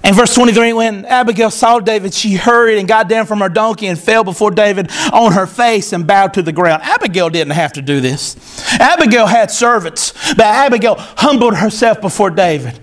In 0.05 0.15
verse 0.15 0.35
23, 0.35 0.73
when 0.73 1.05
Abigail 1.05 1.51
saw 1.51 1.79
David, 1.79 2.13
she 2.13 2.35
hurried 2.35 2.79
and 2.79 2.89
got 2.89 3.09
down 3.09 3.25
from 3.25 3.39
her 3.39 3.49
donkey 3.49 3.87
and 3.87 3.97
fell 3.97 4.25
before 4.25 4.51
David 4.51 4.91
on 5.13 5.33
her 5.33 5.47
face 5.47 5.93
and 5.93 6.05
bowed 6.07 6.35
to 6.35 6.43
the 6.43 6.53
ground. 6.53 6.83
Abigail 6.83 7.31
didn't 7.31 7.53
have 7.53 7.73
to 7.75 7.83
do 7.83 8.01
this. 8.01 8.37
Abigail 8.81 9.27
had 9.27 9.53
servants, 9.53 10.13
but 10.35 10.47
Abigail 10.47 10.97
humbled 10.99 11.57
herself 11.57 12.01
before 12.01 12.31
David. 12.31 12.81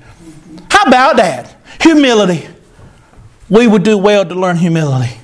How 0.71 0.83
about 0.83 1.17
that? 1.17 1.58
Humility. 1.81 2.47
We 3.49 3.67
would 3.67 3.83
do 3.83 3.97
well 3.97 4.25
to 4.25 4.35
learn 4.35 4.57
humility. 4.57 5.17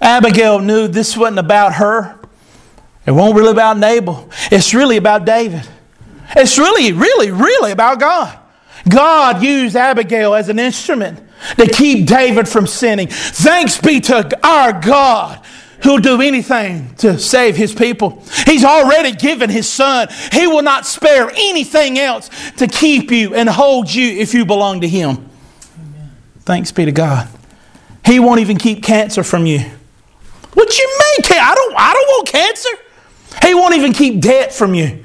Abigail 0.00 0.60
knew 0.60 0.88
this 0.88 1.16
wasn't 1.16 1.38
about 1.38 1.74
her. 1.74 2.18
It 3.06 3.12
won't 3.12 3.36
really 3.36 3.52
about 3.52 3.78
Nabal. 3.78 4.28
It's 4.50 4.74
really 4.74 4.96
about 4.96 5.24
David. 5.24 5.66
It's 6.34 6.58
really, 6.58 6.92
really, 6.92 7.30
really 7.30 7.72
about 7.72 8.00
God. 8.00 8.38
God 8.88 9.42
used 9.42 9.76
Abigail 9.76 10.34
as 10.34 10.48
an 10.48 10.58
instrument 10.58 11.20
to 11.56 11.66
keep 11.66 12.06
David 12.06 12.48
from 12.48 12.66
sinning. 12.66 13.08
Thanks 13.08 13.80
be 13.80 14.00
to 14.00 14.38
our 14.46 14.80
God 14.80 15.44
who'll 15.82 15.98
do 15.98 16.20
anything 16.20 16.94
to 16.96 17.18
save 17.18 17.56
his 17.56 17.74
people. 17.74 18.22
He's 18.44 18.64
already 18.64 19.12
given 19.12 19.50
his 19.50 19.68
son. 19.68 20.08
He 20.32 20.46
will 20.46 20.62
not 20.62 20.86
spare 20.86 21.30
anything 21.30 21.98
else 21.98 22.30
to 22.56 22.66
keep 22.66 23.10
you 23.10 23.34
and 23.34 23.48
hold 23.48 23.92
you 23.92 24.08
if 24.18 24.34
you 24.34 24.44
belong 24.44 24.80
to 24.80 24.88
him. 24.88 25.30
Thanks 26.46 26.70
be 26.70 26.84
to 26.84 26.92
God. 26.92 27.28
He 28.04 28.20
won't 28.20 28.40
even 28.40 28.56
keep 28.56 28.82
cancer 28.82 29.24
from 29.24 29.46
you. 29.46 29.58
What 30.54 30.78
you 30.78 30.86
mean? 30.86 31.38
I 31.38 31.54
don't, 31.54 31.74
I 31.76 31.92
don't 31.92 32.06
want 32.06 32.28
cancer. 32.28 32.68
He 33.42 33.52
won't 33.52 33.74
even 33.74 33.92
keep 33.92 34.20
debt 34.20 34.54
from 34.54 34.72
you. 34.72 35.04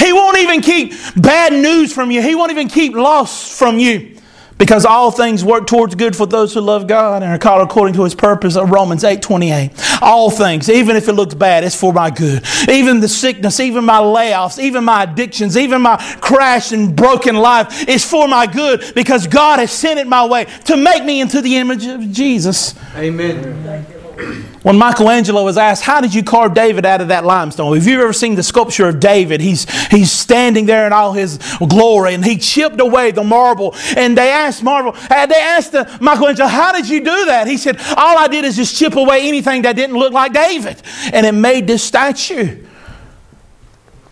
He 0.00 0.12
won't 0.12 0.38
even 0.38 0.62
keep 0.62 0.94
bad 1.16 1.52
news 1.52 1.92
from 1.92 2.10
you. 2.10 2.22
He 2.22 2.34
won't 2.34 2.52
even 2.52 2.68
keep 2.68 2.94
loss 2.94 3.58
from 3.58 3.78
you. 3.78 4.15
Because 4.58 4.86
all 4.86 5.10
things 5.10 5.44
work 5.44 5.66
towards 5.66 5.94
good 5.94 6.16
for 6.16 6.24
those 6.26 6.54
who 6.54 6.60
love 6.60 6.86
God 6.86 7.22
and 7.22 7.30
are 7.30 7.38
called 7.38 7.62
according 7.62 7.94
to 7.94 8.04
his 8.04 8.14
purpose 8.14 8.56
of 8.56 8.70
Romans 8.70 9.04
8 9.04 9.20
28. 9.20 9.70
All 10.00 10.30
things, 10.30 10.70
even 10.70 10.96
if 10.96 11.08
it 11.08 11.12
looks 11.12 11.34
bad, 11.34 11.62
it's 11.62 11.78
for 11.78 11.92
my 11.92 12.10
good. 12.10 12.42
Even 12.68 13.00
the 13.00 13.08
sickness, 13.08 13.60
even 13.60 13.84
my 13.84 13.98
layoffs, 13.98 14.58
even 14.58 14.84
my 14.84 15.02
addictions, 15.02 15.56
even 15.56 15.82
my 15.82 15.96
crashed 16.20 16.72
and 16.72 16.96
broken 16.96 17.36
life 17.36 17.86
is 17.88 18.04
for 18.04 18.28
my 18.28 18.46
good 18.46 18.94
because 18.94 19.26
God 19.26 19.58
has 19.58 19.70
sent 19.70 19.98
it 19.98 20.06
my 20.06 20.26
way 20.26 20.46
to 20.64 20.76
make 20.76 21.04
me 21.04 21.20
into 21.20 21.42
the 21.42 21.56
image 21.56 21.84
of 21.86 22.10
Jesus. 22.10 22.74
Amen. 22.94 24.52
When 24.66 24.78
Michelangelo 24.78 25.44
was 25.44 25.58
asked, 25.58 25.84
How 25.84 26.00
did 26.00 26.12
you 26.12 26.24
carve 26.24 26.52
David 26.52 26.84
out 26.84 27.00
of 27.00 27.06
that 27.06 27.24
limestone? 27.24 27.72
Have 27.76 27.86
you 27.86 28.02
ever 28.02 28.12
seen 28.12 28.34
the 28.34 28.42
sculpture 28.42 28.88
of 28.88 28.98
David? 28.98 29.40
He's, 29.40 29.70
he's 29.90 30.10
standing 30.10 30.66
there 30.66 30.88
in 30.88 30.92
all 30.92 31.12
his 31.12 31.38
glory 31.68 32.14
and 32.14 32.24
he 32.24 32.36
chipped 32.36 32.80
away 32.80 33.12
the 33.12 33.22
marble. 33.22 33.76
And 33.96 34.18
they 34.18 34.28
asked 34.28 34.64
Marvel, 34.64 34.92
uh, 35.08 35.26
they 35.26 35.36
asked 35.36 35.72
uh, 35.72 35.84
Michelangelo, 36.00 36.48
How 36.48 36.72
did 36.72 36.88
you 36.88 36.98
do 36.98 37.26
that? 37.26 37.46
He 37.46 37.58
said, 37.58 37.76
All 37.96 38.18
I 38.18 38.26
did 38.26 38.44
is 38.44 38.56
just 38.56 38.76
chip 38.76 38.96
away 38.96 39.28
anything 39.28 39.62
that 39.62 39.76
didn't 39.76 39.94
look 39.94 40.12
like 40.12 40.32
David. 40.32 40.82
And 41.12 41.24
it 41.24 41.30
made 41.30 41.68
this 41.68 41.84
statue. 41.84 42.66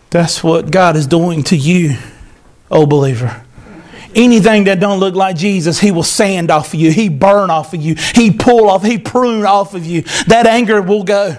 That's 0.09 0.41
what 0.41 0.71
God 0.71 0.95
is 0.95 1.05
doing 1.05 1.43
to 1.43 1.57
you, 1.57 1.97
oh 2.71 2.85
believer. 2.85 3.44
Anything 4.15 4.63
that 4.65 4.79
don't 4.79 4.99
look 4.99 5.13
like 5.13 5.35
Jesus, 5.35 5.79
he 5.79 5.91
will 5.91 6.03
sand 6.03 6.49
off 6.49 6.73
of 6.73 6.79
you. 6.79 6.91
He 6.91 7.09
burn 7.09 7.49
off 7.49 7.73
of 7.73 7.81
you. 7.81 7.95
He 7.95 8.31
pull 8.31 8.69
off. 8.69 8.83
He 8.83 8.97
prune 8.97 9.45
off 9.45 9.73
of 9.73 9.85
you. 9.85 10.03
That 10.27 10.47
anger 10.47 10.81
will 10.81 11.03
go. 11.03 11.37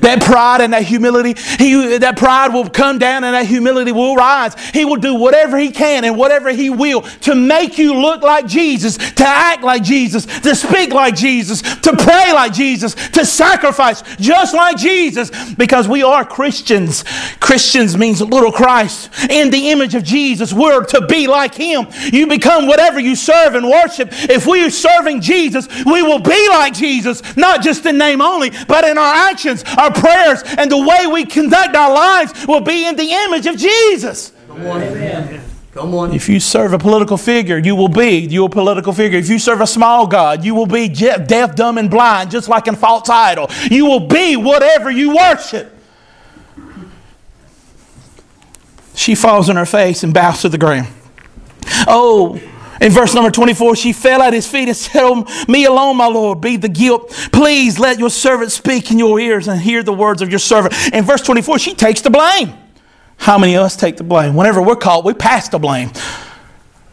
That 0.00 0.22
pride 0.22 0.60
and 0.60 0.72
that 0.72 0.82
humility, 0.82 1.40
he, 1.58 1.98
that 1.98 2.16
pride 2.16 2.52
will 2.52 2.68
come 2.68 2.98
down 2.98 3.24
and 3.24 3.34
that 3.34 3.46
humility 3.46 3.92
will 3.92 4.14
rise. 4.14 4.54
He 4.70 4.84
will 4.84 4.96
do 4.96 5.14
whatever 5.14 5.58
he 5.58 5.70
can 5.70 6.04
and 6.04 6.16
whatever 6.16 6.50
he 6.50 6.70
will 6.70 7.02
to 7.02 7.34
make 7.34 7.78
you 7.78 7.94
look 7.94 8.22
like 8.22 8.46
Jesus, 8.46 8.96
to 8.96 9.26
act 9.26 9.62
like 9.62 9.82
Jesus, 9.82 10.26
to 10.40 10.54
speak 10.54 10.92
like 10.92 11.14
Jesus, 11.14 11.62
to 11.62 11.96
pray 11.96 12.32
like 12.32 12.52
Jesus, 12.52 12.94
to 13.10 13.24
sacrifice 13.24 14.02
just 14.18 14.54
like 14.54 14.76
Jesus, 14.76 15.30
because 15.54 15.88
we 15.88 16.02
are 16.02 16.24
Christians. 16.24 17.04
Christians 17.40 17.96
means 17.96 18.20
little 18.20 18.52
Christ. 18.52 19.10
In 19.30 19.50
the 19.50 19.70
image 19.70 19.94
of 19.94 20.04
Jesus, 20.04 20.52
we're 20.52 20.84
to 20.84 21.06
be 21.06 21.26
like 21.26 21.54
him. 21.54 21.86
You 22.12 22.26
become 22.26 22.66
whatever 22.66 23.00
you 23.00 23.16
serve 23.16 23.54
and 23.54 23.68
worship. 23.68 24.08
If 24.12 24.46
we 24.46 24.64
are 24.64 24.70
serving 24.70 25.22
Jesus, 25.22 25.66
we 25.84 26.02
will 26.02 26.20
be 26.20 26.48
like 26.50 26.74
Jesus, 26.74 27.22
not 27.36 27.62
just 27.62 27.86
in 27.86 27.98
name 28.02 28.20
only, 28.20 28.50
but 28.66 28.84
in 28.84 28.98
our 28.98 29.14
actions, 29.14 29.64
our 29.78 29.92
prayers, 29.92 30.42
and 30.58 30.70
the 30.70 30.78
way 30.78 31.06
we 31.06 31.24
conduct 31.24 31.74
our 31.74 31.92
lives 31.92 32.46
will 32.46 32.60
be 32.60 32.86
in 32.86 32.96
the 32.96 33.10
image 33.10 33.46
of 33.46 33.56
Jesus. 33.56 34.32
Come 34.48 34.66
on. 34.66 34.82
Amen. 34.82 35.40
Come 35.72 35.94
on. 35.94 36.12
If 36.12 36.28
you 36.28 36.38
serve 36.38 36.74
a 36.74 36.78
political 36.78 37.16
figure, 37.16 37.56
you 37.56 37.74
will 37.74 37.88
be 37.88 38.18
you 38.18 38.44
a 38.44 38.48
political 38.48 38.92
figure. 38.92 39.18
If 39.18 39.30
you 39.30 39.38
serve 39.38 39.62
a 39.62 39.66
small 39.66 40.06
God, 40.06 40.44
you 40.44 40.54
will 40.54 40.66
be 40.66 40.88
deaf, 40.88 41.56
dumb, 41.56 41.78
and 41.78 41.90
blind, 41.90 42.30
just 42.30 42.48
like 42.48 42.66
in 42.66 42.76
false 42.76 43.08
idol. 43.08 43.48
You 43.70 43.86
will 43.86 44.06
be 44.06 44.36
whatever 44.36 44.90
you 44.90 45.16
worship. 45.16 45.72
She 48.94 49.14
falls 49.14 49.48
on 49.48 49.56
her 49.56 49.64
face 49.64 50.04
and 50.04 50.12
bows 50.12 50.42
to 50.42 50.50
the 50.50 50.58
ground. 50.58 50.88
Oh, 51.88 52.38
in 52.82 52.92
verse 52.92 53.14
number 53.14 53.30
24, 53.30 53.76
she 53.76 53.92
fell 53.92 54.20
at 54.20 54.32
his 54.32 54.46
feet 54.46 54.68
and 54.68 54.76
said, 54.76 55.02
"Oh, 55.02 55.24
Me 55.48 55.64
alone, 55.64 55.96
my 55.96 56.06
Lord, 56.06 56.40
be 56.40 56.56
the 56.56 56.68
guilt. 56.68 57.10
Please 57.32 57.78
let 57.78 57.98
your 57.98 58.10
servant 58.10 58.52
speak 58.52 58.90
in 58.90 58.98
your 58.98 59.18
ears 59.18 59.48
and 59.48 59.60
hear 59.60 59.82
the 59.82 59.92
words 59.92 60.20
of 60.20 60.30
your 60.30 60.38
servant. 60.38 60.74
In 60.92 61.04
verse 61.04 61.22
24, 61.22 61.58
she 61.58 61.74
takes 61.74 62.00
the 62.00 62.10
blame. 62.10 62.52
How 63.16 63.38
many 63.38 63.54
of 63.54 63.62
us 63.62 63.76
take 63.76 63.96
the 63.96 64.04
blame? 64.04 64.34
Whenever 64.34 64.60
we're 64.60 64.76
caught, 64.76 65.04
we 65.04 65.14
pass 65.14 65.48
the 65.48 65.58
blame. 65.58 65.92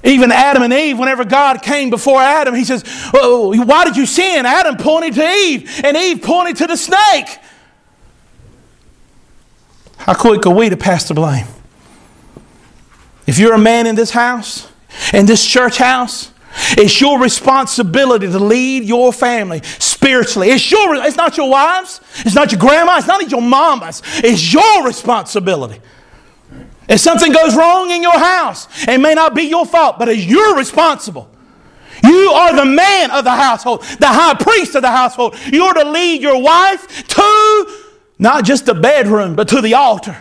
Even 0.04 0.32
Adam 0.32 0.64
and 0.64 0.72
Eve, 0.72 0.98
whenever 0.98 1.26
God 1.26 1.62
came 1.62 1.90
before 1.90 2.22
Adam, 2.22 2.56
he 2.56 2.64
says, 2.64 2.84
oh, 3.14 3.54
Why 3.66 3.84
did 3.84 3.98
you 3.98 4.06
sin? 4.06 4.46
Adam 4.46 4.78
pointed 4.78 5.16
to 5.16 5.28
Eve, 5.28 5.82
and 5.84 5.98
Eve 5.98 6.22
pointed 6.22 6.58
to 6.58 6.68
the 6.68 6.78
snake. 6.78 7.38
How 9.98 10.14
quick 10.14 10.46
are 10.46 10.56
we 10.56 10.70
to 10.70 10.78
pass 10.78 11.08
the 11.08 11.14
blame? 11.14 11.46
If 13.28 13.38
you're 13.38 13.54
a 13.54 13.60
man 13.60 13.86
in 13.86 13.96
this 13.96 14.12
house, 14.12 14.72
in 15.14 15.26
this 15.26 15.45
church 15.45 15.78
house, 15.78 16.32
it's 16.72 16.99
your 16.99 17.20
responsibility 17.20 18.28
to 18.28 18.39
lead 18.39 18.84
your 18.84 19.14
family 19.14 19.62
spiritually. 19.64 20.49
It's 20.49 20.70
your 20.72 20.95
it's 20.95 21.16
not 21.16 21.38
your 21.38 21.49
wives, 21.49 22.01
it's 22.20 22.36
not 22.36 22.51
your 22.51 22.60
grandma, 22.60 22.97
it's 22.97 23.07
not 23.07 23.30
your 23.30 23.41
mama's. 23.41 24.01
It's 24.18 24.51
your 24.53 24.86
responsibility. 24.86 25.80
If 26.88 26.99
something 26.99 27.32
goes 27.32 27.55
wrong 27.55 27.91
in 27.91 28.01
your 28.01 28.18
house, 28.18 28.68
it 28.88 28.97
may 28.97 29.14
not 29.14 29.36
be 29.36 29.43
your 29.43 29.66
fault, 29.66 29.99
but 29.99 30.10
it's 30.10 30.26
you're 30.26 30.57
responsible. 30.57 31.30
You 32.03 32.32
are 32.32 32.55
the 32.55 32.66
man 32.66 33.12
of 33.12 33.24
the 33.24 33.32
household, 33.32 33.84
the 33.84 34.07
high 34.07 34.34
priest 34.34 34.74
of 34.76 34.82
the 34.82 34.89
household. 34.89 35.36
You're 35.51 35.74
to 35.74 35.84
lead 35.84 36.22
your 36.22 36.41
wife 36.41 37.07
to 37.10 37.76
not 38.18 38.43
just 38.43 38.66
the 38.66 38.74
bedroom, 38.74 39.36
but 39.36 39.47
to 39.49 39.62
the 39.62 39.76
altar. 39.76 40.18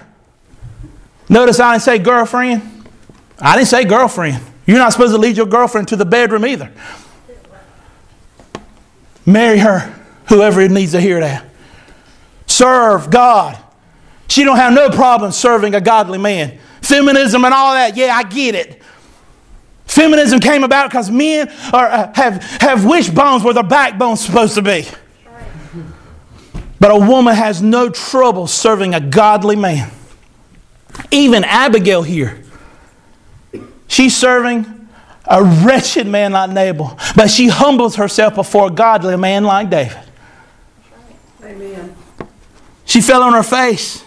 Notice 1.29 1.61
I 1.61 1.75
didn't 1.75 1.85
say 1.85 1.99
girlfriend. 1.99 2.87
I 3.39 3.57
didn't 3.57 3.69
say 3.69 3.85
girlfriend. 3.85 4.43
You're 4.69 4.77
not 4.77 4.93
supposed 4.93 5.15
to 5.15 5.19
lead 5.19 5.39
your 5.39 5.47
girlfriend 5.47 5.89
to 5.89 5.97
the 5.97 6.05
bedroom 6.05 6.45
either. 6.45 6.71
Marry 9.25 9.59
her, 9.61 9.95
whoever 10.29 10.69
needs 10.69 10.93
to 10.93 11.01
hear 11.01 11.21
that. 11.21 11.47
Serve 12.47 13.11
God. 13.11 13.59
She 14.29 14.45
don't 14.45 14.59
have 14.59 14.75
no 14.75 14.91
problem 14.91 15.33
serving 15.33 15.75
a 15.75 15.81
godly 15.81 16.19
man. 16.19 16.59
Feminism 16.83 17.47
and 17.47 17.55
all 17.55 17.73
that, 17.73 17.97
yeah, 17.97 18.15
I 18.15 18.25
get 18.25 18.55
it. 18.55 18.83
Feminism 19.87 20.39
came 20.39 20.65
about 20.65 20.91
because 20.91 21.11
men 21.11 21.49
are, 21.73 21.87
uh, 21.87 22.13
have, 22.15 22.43
have 22.61 22.85
wishbones 22.85 23.43
where 23.43 23.55
their 23.55 23.63
backbone's 23.63 24.21
supposed 24.21 24.55
to 24.57 24.63
be. 24.63 24.87
But 26.79 26.91
a 26.91 26.99
woman 26.99 27.35
has 27.35 27.63
no 27.63 27.89
trouble 27.89 28.47
serving 28.47 28.95
a 28.95 29.01
godly 29.01 29.57
man. 29.57 29.91
Even 31.11 31.43
Abigail 31.45 32.03
here, 32.03 32.45
she's 33.89 34.17
serving 34.17 34.89
a 35.27 35.43
wretched 35.43 36.07
man 36.07 36.33
like 36.33 36.51
Nabal, 36.51 36.97
but 37.17 37.31
she 37.31 37.49
humbles 37.49 37.97
herself 37.97 38.37
before 38.37 38.69
a 38.69 38.71
godly 38.71 39.17
man 39.17 39.45
like 39.45 39.69
David. 39.69 39.99
Amen. 41.43 41.97
She 42.85 43.01
fell 43.01 43.23
on 43.23 43.35
her 43.35 43.43
face. 43.43 44.05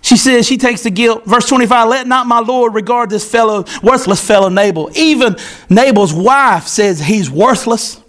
She 0.00 0.16
says, 0.16 0.46
she 0.46 0.58
takes 0.58 0.82
the 0.82 0.90
guilt. 0.90 1.24
Verse 1.24 1.48
25, 1.48 1.88
let 1.88 2.06
not 2.06 2.26
my 2.26 2.40
Lord 2.40 2.74
regard 2.74 3.10
this 3.10 3.28
fellow, 3.28 3.64
worthless 3.82 4.24
fellow 4.24 4.48
Nabal. 4.48 4.90
Even 4.94 5.36
Nabal's 5.68 6.12
wife 6.12 6.66
says 6.66 7.00
he's 7.00 7.30
worthless. 7.30 8.00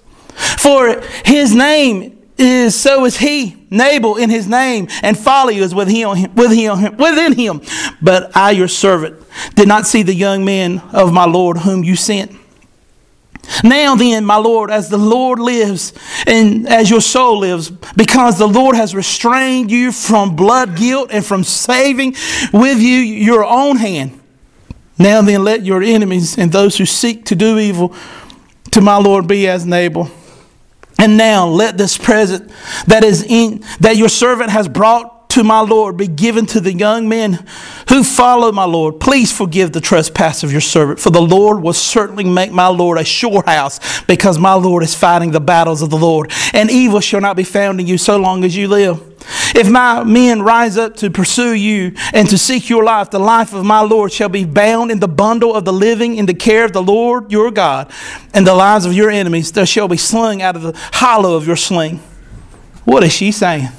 For 0.58 1.02
his 1.26 1.54
name 1.54 2.19
is 2.40 2.80
so 2.80 3.06
is 3.06 3.18
he, 3.18 3.68
Nabal 3.70 4.16
in 4.16 4.30
his 4.30 4.48
name, 4.48 4.88
and 5.04 5.18
folly 5.18 5.58
is 5.58 5.76
with 5.76 5.90
him, 5.90 6.34
with 6.36 6.52
him, 6.52 6.98
within 6.98 7.34
him. 7.34 7.62
But 8.02 8.36
I, 8.36 8.52
your 8.52 8.68
servant, 8.68 9.22
did 9.56 9.68
not 9.68 9.86
see 9.86 10.04
the 10.04 10.14
young 10.14 10.46
men 10.46 10.80
of 10.94 11.14
my 11.14 11.26
Lord 11.26 11.58
whom 11.58 11.84
you 11.84 11.96
sent. 11.96 12.32
Now 13.64 13.96
then, 13.96 14.26
my 14.26 14.36
Lord, 14.36 14.70
as 14.70 14.90
the 14.90 14.98
Lord 14.98 15.40
lives 15.40 15.94
and 16.28 16.68
as 16.68 16.90
your 16.90 17.02
soul 17.02 17.40
lives, 17.40 17.70
because 17.70 18.38
the 18.38 18.48
Lord 18.48 18.76
has 18.76 18.94
restrained 18.94 19.72
you 19.72 19.92
from 19.92 20.36
blood 20.36 20.78
guilt 20.78 21.10
and 21.12 21.26
from 21.26 21.44
saving 21.44 22.16
with 22.54 22.80
you 22.80 22.98
your 22.98 23.44
own 23.44 23.78
hand. 23.78 24.20
Now 24.98 25.22
then, 25.22 25.44
let 25.44 25.66
your 25.66 25.82
enemies 25.82 26.38
and 26.38 26.52
those 26.52 26.78
who 26.78 26.86
seek 26.86 27.26
to 27.26 27.36
do 27.36 27.58
evil 27.58 27.94
to 28.72 28.82
my 28.82 28.98
Lord 28.98 29.28
be 29.28 29.48
as 29.48 29.66
Nabal. 29.66 30.12
And 31.00 31.18
now 31.18 31.48
let 31.48 31.78
this 31.78 31.98
present 31.98 32.52
that 32.88 33.04
is 33.04 33.24
in 33.24 33.64
that 33.80 33.98
your 33.98 34.10
servant 34.10 34.52
has 34.52 34.68
brought 34.68 35.30
to 35.30 35.44
my 35.44 35.62
Lord 35.62 35.96
be 35.96 36.08
given 36.08 36.46
to 36.48 36.60
the 36.60 36.74
young 36.74 37.08
men 37.08 37.46
who 37.88 38.04
follow 38.04 38.52
my 38.52 38.66
Lord. 38.66 39.00
Please 39.00 39.32
forgive 39.32 39.72
the 39.72 39.80
trespass 39.80 40.44
of 40.44 40.52
your 40.52 40.62
servant, 40.62 41.00
for 41.00 41.12
the 41.12 41.22
Lord 41.22 41.62
will 41.62 41.74
certainly 41.74 42.24
make 42.24 42.52
my 42.52 42.68
Lord 42.68 42.98
a 42.98 43.06
sure 43.06 43.44
house, 43.46 44.02
because 44.06 44.40
my 44.40 44.54
Lord 44.54 44.84
is 44.84 44.96
fighting 44.96 45.32
the 45.32 45.40
battles 45.40 45.82
of 45.82 45.92
the 45.92 45.98
Lord, 45.98 46.32
and 46.52 46.72
evil 46.72 47.00
shall 47.00 47.22
not 47.22 47.38
be 47.38 47.44
found 47.44 47.80
in 47.80 47.88
you 47.88 47.98
so 47.98 48.18
long 48.18 48.44
as 48.44 48.56
you 48.56 48.68
live. 48.68 49.00
If 49.56 49.70
my 49.70 50.04
men 50.04 50.42
rise 50.42 50.78
up 50.78 50.96
to 50.98 51.10
pursue 51.10 51.54
you 51.54 51.94
and 52.14 52.30
to 52.30 52.38
seek 52.38 52.70
your 52.70 52.84
life, 52.84 53.10
the 53.10 53.20
life 53.20 53.54
of 53.54 53.66
my 53.66 53.82
Lord 53.82 54.12
shall 54.12 54.30
be 54.30 54.46
bound 54.46 54.92
in 54.92 55.00
the 55.00 55.08
bundle 55.08 55.56
of 55.56 55.66
the 55.66 55.74
living 55.74 56.16
in 56.16 56.26
the 56.26 56.34
care 56.34 56.66
of 56.66 56.74
the 56.74 56.84
Lord 56.84 57.32
your 57.32 57.52
God, 57.52 57.92
and 58.34 58.46
the 58.46 58.56
lives 58.56 58.86
of 58.86 58.94
your 58.94 59.10
enemies 59.10 59.52
shall 59.66 59.88
be 59.88 59.98
slung 59.98 60.42
out 60.42 60.56
of 60.56 60.62
the 60.62 60.74
hollow 60.94 61.36
of 61.36 61.48
your 61.48 61.56
sling. 61.56 61.98
What 62.86 63.04
is 63.04 63.14
she 63.14 63.32
saying? 63.32 63.70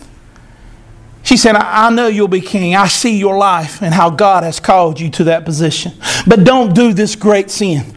She 1.23 1.37
said, 1.37 1.55
I 1.55 1.91
know 1.91 2.07
you'll 2.07 2.29
be 2.29 2.41
king. 2.41 2.75
I 2.75 2.89
see 2.89 3.19
your 3.19 3.37
life 3.37 3.83
and 3.83 3.93
how 3.93 4.11
God 4.11 4.43
has 4.43 4.59
called 4.59 4.99
you 4.99 5.11
to 5.11 5.25
that 5.25 5.45
position. 5.45 5.93
But 6.27 6.45
don't 6.45 6.75
do 6.75 6.93
this 6.93 7.15
great 7.15 7.51
sin. 7.51 7.97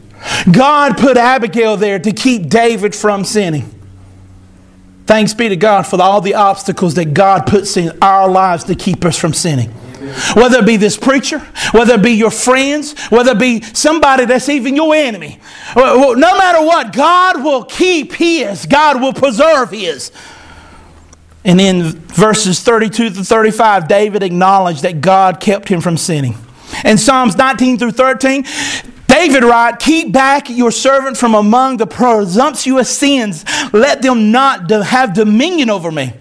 God 0.51 0.97
put 0.97 1.17
Abigail 1.17 1.77
there 1.77 1.99
to 1.99 2.11
keep 2.11 2.49
David 2.49 2.93
from 2.95 3.23
sinning. 3.23 3.72
Thanks 5.13 5.35
be 5.35 5.47
to 5.47 5.55
God 5.55 5.83
for 5.83 6.01
all 6.01 6.21
the 6.21 6.33
obstacles 6.33 6.95
that 6.95 7.13
God 7.13 7.45
puts 7.45 7.77
in 7.77 7.95
our 8.01 8.27
lives 8.27 8.63
to 8.63 8.73
keep 8.73 9.05
us 9.05 9.15
from 9.15 9.31
sinning. 9.31 9.69
Whether 10.33 10.57
it 10.57 10.65
be 10.65 10.75
this 10.75 10.97
preacher, 10.97 11.37
whether 11.71 11.93
it 11.93 12.01
be 12.01 12.13
your 12.13 12.31
friends, 12.31 12.99
whether 13.09 13.33
it 13.33 13.37
be 13.37 13.61
somebody 13.61 14.25
that's 14.25 14.49
even 14.49 14.75
your 14.75 14.95
enemy. 14.95 15.39
No 15.75 16.15
matter 16.15 16.65
what, 16.65 16.93
God 16.93 17.43
will 17.43 17.63
keep 17.63 18.13
His, 18.13 18.65
God 18.65 19.01
will 19.03 19.13
preserve 19.13 19.69
His. 19.69 20.11
And 21.45 21.61
in 21.61 21.91
verses 21.91 22.61
32 22.61 23.11
to 23.11 23.23
35, 23.23 23.87
David 23.87 24.23
acknowledged 24.23 24.81
that 24.81 24.99
God 24.99 25.39
kept 25.39 25.69
him 25.69 25.79
from 25.79 25.95
sinning. 25.95 26.35
In 26.83 26.97
Psalms 26.97 27.37
19 27.37 27.77
through 27.77 27.91
13, 27.91 28.45
David 29.23 29.45
writes, 29.45 29.85
Keep 29.85 30.11
back 30.11 30.49
your 30.49 30.69
servant 30.69 31.15
from 31.15 31.33
among 31.33 31.77
the 31.77 31.87
presumptuous 31.87 32.89
sins. 32.89 33.45
Let 33.71 34.01
them 34.01 34.33
not 34.33 34.69
have 34.69 35.13
dominion 35.13 35.69
over 35.69 35.93
me. 35.93 36.11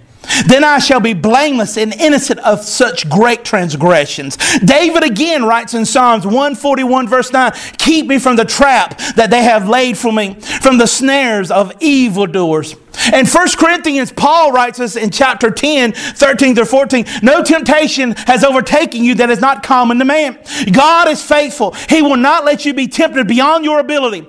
Then 0.47 0.65
I 0.65 0.79
shall 0.79 1.01
be 1.01 1.15
blameless 1.15 1.77
and 1.77 1.93
innocent 1.95 2.41
of 2.41 2.63
such 2.63 3.09
great 3.09 3.45
transgressions. 3.45 4.37
David 4.59 5.05
again 5.05 5.45
writes 5.45 5.75
in 5.75 5.85
Psalms 5.85 6.25
141, 6.25 7.09
verse 7.09 7.33
9 7.33 7.53
Keep 7.79 8.07
me 8.07 8.19
from 8.19 8.37
the 8.37 8.45
trap 8.45 8.99
that 9.17 9.31
they 9.31 9.43
have 9.43 9.69
laid 9.69 9.99
for 9.99 10.13
me, 10.13 10.35
from 10.35 10.79
the 10.79 10.87
snares 10.87 11.51
of 11.51 11.73
evildoers. 11.81 12.77
And 13.13 13.29
1 13.29 13.49
Corinthians, 13.59 14.13
Paul 14.13 14.53
writes 14.53 14.79
us 14.79 14.97
in 14.97 15.11
chapter 15.11 15.51
10, 15.51 15.93
13 15.93 16.55
to 16.57 16.67
14 16.67 17.05
No 17.23 17.43
temptation 17.43 18.13
has 18.27 18.45
overtaken 18.45 19.03
you 19.03 19.15
that 19.17 19.31
is 19.31 19.41
not 19.41 19.63
common 19.63 19.99
to 19.99 20.05
man. 20.05 20.39
God 20.71 21.09
is 21.09 21.23
faithful, 21.23 21.73
He 21.89 22.03
will 22.03 22.17
not 22.17 22.45
let 22.45 22.65
you 22.65 22.75
be 22.75 22.89
tempted 22.89 23.27
beyond 23.27 23.65
your 23.65 23.81
ability. 23.81 24.27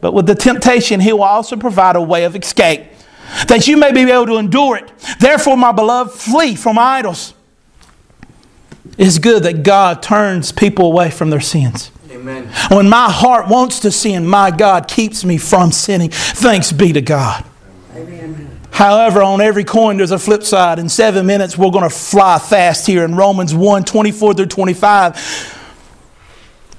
But 0.00 0.12
with 0.12 0.26
the 0.26 0.34
temptation, 0.34 1.00
He 1.00 1.12
will 1.12 1.22
also 1.22 1.56
provide 1.56 1.96
a 1.96 2.02
way 2.02 2.24
of 2.24 2.36
escape 2.36 2.84
that 3.48 3.66
you 3.66 3.76
may 3.76 3.92
be 3.92 4.02
able 4.10 4.26
to 4.26 4.36
endure 4.36 4.76
it. 4.76 4.92
Therefore, 5.18 5.56
my 5.56 5.72
beloved, 5.72 6.12
flee 6.12 6.54
from 6.54 6.78
idols. 6.78 7.34
It's 8.96 9.18
good 9.18 9.42
that 9.42 9.62
God 9.62 10.02
turns 10.02 10.52
people 10.52 10.86
away 10.86 11.10
from 11.10 11.30
their 11.30 11.40
sins. 11.40 11.90
Amen. 12.10 12.46
When 12.70 12.88
my 12.88 13.10
heart 13.10 13.48
wants 13.48 13.80
to 13.80 13.90
sin, 13.90 14.26
my 14.26 14.50
God 14.50 14.88
keeps 14.88 15.24
me 15.24 15.36
from 15.36 15.72
sinning. 15.72 16.10
Thanks 16.10 16.70
be 16.70 16.92
to 16.92 17.02
God. 17.02 17.44
Amen. 17.94 18.60
However, 18.70 19.22
on 19.22 19.40
every 19.40 19.64
coin, 19.64 19.96
there's 19.96 20.10
a 20.10 20.18
flip 20.18 20.42
side. 20.42 20.78
In 20.78 20.88
seven 20.88 21.26
minutes, 21.26 21.58
we're 21.58 21.70
going 21.70 21.88
to 21.88 21.94
fly 21.94 22.38
fast 22.38 22.86
here 22.86 23.04
in 23.04 23.14
Romans 23.14 23.54
1 23.54 23.84
24 23.84 24.34
through 24.34 24.46
25. 24.46 25.60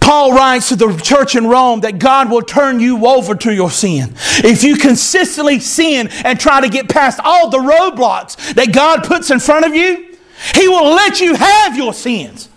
Paul 0.05 0.33
writes 0.33 0.69
to 0.69 0.75
the 0.75 0.95
church 0.97 1.35
in 1.35 1.47
Rome 1.47 1.79
that 1.79 1.97
God 1.97 2.29
will 2.29 2.43
turn 2.43 2.79
you 2.79 3.07
over 3.07 3.33
to 3.33 3.51
your 3.51 3.71
sin. 3.71 4.13
If 4.43 4.63
you 4.63 4.77
consistently 4.77 5.59
sin 5.59 6.09
and 6.23 6.39
try 6.39 6.61
to 6.61 6.69
get 6.69 6.87
past 6.87 7.19
all 7.23 7.49
the 7.49 7.57
roadblocks 7.57 8.53
that 8.53 8.71
God 8.71 9.03
puts 9.03 9.31
in 9.31 9.39
front 9.39 9.65
of 9.65 9.73
you, 9.73 10.15
He 10.53 10.67
will 10.67 10.89
let 10.93 11.21
you 11.21 11.33
have 11.33 11.75
your 11.75 11.91
sins. 11.91 12.49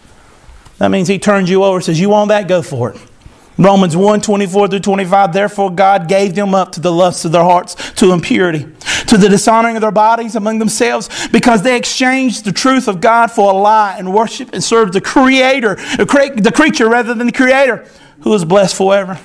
That 0.77 0.91
means 0.91 1.09
He 1.09 1.19
turns 1.19 1.49
you 1.49 1.65
over 1.65 1.77
and 1.77 1.85
says, 1.87 1.99
You 1.99 2.11
want 2.11 2.29
that? 2.29 2.49
Go 2.49 2.61
for 2.61 2.93
it. 2.93 3.01
Romans 3.59 3.97
1 3.97 4.21
24 4.21 4.69
through 4.69 4.79
25. 4.79 5.33
Therefore, 5.33 5.71
God 5.71 6.09
gave 6.09 6.35
them 6.35 6.55
up 6.55 6.73
to 6.73 6.81
the 6.81 6.93
lusts 6.93 7.25
of 7.25 7.33
their 7.33 7.43
hearts, 7.43 7.75
to 7.95 8.13
impurity, 8.13 8.67
to 9.09 9.19
the 9.19 9.29
dishonoring 9.29 9.77
of 9.77 9.83
their 9.83 9.91
bodies 9.91 10.37
among 10.37 10.61
themselves, 10.61 11.29
because 11.29 11.63
they 11.63 11.77
exchanged 11.77 12.45
the 12.45 12.53
truth 12.53 12.87
of 12.87 13.01
God 13.01 13.33
for 13.33 13.51
a 13.51 13.57
lie 13.57 13.97
and 13.99 14.15
worship 14.15 14.51
and 14.53 14.63
served 14.63 14.93
the 14.93 15.01
Creator, 15.01 15.75
the 15.97 16.53
creature 16.55 16.89
rather 16.89 17.15
than 17.15 17.27
the 17.27 17.33
Creator, 17.33 17.85
who 18.21 18.33
is 18.33 18.45
blessed 18.45 18.77
forever. 18.77 19.19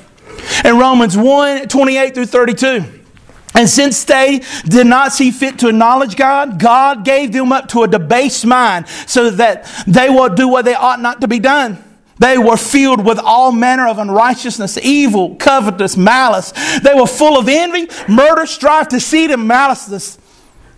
In 0.66 0.78
Romans 0.80 1.16
1 1.16 1.68
28 1.68 2.16
through 2.16 2.26
32. 2.26 2.86
And 3.56 3.70
since 3.70 4.04
they 4.04 4.42
did 4.66 4.88
not 4.88 5.14
see 5.14 5.30
fit 5.30 5.60
to 5.60 5.70
acknowledge 5.70 6.16
God, 6.16 6.60
God 6.60 7.06
gave 7.06 7.32
them 7.32 7.52
up 7.52 7.68
to 7.70 7.84
a 7.84 7.88
debased 7.88 8.48
mind 8.48 8.88
so 9.06 9.30
that 9.30 9.72
they 9.86 10.10
will 10.10 10.30
do 10.30 10.48
what 10.48 10.66
they 10.66 10.74
ought 10.74 11.00
not 11.00 11.22
to 11.22 11.28
be 11.28 11.38
done. 11.38 11.78
They 12.20 12.38
were 12.38 12.58
filled 12.58 13.06
with 13.06 13.20
all 13.20 13.52
manner 13.52 13.88
of 13.88 13.98
unrighteousness, 13.98 14.78
evil, 14.78 15.36
covetous, 15.36 15.98
malice. 15.98 16.54
They 16.84 16.94
were 16.94 17.08
full 17.08 17.38
of 17.38 17.48
envy, 17.50 17.90
murder, 18.08 18.46
strife, 18.46 18.90
deceit, 18.90 19.32
and 19.32 19.48
malice. 19.48 20.18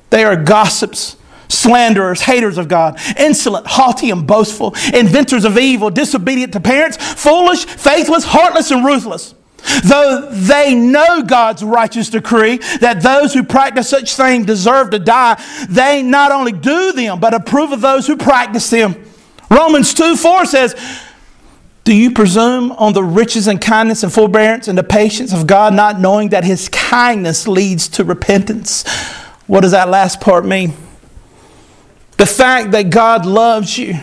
They 0.09 0.23
are 0.23 0.35
gossips, 0.35 1.17
slanderers, 1.49 2.21
haters 2.21 2.57
of 2.57 2.67
God, 2.67 2.99
insolent, 3.17 3.67
haughty, 3.67 4.11
and 4.11 4.25
boastful, 4.25 4.75
inventors 4.93 5.43
of 5.43 5.57
evil, 5.57 5.89
disobedient 5.89 6.53
to 6.53 6.59
parents, 6.61 6.97
foolish, 6.97 7.65
faithless, 7.65 8.23
heartless, 8.23 8.71
and 8.71 8.85
ruthless. 8.85 9.35
Though 9.83 10.29
they 10.31 10.75
know 10.75 11.23
God's 11.23 11.63
righteous 11.63 12.09
decree 12.09 12.57
that 12.79 13.01
those 13.01 13.33
who 13.33 13.43
practice 13.43 13.89
such 13.89 14.15
things 14.15 14.45
deserve 14.45 14.91
to 14.91 14.99
die, 14.99 15.43
they 15.67 16.03
not 16.03 16.31
only 16.31 16.51
do 16.51 16.91
them, 16.91 17.19
but 17.19 17.33
approve 17.33 17.71
of 17.71 17.81
those 17.81 18.05
who 18.05 18.15
practice 18.15 18.69
them. 18.69 18.95
Romans 19.49 19.93
2 19.93 20.15
4 20.15 20.45
says, 20.45 20.75
do 21.85 21.95
you 21.95 22.11
presume 22.11 22.71
on 22.73 22.93
the 22.93 23.03
riches 23.03 23.47
and 23.47 23.61
kindness 23.61 24.01
and 24.03 24.11
forbearance 24.11 24.67
and 24.67 24.77
the 24.77 24.83
patience 24.83 25.31
of 25.31 25.45
God, 25.45 25.73
not 25.73 25.99
knowing 25.99 26.29
that 26.29 26.43
His 26.43 26.67
kindness 26.67 27.47
leads 27.47 27.87
to 27.89 28.03
repentance? 28.03 28.83
What 29.45 29.61
does 29.61 29.71
that 29.71 29.87
last 29.87 30.19
part 30.19 30.45
mean? 30.45 30.73
The 32.17 32.25
fact 32.25 32.71
that 32.71 32.89
God 32.89 33.27
loves 33.27 33.77
you, 33.77 33.99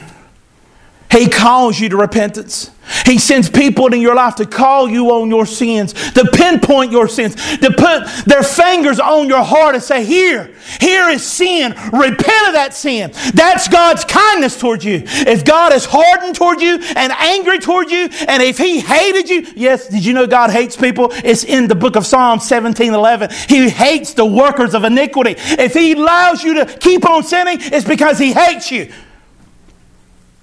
He 1.11 1.29
calls 1.29 1.79
you 1.81 1.89
to 1.89 1.97
repentance. 1.97 2.71
He 3.07 3.19
sends 3.19 3.49
people 3.49 3.93
in 3.95 4.01
your 4.01 4.15
life 4.15 4.37
to 4.37 4.47
call 4.47 4.89
you 4.89 5.11
on 5.13 5.29
your 5.29 5.47
sins, 5.47 5.93
to 6.13 6.25
pinpoint 6.33 6.91
your 6.91 7.09
sins, 7.09 7.35
to 7.35 7.71
put 7.71 8.07
their 8.27 8.43
fingers 8.43 8.99
on 8.99 9.29
your 9.29 9.43
heart 9.43 9.75
and 9.75 9.85
say, 9.85 10.05
Here, 10.05 10.55
here 10.81 11.09
is 11.09 11.25
sin. 11.25 11.73
Repent 11.93 12.49
of 12.49 12.55
that 12.55 12.75
sin. 12.75 13.13
That's 13.35 13.69
God's 13.69 14.05
kindness 14.05 14.59
towards 14.59 14.85
you. 14.85 15.03
If 15.05 15.45
God 15.45 15.73
is 15.73 15.85
hardened 15.85 16.35
toward 16.35 16.61
you 16.61 16.79
and 16.97 17.13
angry 17.13 17.61
toward 17.61 17.91
you, 17.91 18.09
and 18.29 18.43
if 18.43 18.59
He 18.59 18.81
hated 18.81 19.29
you, 19.31 19.47
yes, 19.55 19.89
did 19.89 20.05
you 20.05 20.13
know 20.13 20.27
God 20.27 20.51
hates 20.51 20.77
people? 20.77 21.09
It's 21.13 21.45
in 21.45 21.69
the 21.69 21.75
book 21.75 21.97
of 21.97 22.05
Psalm 22.05 22.41
17 22.41 22.95
11. 22.95 23.31
He 23.49 23.69
hates 23.69 24.15
the 24.15 24.27
workers 24.27 24.75
of 24.75 24.85
iniquity. 24.85 25.35
If 25.39 25.75
He 25.75 25.93
allows 25.93 26.43
you 26.43 26.55
to 26.55 26.67
keep 26.67 27.09
on 27.09 27.23
sinning, 27.23 27.59
it's 27.61 27.87
because 27.87 28.19
He 28.19 28.33
hates 28.33 28.71
you. 28.71 28.93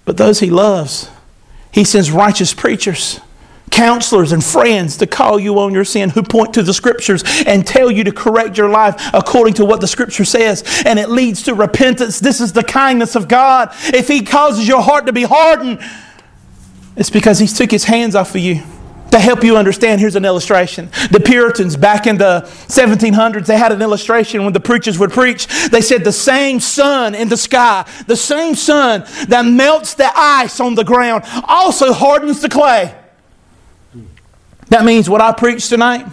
But 0.05 0.17
those 0.17 0.39
He 0.39 0.49
loves, 0.49 1.09
He 1.71 1.83
sends 1.83 2.11
righteous 2.11 2.53
preachers 2.53 3.19
counselors 3.69 4.31
and 4.31 4.43
friends 4.43 4.97
to 4.97 5.07
call 5.07 5.39
you 5.39 5.59
on 5.59 5.73
your 5.73 5.85
sin 5.85 6.09
who 6.09 6.23
point 6.23 6.53
to 6.53 6.63
the 6.63 6.73
scriptures 6.73 7.23
and 7.45 7.65
tell 7.65 7.89
you 7.91 8.03
to 8.03 8.11
correct 8.11 8.57
your 8.57 8.69
life 8.69 8.95
according 9.13 9.53
to 9.53 9.63
what 9.63 9.79
the 9.79 9.87
scripture 9.87 10.25
says 10.25 10.63
and 10.85 10.99
it 10.99 11.09
leads 11.09 11.43
to 11.43 11.53
repentance. 11.53 12.19
This 12.19 12.41
is 12.41 12.53
the 12.53 12.63
kindness 12.63 13.15
of 13.15 13.27
god. 13.27 13.69
If 13.85 14.07
he 14.07 14.23
causes 14.23 14.67
your 14.67 14.81
heart 14.81 15.05
to 15.05 15.13
be 15.13 15.23
hardened 15.23 15.79
it's 16.95 17.09
because 17.09 17.39
he 17.39 17.47
took 17.47 17.71
his 17.71 17.85
hands 17.85 18.15
off 18.15 18.35
of 18.35 18.41
you 18.41 18.63
to 19.11 19.19
help 19.19 19.43
you 19.43 19.57
understand 19.57 19.99
here's 19.99 20.15
an 20.15 20.25
illustration. 20.25 20.89
The 21.11 21.19
puritans 21.19 21.75
back 21.75 22.07
in 22.07 22.17
the 22.17 22.41
1700s 22.67 23.45
they 23.45 23.57
had 23.57 23.71
an 23.71 23.81
illustration 23.81 24.43
when 24.43 24.53
the 24.53 24.59
preachers 24.59 24.99
would 24.99 25.11
preach. 25.11 25.47
They 25.69 25.81
said 25.81 26.03
the 26.03 26.11
same 26.11 26.59
sun 26.59 27.15
in 27.15 27.29
the 27.29 27.37
sky 27.37 27.85
the 28.07 28.15
same 28.15 28.55
sun 28.55 29.05
that 29.27 29.45
melts 29.45 29.93
the 29.93 30.09
ice 30.15 30.59
on 30.59 30.75
the 30.75 30.83
ground 30.83 31.23
also 31.47 31.93
hardens 31.93 32.41
the 32.41 32.49
clay. 32.49 32.95
That 34.69 34.85
means 34.85 35.09
what 35.09 35.21
I 35.21 35.33
preach 35.33 35.67
tonight, 35.67 36.05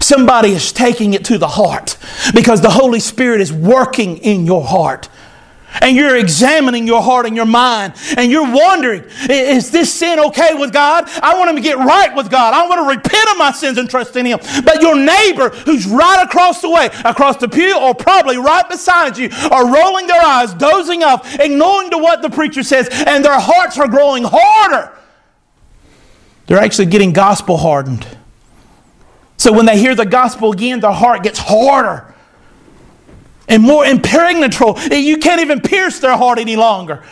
somebody 0.00 0.50
is 0.50 0.72
taking 0.72 1.14
it 1.14 1.24
to 1.26 1.38
the 1.38 1.48
heart 1.48 1.98
because 2.34 2.60
the 2.60 2.70
Holy 2.70 3.00
Spirit 3.00 3.40
is 3.40 3.52
working 3.52 4.18
in 4.18 4.46
your 4.46 4.64
heart. 4.64 5.08
And 5.80 5.96
you're 5.96 6.16
examining 6.16 6.86
your 6.86 7.02
heart 7.02 7.26
and 7.26 7.36
your 7.36 7.46
mind, 7.46 7.94
and 8.16 8.30
you're 8.30 8.50
wondering, 8.50 9.04
is 9.28 9.70
this 9.70 9.92
sin 9.94 10.18
okay 10.18 10.54
with 10.54 10.72
God? 10.72 11.08
I 11.22 11.38
want 11.38 11.50
him 11.50 11.56
to 11.56 11.62
get 11.62 11.78
right 11.78 12.14
with 12.14 12.30
God. 12.30 12.54
I 12.54 12.66
want 12.66 12.80
to 12.80 12.96
repent 12.96 13.30
of 13.30 13.38
my 13.38 13.52
sins 13.52 13.78
and 13.78 13.88
trust 13.88 14.16
in 14.16 14.26
Him. 14.26 14.40
But 14.64 14.82
your 14.82 14.96
neighbor 14.96 15.50
who's 15.50 15.86
right 15.86 16.24
across 16.24 16.60
the 16.60 16.70
way, 16.70 16.90
across 17.04 17.36
the 17.36 17.48
pew, 17.48 17.78
or 17.78 17.94
probably 17.94 18.36
right 18.36 18.68
beside 18.68 19.16
you, 19.16 19.28
are 19.50 19.72
rolling 19.72 20.06
their 20.06 20.22
eyes, 20.22 20.54
dozing 20.54 21.02
off, 21.02 21.38
ignoring 21.38 21.90
to 21.90 21.98
what 21.98 22.22
the 22.22 22.30
preacher 22.30 22.62
says, 22.62 22.88
and 22.90 23.24
their 23.24 23.38
hearts 23.38 23.78
are 23.78 23.88
growing 23.88 24.24
harder 24.24 24.96
they're 26.50 26.58
actually 26.58 26.86
getting 26.86 27.12
gospel 27.12 27.56
hardened. 27.56 28.04
So 29.36 29.52
when 29.52 29.66
they 29.66 29.78
hear 29.78 29.94
the 29.94 30.04
gospel 30.04 30.50
again, 30.50 30.80
their 30.80 30.90
heart 30.90 31.22
gets 31.22 31.38
harder 31.38 32.09
and 33.50 33.62
more 33.62 33.84
impregnable. 33.84 34.78
You 34.90 35.18
can't 35.18 35.42
even 35.42 35.60
pierce 35.60 35.98
their 35.98 36.16
heart 36.16 36.38
any 36.38 36.56
longer 36.56 37.02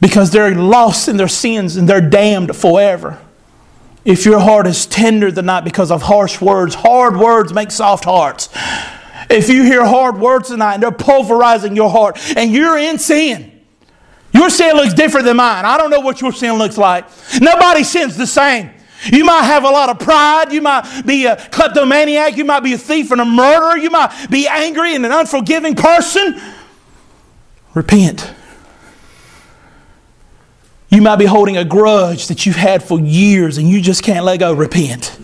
because 0.00 0.30
they're 0.32 0.54
lost 0.54 1.08
in 1.08 1.16
their 1.16 1.28
sins 1.28 1.76
and 1.76 1.88
they're 1.88 2.00
damned 2.00 2.54
forever. 2.54 3.18
If 4.04 4.26
your 4.26 4.40
heart 4.40 4.66
is 4.66 4.84
tender 4.84 5.30
tonight 5.30 5.60
because 5.60 5.92
of 5.92 6.02
harsh 6.02 6.40
words, 6.40 6.74
hard 6.74 7.16
words 7.16 7.54
make 7.54 7.70
soft 7.70 8.04
hearts. 8.04 8.48
If 9.30 9.48
you 9.48 9.62
hear 9.62 9.86
hard 9.86 10.18
words 10.18 10.48
tonight 10.48 10.74
and 10.74 10.82
they're 10.82 10.90
pulverizing 10.90 11.76
your 11.76 11.88
heart 11.88 12.18
and 12.36 12.50
you're 12.50 12.76
in 12.76 12.98
sin, 12.98 13.50
your 14.32 14.50
sin 14.50 14.74
looks 14.74 14.92
different 14.92 15.26
than 15.26 15.36
mine. 15.36 15.64
I 15.64 15.78
don't 15.78 15.90
know 15.90 16.00
what 16.00 16.20
your 16.20 16.32
sin 16.32 16.54
looks 16.54 16.76
like. 16.76 17.06
Nobody 17.40 17.84
sins 17.84 18.16
the 18.16 18.26
same. 18.26 18.70
You 19.04 19.24
might 19.24 19.42
have 19.42 19.64
a 19.64 19.70
lot 19.70 19.88
of 19.88 19.98
pride. 19.98 20.52
You 20.52 20.60
might 20.60 21.02
be 21.06 21.26
a 21.26 21.36
kleptomaniac. 21.36 22.36
You 22.36 22.44
might 22.44 22.60
be 22.60 22.74
a 22.74 22.78
thief 22.78 23.10
and 23.10 23.20
a 23.20 23.24
murderer. 23.24 23.76
You 23.76 23.90
might 23.90 24.28
be 24.30 24.46
angry 24.46 24.94
and 24.94 25.04
an 25.04 25.12
unforgiving 25.12 25.74
person. 25.74 26.40
Repent. 27.74 28.32
You 30.88 31.00
might 31.00 31.16
be 31.16 31.24
holding 31.24 31.56
a 31.56 31.64
grudge 31.64 32.26
that 32.26 32.44
you've 32.44 32.56
had 32.56 32.82
for 32.82 33.00
years 33.00 33.56
and 33.56 33.68
you 33.68 33.80
just 33.80 34.02
can't 34.02 34.24
let 34.24 34.38
go. 34.38 34.52
Repent. 34.52 35.18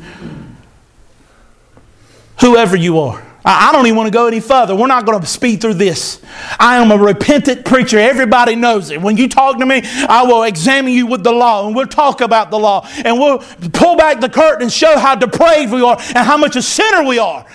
Whoever 2.40 2.74
you 2.74 3.00
are. 3.00 3.27
I 3.44 3.70
don't 3.72 3.86
even 3.86 3.96
want 3.96 4.08
to 4.08 4.12
go 4.12 4.26
any 4.26 4.40
further. 4.40 4.74
We're 4.74 4.88
not 4.88 5.06
going 5.06 5.20
to 5.20 5.26
speed 5.26 5.60
through 5.60 5.74
this. 5.74 6.20
I 6.58 6.78
am 6.78 6.90
a 6.90 6.98
repentant 6.98 7.64
preacher. 7.64 7.98
Everybody 7.98 8.56
knows 8.56 8.90
it. 8.90 9.00
When 9.00 9.16
you 9.16 9.28
talk 9.28 9.58
to 9.58 9.66
me, 9.66 9.82
I 9.84 10.24
will 10.24 10.42
examine 10.42 10.92
you 10.92 11.06
with 11.06 11.22
the 11.22 11.32
law 11.32 11.66
and 11.66 11.74
we'll 11.74 11.86
talk 11.86 12.20
about 12.20 12.50
the 12.50 12.58
law 12.58 12.86
and 13.04 13.18
we'll 13.18 13.38
pull 13.72 13.96
back 13.96 14.20
the 14.20 14.28
curtain 14.28 14.62
and 14.62 14.72
show 14.72 14.98
how 14.98 15.14
depraved 15.14 15.72
we 15.72 15.82
are 15.82 15.96
and 15.98 16.18
how 16.18 16.36
much 16.36 16.56
a 16.56 16.62
sinner 16.62 17.04
we 17.04 17.18
are. 17.18 17.46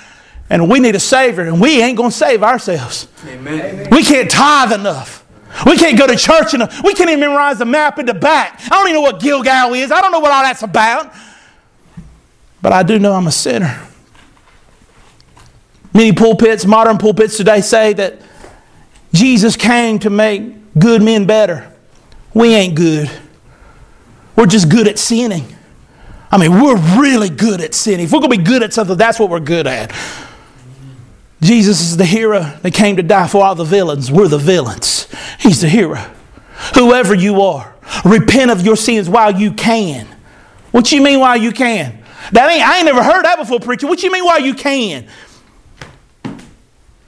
And 0.49 0.69
we 0.69 0.79
need 0.79 0.95
a 0.95 0.99
Savior 0.99 1.43
and 1.43 1.59
we 1.59 1.81
ain't 1.81 1.97
going 1.97 2.11
to 2.11 2.15
save 2.15 2.43
ourselves. 2.43 3.07
Amen. 3.25 3.89
We 3.91 4.03
can't 4.03 4.31
tithe 4.31 4.71
enough. 4.71 5.25
We 5.65 5.77
can't 5.77 5.97
go 5.97 6.07
to 6.07 6.15
church 6.15 6.53
enough. 6.53 6.81
We 6.83 6.93
can't 6.93 7.09
even 7.09 7.19
memorize 7.19 7.59
the 7.59 7.65
map 7.65 7.99
in 7.99 8.05
the 8.05 8.13
back. 8.13 8.59
I 8.65 8.69
don't 8.69 8.87
even 8.87 8.95
know 8.95 9.01
what 9.01 9.19
Gilgal 9.19 9.73
is. 9.73 9.91
I 9.91 10.01
don't 10.01 10.11
know 10.11 10.19
what 10.19 10.31
all 10.31 10.43
that's 10.43 10.63
about. 10.63 11.13
But 12.61 12.73
I 12.73 12.83
do 12.83 12.97
know 12.97 13.13
I'm 13.13 13.27
a 13.27 13.31
sinner. 13.31 13.87
Many 15.93 16.11
pulpits, 16.13 16.65
modern 16.65 16.97
pulpits 16.97 17.37
today 17.37 17.61
say 17.61 17.93
that 17.93 18.19
Jesus 19.13 19.55
came 19.55 19.99
to 19.99 20.09
make 20.09 20.53
good 20.77 21.03
men 21.03 21.25
better. 21.25 21.71
We 22.33 22.53
ain't 22.55 22.75
good. 22.75 23.11
We're 24.35 24.47
just 24.47 24.69
good 24.69 24.87
at 24.87 24.97
sinning. 24.97 25.45
I 26.31 26.37
mean, 26.37 26.59
we're 26.59 26.77
really 26.99 27.29
good 27.29 27.61
at 27.61 27.75
sinning. 27.75 28.05
If 28.05 28.11
we're 28.11 28.19
going 28.19 28.31
to 28.31 28.37
be 28.37 28.43
good 28.43 28.63
at 28.63 28.73
something, 28.73 28.97
that's 28.97 29.19
what 29.19 29.29
we're 29.29 29.39
good 29.39 29.67
at. 29.67 29.91
Jesus 31.41 31.81
is 31.81 31.97
the 31.97 32.05
hero 32.05 32.39
that 32.39 32.73
came 32.73 32.95
to 32.95 33.03
die 33.03 33.27
for 33.27 33.43
all 33.43 33.53
the 33.53 33.63
villains. 33.65 34.11
We're 34.11 34.29
the 34.29 34.39
villains. 34.39 35.07
He's 35.39 35.61
the 35.61 35.69
hero. 35.69 36.09
Whoever 36.73 37.13
you 37.13 37.41
are, 37.41 37.75
repent 38.03 38.49
of 38.49 38.65
your 38.65 38.77
sins 38.77 39.09
while 39.09 39.37
you 39.39 39.51
can. 39.51 40.07
What 40.71 40.91
you 40.91 41.01
mean 41.01 41.19
while 41.19 41.37
you 41.37 41.51
can? 41.51 41.99
That 42.31 42.49
ain't 42.49 42.65
I 42.65 42.77
ain't 42.77 42.85
never 42.85 43.03
heard 43.03 43.25
that 43.25 43.37
before, 43.37 43.59
preacher. 43.59 43.85
What 43.85 44.01
you 44.01 44.11
mean 44.11 44.23
while 44.23 44.39
you 44.39 44.55
can? 44.55 45.05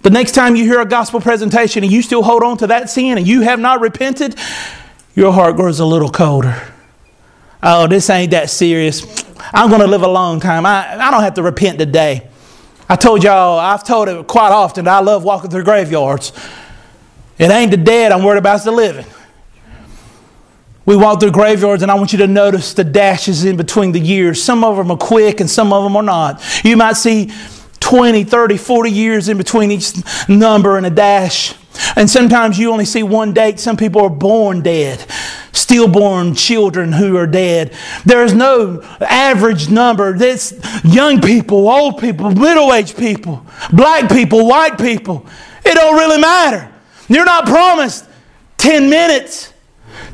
The 0.05 0.11
next 0.11 0.33
time 0.33 0.55
you 0.55 0.65
hear 0.65 0.79
a 0.79 0.85
gospel 0.85 1.19
presentation 1.19 1.83
and 1.83 1.91
you 1.91 2.03
still 2.03 2.21
hold 2.21 2.43
on 2.43 2.57
to 2.57 2.67
that 2.67 2.91
sin 2.91 3.17
and 3.17 3.25
you 3.25 3.41
have 3.41 3.59
not 3.59 3.81
repented, 3.81 4.35
your 5.15 5.33
heart 5.33 5.55
grows 5.55 5.79
a 5.79 5.85
little 5.85 6.11
colder. 6.11 6.61
Oh, 7.63 7.87
this 7.87 8.07
ain't 8.11 8.29
that 8.29 8.51
serious. 8.51 9.25
I'm 9.51 9.69
going 9.69 9.81
to 9.81 9.87
live 9.87 10.03
a 10.03 10.07
long 10.07 10.39
time. 10.39 10.63
I, 10.63 10.95
I 10.95 11.09
don't 11.09 11.23
have 11.23 11.33
to 11.33 11.41
repent 11.41 11.79
today. 11.79 12.29
I 12.87 12.97
told 12.97 13.23
y'all, 13.23 13.57
I've 13.57 13.83
told 13.83 14.07
it 14.07 14.27
quite 14.27 14.51
often, 14.51 14.87
I 14.87 14.99
love 14.99 15.23
walking 15.23 15.49
through 15.49 15.63
graveyards. 15.63 16.33
It 17.39 17.49
ain't 17.49 17.71
the 17.71 17.77
dead 17.77 18.11
I'm 18.11 18.23
worried 18.23 18.37
about, 18.37 18.57
it's 18.57 18.65
the 18.65 18.71
living. 18.71 19.07
We 20.85 20.95
walk 20.95 21.19
through 21.19 21.31
graveyards, 21.31 21.81
and 21.81 21.91
I 21.91 21.95
want 21.95 22.11
you 22.11 22.19
to 22.19 22.27
notice 22.27 22.75
the 22.75 22.83
dashes 22.83 23.43
in 23.43 23.57
between 23.57 23.91
the 23.91 23.99
years. 23.99 24.43
Some 24.43 24.63
of 24.63 24.77
them 24.77 24.91
are 24.91 24.97
quick, 24.97 25.39
and 25.39 25.49
some 25.49 25.73
of 25.73 25.83
them 25.83 25.95
are 25.95 26.03
not. 26.03 26.43
You 26.63 26.77
might 26.77 26.93
see 26.93 27.31
20, 27.85 28.23
30, 28.23 28.57
40 28.57 28.89
years 28.89 29.29
in 29.29 29.37
between 29.37 29.69
each 29.69 29.93
number 30.27 30.75
and 30.75 30.87
a 30.87 30.89
dash. 30.89 31.53
And 31.95 32.09
sometimes 32.09 32.57
you 32.57 32.71
only 32.71 32.83
see 32.83 33.03
one 33.03 33.31
date. 33.31 33.59
Some 33.59 33.77
people 33.77 34.01
are 34.01 34.09
born 34.09 34.63
dead, 34.63 35.05
stillborn 35.51 36.33
children 36.33 36.91
who 36.91 37.15
are 37.15 37.27
dead. 37.27 37.75
There 38.03 38.23
is 38.23 38.33
no 38.33 38.81
average 39.01 39.69
number. 39.69 40.15
It's 40.15 40.53
young 40.83 41.21
people, 41.21 41.69
old 41.69 41.99
people, 41.99 42.31
middle 42.31 42.73
aged 42.73 42.97
people, 42.97 43.45
black 43.71 44.09
people, 44.09 44.47
white 44.47 44.79
people. 44.79 45.23
It 45.63 45.75
don't 45.75 45.95
really 45.95 46.19
matter. 46.19 46.73
You're 47.07 47.23
not 47.23 47.45
promised 47.45 48.05
10 48.57 48.89
minutes, 48.89 49.53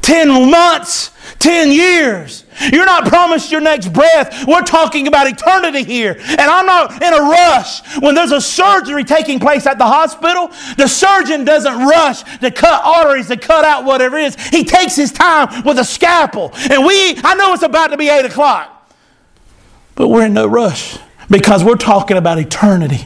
10 0.01 0.49
months, 0.49 1.11
10 1.39 1.71
years. 1.71 2.45
You're 2.71 2.85
not 2.85 3.07
promised 3.07 3.51
your 3.51 3.61
next 3.61 3.91
breath. 3.93 4.45
We're 4.47 4.61
talking 4.61 5.07
about 5.07 5.27
eternity 5.27 5.83
here. 5.83 6.17
And 6.19 6.41
I'm 6.41 6.65
not 6.65 7.01
in 7.01 7.13
a 7.13 7.21
rush. 7.21 7.81
When 8.01 8.13
there's 8.13 8.31
a 8.31 8.41
surgery 8.41 9.03
taking 9.03 9.39
place 9.39 9.65
at 9.65 9.77
the 9.77 9.85
hospital, 9.85 10.51
the 10.77 10.87
surgeon 10.87 11.45
doesn't 11.45 11.79
rush 11.79 12.23
to 12.39 12.51
cut 12.51 12.81
arteries, 12.83 13.27
to 13.27 13.37
cut 13.37 13.65
out 13.65 13.85
whatever 13.85 14.17
it 14.17 14.25
is. 14.25 14.47
He 14.47 14.63
takes 14.63 14.95
his 14.95 15.11
time 15.11 15.63
with 15.63 15.79
a 15.79 15.85
scalpel. 15.85 16.51
And 16.69 16.85
we, 16.85 17.17
I 17.23 17.35
know 17.35 17.53
it's 17.53 17.63
about 17.63 17.87
to 17.87 17.97
be 17.97 18.09
8 18.09 18.25
o'clock, 18.25 18.93
but 19.95 20.09
we're 20.09 20.25
in 20.25 20.33
no 20.33 20.47
rush 20.47 20.97
because 21.29 21.63
we're 21.63 21.75
talking 21.75 22.17
about 22.17 22.37
eternity. 22.37 23.05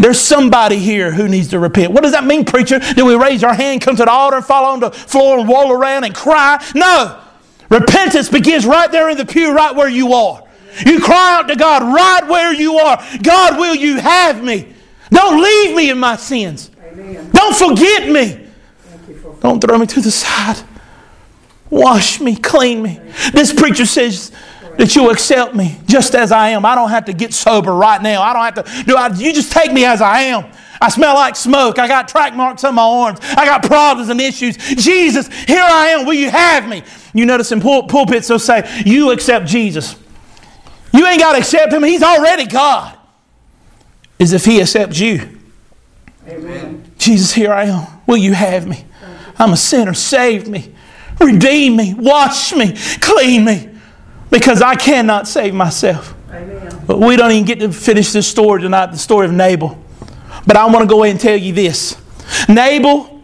There's 0.00 0.20
somebody 0.20 0.76
here 0.76 1.10
who 1.10 1.28
needs 1.28 1.48
to 1.48 1.58
repent. 1.58 1.92
What 1.92 2.02
does 2.02 2.12
that 2.12 2.24
mean, 2.24 2.44
preacher? 2.44 2.78
Do 2.78 3.04
we 3.04 3.14
raise 3.14 3.42
our 3.42 3.54
hand, 3.54 3.80
come 3.80 3.96
to 3.96 4.04
the 4.04 4.10
altar, 4.10 4.36
and 4.36 4.44
fall 4.44 4.64
on 4.66 4.80
the 4.80 4.90
floor 4.90 5.38
and 5.38 5.48
roll 5.48 5.72
around 5.72 6.04
and 6.04 6.14
cry? 6.14 6.62
No. 6.74 7.20
Repentance 7.70 8.28
begins 8.28 8.64
right 8.66 8.90
there 8.90 9.08
in 9.08 9.16
the 9.16 9.24
pew, 9.24 9.54
right 9.54 9.74
where 9.74 9.88
you 9.88 10.12
are. 10.12 10.42
You 10.84 11.00
cry 11.00 11.36
out 11.38 11.48
to 11.48 11.56
God 11.56 11.82
right 11.82 12.28
where 12.28 12.52
you 12.52 12.76
are. 12.76 13.02
God, 13.22 13.58
will 13.58 13.74
you 13.74 13.96
have 13.96 14.42
me? 14.42 14.74
Don't 15.10 15.42
leave 15.42 15.74
me 15.74 15.90
in 15.90 15.98
my 15.98 16.16
sins. 16.16 16.70
Amen. 16.82 17.30
Don't 17.30 17.56
forget 17.56 18.08
me. 18.08 18.46
Don't 19.40 19.60
throw 19.60 19.78
me 19.78 19.86
to 19.86 20.00
the 20.00 20.10
side. 20.10 20.62
Wash 21.70 22.20
me, 22.20 22.36
clean 22.36 22.82
me. 22.82 23.00
This 23.32 23.52
preacher 23.52 23.86
says 23.86 24.32
that 24.78 24.94
you 24.94 25.10
accept 25.10 25.54
me 25.54 25.78
just 25.86 26.14
as 26.14 26.32
I 26.32 26.50
am. 26.50 26.64
I 26.64 26.74
don't 26.74 26.90
have 26.90 27.06
to 27.06 27.12
get 27.12 27.32
sober 27.32 27.72
right 27.72 28.00
now. 28.00 28.22
I 28.22 28.32
don't 28.32 28.56
have 28.56 28.64
to 28.64 28.84
do 28.84 28.96
I, 28.96 29.08
you 29.14 29.32
just 29.32 29.52
take 29.52 29.72
me 29.72 29.84
as 29.84 30.00
I 30.00 30.22
am. 30.22 30.46
I 30.80 30.90
smell 30.90 31.14
like 31.14 31.36
smoke. 31.36 31.78
I 31.78 31.88
got 31.88 32.08
track 32.08 32.34
marks 32.34 32.62
on 32.64 32.74
my 32.74 32.82
arms. 32.82 33.18
I 33.22 33.46
got 33.46 33.62
problems 33.62 34.10
and 34.10 34.20
issues. 34.20 34.56
Jesus, 34.56 35.28
here 35.44 35.62
I 35.62 35.88
am. 35.88 36.06
Will 36.06 36.14
you 36.14 36.30
have 36.30 36.68
me? 36.68 36.82
You 37.14 37.24
notice 37.24 37.52
in 37.52 37.60
pul- 37.60 37.84
pulpits 37.84 38.28
they'll 38.28 38.38
say, 38.38 38.82
You 38.84 39.10
accept 39.10 39.46
Jesus. 39.46 39.96
You 40.92 41.06
ain't 41.06 41.20
got 41.20 41.32
to 41.32 41.38
accept 41.38 41.72
him. 41.72 41.82
He's 41.82 42.02
already 42.02 42.46
God. 42.46 42.96
As 44.18 44.32
if 44.32 44.44
he 44.44 44.60
accepts 44.60 44.98
you. 44.98 45.38
Amen. 46.26 46.84
Jesus, 46.98 47.32
here 47.32 47.52
I 47.52 47.64
am. 47.64 47.86
Will 48.06 48.16
you 48.16 48.32
have 48.32 48.66
me? 48.66 48.84
I'm 49.38 49.52
a 49.52 49.56
sinner. 49.56 49.94
Save 49.94 50.48
me. 50.48 50.74
Redeem 51.20 51.76
me. 51.76 51.94
Wash 51.94 52.54
me. 52.54 52.74
Clean 53.00 53.44
me. 53.44 53.75
Because 54.30 54.60
I 54.62 54.74
cannot 54.74 55.28
save 55.28 55.54
myself. 55.54 56.14
Amen. 56.30 56.82
But 56.86 57.00
we 57.00 57.16
don't 57.16 57.30
even 57.30 57.44
get 57.44 57.60
to 57.60 57.72
finish 57.72 58.12
this 58.12 58.28
story 58.28 58.60
tonight, 58.62 58.86
the 58.86 58.98
story 58.98 59.26
of 59.26 59.32
Nabal. 59.32 59.78
But 60.46 60.56
I 60.56 60.66
want 60.66 60.80
to 60.80 60.86
go 60.86 61.02
ahead 61.02 61.14
and 61.14 61.20
tell 61.20 61.36
you 61.36 61.52
this. 61.52 62.00
Nabal 62.48 63.22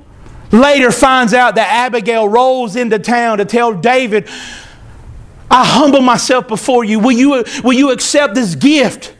later 0.50 0.90
finds 0.90 1.34
out 1.34 1.54
that 1.54 1.68
Abigail 1.68 2.28
rolls 2.28 2.76
into 2.76 2.98
town 2.98 3.38
to 3.38 3.44
tell 3.44 3.72
David, 3.74 4.28
I 5.50 5.64
humble 5.64 6.00
myself 6.00 6.48
before 6.48 6.84
you. 6.84 6.98
Will 6.98 7.12
you, 7.12 7.44
will 7.62 7.72
you 7.72 7.90
accept 7.90 8.34
this 8.34 8.54
gift? 8.54 9.14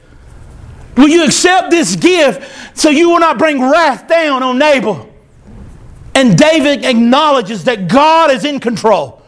Will 0.96 1.08
you 1.08 1.24
accept 1.24 1.70
this 1.70 1.96
gift 1.96 2.78
so 2.78 2.90
you 2.90 3.10
will 3.10 3.20
not 3.20 3.38
bring 3.38 3.62
wrath 3.62 4.08
down 4.08 4.42
on 4.42 4.58
Nabal? 4.58 5.08
And 6.14 6.36
David 6.36 6.84
acknowledges 6.84 7.64
that 7.64 7.88
God 7.88 8.30
is 8.30 8.44
in 8.44 8.60
control. 8.60 9.21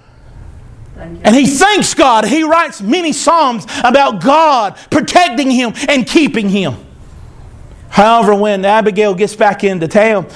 And 0.97 1.35
he 1.35 1.47
thanks 1.47 1.93
God. 1.95 2.25
He 2.25 2.45
writes 2.45 2.81
many 2.81 3.13
Psalms 3.13 3.67
about 3.83 4.23
God 4.23 4.77
protecting 4.91 5.51
him 5.51 5.73
and 5.89 6.07
keeping 6.07 6.49
him. 6.49 6.77
However, 7.89 8.35
when 8.35 8.65
Abigail 8.65 9.15
gets 9.15 9.35
back 9.35 9.65
into 9.65 9.89
town, 9.89 10.27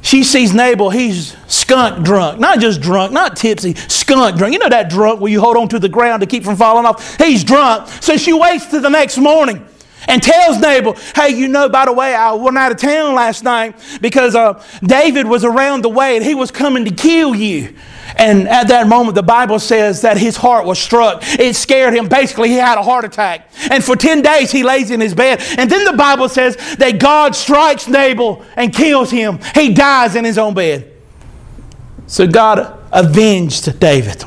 she 0.00 0.22
sees 0.22 0.52
Nabal, 0.52 0.90
he's 0.90 1.34
skunk 1.46 2.04
drunk. 2.04 2.38
Not 2.38 2.60
just 2.60 2.80
drunk, 2.82 3.12
not 3.12 3.36
tipsy, 3.36 3.74
skunk 3.74 4.36
drunk. 4.36 4.52
You 4.52 4.58
know 4.58 4.68
that 4.68 4.90
drunk 4.90 5.20
where 5.20 5.32
you 5.32 5.40
hold 5.40 5.56
on 5.56 5.68
to 5.68 5.78
the 5.78 5.88
ground 5.88 6.20
to 6.20 6.26
keep 6.26 6.44
from 6.44 6.56
falling 6.56 6.84
off? 6.84 7.16
He's 7.16 7.42
drunk. 7.42 7.88
So 8.02 8.16
she 8.16 8.32
waits 8.32 8.66
till 8.66 8.82
the 8.82 8.90
next 8.90 9.16
morning 9.16 9.66
and 10.08 10.22
tells 10.22 10.58
Nabal, 10.58 10.96
hey, 11.14 11.30
you 11.30 11.48
know, 11.48 11.68
by 11.68 11.84
the 11.84 11.92
way, 11.92 12.14
I 12.14 12.32
went 12.32 12.56
out 12.58 12.72
of 12.72 12.78
town 12.78 13.14
last 13.14 13.44
night 13.44 13.76
because 14.00 14.34
uh, 14.34 14.62
David 14.82 15.26
was 15.26 15.44
around 15.44 15.82
the 15.82 15.88
way 15.88 16.16
and 16.16 16.24
he 16.24 16.34
was 16.34 16.50
coming 16.50 16.84
to 16.84 16.90
kill 16.90 17.34
you. 17.34 17.74
And 18.16 18.48
at 18.48 18.68
that 18.68 18.86
moment, 18.86 19.16
the 19.16 19.22
Bible 19.22 19.58
says 19.58 20.02
that 20.02 20.16
his 20.16 20.36
heart 20.36 20.66
was 20.66 20.78
struck. 20.78 21.22
It 21.22 21.56
scared 21.56 21.94
him. 21.94 22.08
Basically, 22.08 22.48
he 22.48 22.56
had 22.56 22.78
a 22.78 22.82
heart 22.82 23.04
attack. 23.04 23.50
And 23.70 23.82
for 23.82 23.96
10 23.96 24.22
days, 24.22 24.52
he 24.52 24.62
lays 24.62 24.90
in 24.90 25.00
his 25.00 25.14
bed. 25.14 25.42
And 25.58 25.68
then 25.68 25.84
the 25.84 25.96
Bible 25.96 26.28
says 26.28 26.56
that 26.76 27.00
God 27.00 27.34
strikes 27.34 27.88
Nabal 27.88 28.44
and 28.56 28.72
kills 28.72 29.10
him. 29.10 29.40
He 29.54 29.72
dies 29.72 30.14
in 30.14 30.24
his 30.24 30.38
own 30.38 30.54
bed. 30.54 30.92
So 32.06 32.26
God 32.26 32.78
avenged 32.92 33.80
David. 33.80 34.24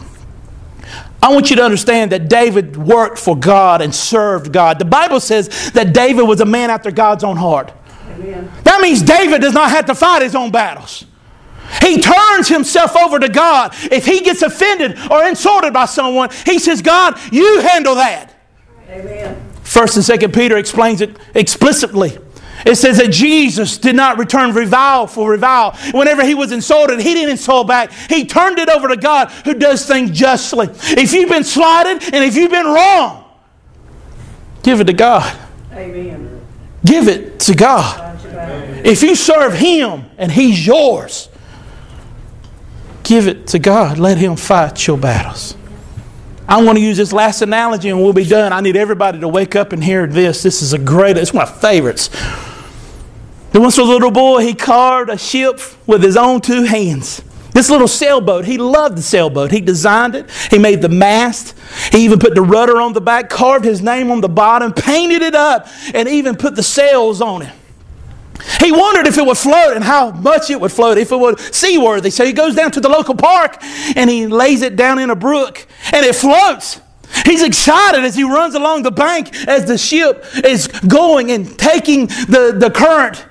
I 1.21 1.33
want 1.33 1.49
you 1.49 1.55
to 1.55 1.63
understand 1.63 2.11
that 2.11 2.29
David 2.29 2.77
worked 2.77 3.17
for 3.17 3.35
God 3.35 3.81
and 3.81 3.93
served 3.93 4.53
God. 4.53 4.79
The 4.79 4.85
Bible 4.85 5.19
says 5.19 5.71
that 5.71 5.93
David 5.93 6.23
was 6.23 6.41
a 6.41 6.45
man 6.45 6.69
after 6.69 6.91
God's 6.91 7.23
own 7.23 7.37
heart. 7.37 7.73
Amen. 8.11 8.51
That 8.63 8.81
means 8.81 9.01
David 9.01 9.41
does 9.41 9.53
not 9.53 9.71
have 9.71 9.85
to 9.87 9.95
fight 9.95 10.21
his 10.21 10.35
own 10.35 10.51
battles. 10.51 11.05
He 11.81 11.99
turns 11.99 12.47
himself 12.47 12.95
over 12.95 13.19
to 13.19 13.29
God. 13.29 13.73
If 13.91 14.05
he 14.05 14.21
gets 14.21 14.41
offended 14.41 14.97
or 15.11 15.25
insulted 15.25 15.73
by 15.73 15.85
someone, 15.85 16.29
he 16.45 16.59
says, 16.59 16.81
God, 16.81 17.19
you 17.31 17.59
handle 17.61 17.95
that. 17.95 18.33
Amen. 18.89 19.43
First 19.63 19.97
and 19.97 20.05
Second 20.05 20.33
Peter 20.33 20.57
explains 20.57 21.01
it 21.01 21.17
explicitly. 21.35 22.17
It 22.65 22.75
says 22.75 22.97
that 22.97 23.11
Jesus 23.11 23.77
did 23.77 23.95
not 23.95 24.17
return 24.17 24.53
revile 24.53 25.07
for 25.07 25.31
revile. 25.31 25.77
Whenever 25.93 26.25
he 26.25 26.33
was 26.33 26.51
insulted, 26.51 26.99
he 26.99 27.13
didn't 27.13 27.31
insult 27.31 27.67
back. 27.67 27.91
He 27.91 28.25
turned 28.25 28.59
it 28.59 28.69
over 28.69 28.87
to 28.87 28.97
God 28.97 29.31
who 29.45 29.53
does 29.53 29.85
things 29.85 30.11
justly. 30.11 30.67
If 30.71 31.13
you've 31.13 31.29
been 31.29 31.43
slighted 31.43 32.13
and 32.13 32.23
if 32.23 32.35
you've 32.35 32.51
been 32.51 32.65
wrong, 32.65 33.25
give 34.63 34.81
it 34.81 34.85
to 34.85 34.93
God. 34.93 35.37
Amen. 35.73 36.41
Give 36.83 37.07
it 37.07 37.39
to 37.41 37.55
God. 37.55 37.97
Back. 37.97 38.85
If 38.85 39.03
you 39.03 39.15
serve 39.15 39.53
him 39.53 40.05
and 40.17 40.31
he's 40.31 40.65
yours, 40.65 41.29
give 43.03 43.27
it 43.27 43.47
to 43.47 43.59
God. 43.59 43.99
Let 43.99 44.17
him 44.17 44.35
fight 44.35 44.87
your 44.87 44.97
battles. 44.97 45.55
I 46.49 46.63
want 46.63 46.77
to 46.77 46.83
use 46.83 46.95
this 46.95 47.11
last 47.11 47.41
analogy 47.41 47.89
and 47.89 48.01
we'll 48.01 48.13
be 48.13 48.23
done. 48.23 48.53
I 48.53 48.61
need 48.61 48.77
everybody 48.77 49.19
to 49.19 49.27
wake 49.27 49.55
up 49.55 49.73
and 49.73 49.83
hear 49.83 50.07
this. 50.07 50.43
This 50.43 50.61
is 50.61 50.71
a 50.71 50.79
great, 50.79 51.17
it's 51.17 51.33
one 51.33 51.43
of 51.43 51.53
my 51.53 51.59
favorites. 51.59 52.09
There 53.51 53.61
was 53.61 53.77
a 53.77 53.83
little 53.83 54.11
boy, 54.11 54.41
he 54.41 54.53
carved 54.53 55.09
a 55.09 55.17
ship 55.17 55.59
with 55.85 56.01
his 56.01 56.15
own 56.15 56.39
two 56.39 56.63
hands. 56.63 57.21
This 57.51 57.69
little 57.69 57.87
sailboat, 57.87 58.45
he 58.45 58.57
loved 58.57 58.97
the 58.97 59.01
sailboat. 59.01 59.51
He 59.51 59.59
designed 59.59 60.15
it, 60.15 60.29
he 60.51 60.57
made 60.57 60.81
the 60.81 60.89
mast, 60.89 61.55
he 61.91 62.05
even 62.05 62.19
put 62.19 62.35
the 62.35 62.41
rudder 62.41 62.79
on 62.79 62.93
the 62.93 63.01
back, 63.01 63.29
carved 63.29 63.65
his 63.65 63.81
name 63.81 64.11
on 64.11 64.21
the 64.21 64.29
bottom, 64.29 64.71
painted 64.73 65.21
it 65.21 65.35
up, 65.35 65.67
and 65.93 66.07
even 66.07 66.35
put 66.35 66.55
the 66.55 66.63
sails 66.63 67.19
on 67.19 67.41
it. 67.41 67.51
He 68.59 68.71
wondered 68.71 69.07
if 69.07 69.17
it 69.17 69.25
would 69.25 69.37
float 69.37 69.75
and 69.75 69.83
how 69.83 70.11
much 70.11 70.49
it 70.49 70.59
would 70.59 70.71
float, 70.71 70.97
if 70.97 71.11
it 71.11 71.17
would 71.17 71.39
seaworthy. 71.39 72.09
So 72.09 72.25
he 72.25 72.33
goes 72.33 72.55
down 72.55 72.71
to 72.71 72.79
the 72.79 72.89
local 72.89 73.15
park 73.15 73.57
and 73.95 74.09
he 74.09 74.27
lays 74.27 74.61
it 74.61 74.75
down 74.75 74.99
in 74.99 75.09
a 75.09 75.15
brook 75.15 75.65
and 75.93 76.05
it 76.05 76.15
floats. 76.15 76.81
He's 77.25 77.43
excited 77.43 78.03
as 78.03 78.15
he 78.15 78.23
runs 78.23 78.55
along 78.55 78.83
the 78.83 78.91
bank 78.91 79.35
as 79.47 79.65
the 79.65 79.77
ship 79.77 80.25
is 80.43 80.67
going 80.67 81.31
and 81.31 81.57
taking 81.57 82.07
the, 82.07 82.55
the 82.57 82.69
current. 82.69 83.25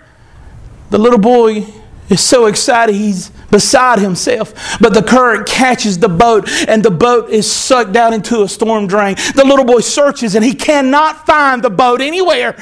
The 0.90 0.98
little 0.98 1.18
boy 1.18 1.66
is 2.08 2.20
so 2.20 2.46
excited 2.46 2.94
he's 2.94 3.30
beside 3.50 3.98
himself. 3.98 4.78
But 4.80 4.94
the 4.94 5.02
current 5.02 5.46
catches 5.46 5.98
the 5.98 6.08
boat 6.08 6.48
and 6.68 6.82
the 6.82 6.90
boat 6.90 7.30
is 7.30 7.50
sucked 7.50 7.92
down 7.92 8.12
into 8.12 8.42
a 8.42 8.48
storm 8.48 8.86
drain. 8.86 9.16
The 9.34 9.44
little 9.44 9.64
boy 9.64 9.80
searches 9.80 10.34
and 10.34 10.44
he 10.44 10.54
cannot 10.54 11.26
find 11.26 11.62
the 11.62 11.70
boat 11.70 12.00
anywhere. 12.00 12.56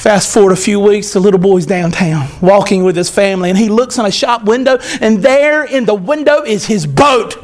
Fast 0.00 0.32
forward 0.32 0.52
a 0.52 0.56
few 0.56 0.80
weeks, 0.80 1.12
the 1.12 1.20
little 1.20 1.38
boy's 1.38 1.66
downtown 1.66 2.26
walking 2.40 2.84
with 2.84 2.96
his 2.96 3.10
family, 3.10 3.50
and 3.50 3.58
he 3.58 3.68
looks 3.68 3.98
in 3.98 4.06
a 4.06 4.10
shop 4.10 4.44
window, 4.44 4.78
and 4.98 5.18
there 5.18 5.62
in 5.62 5.84
the 5.84 5.94
window 5.94 6.42
is 6.42 6.64
his 6.64 6.86
boat. 6.86 7.34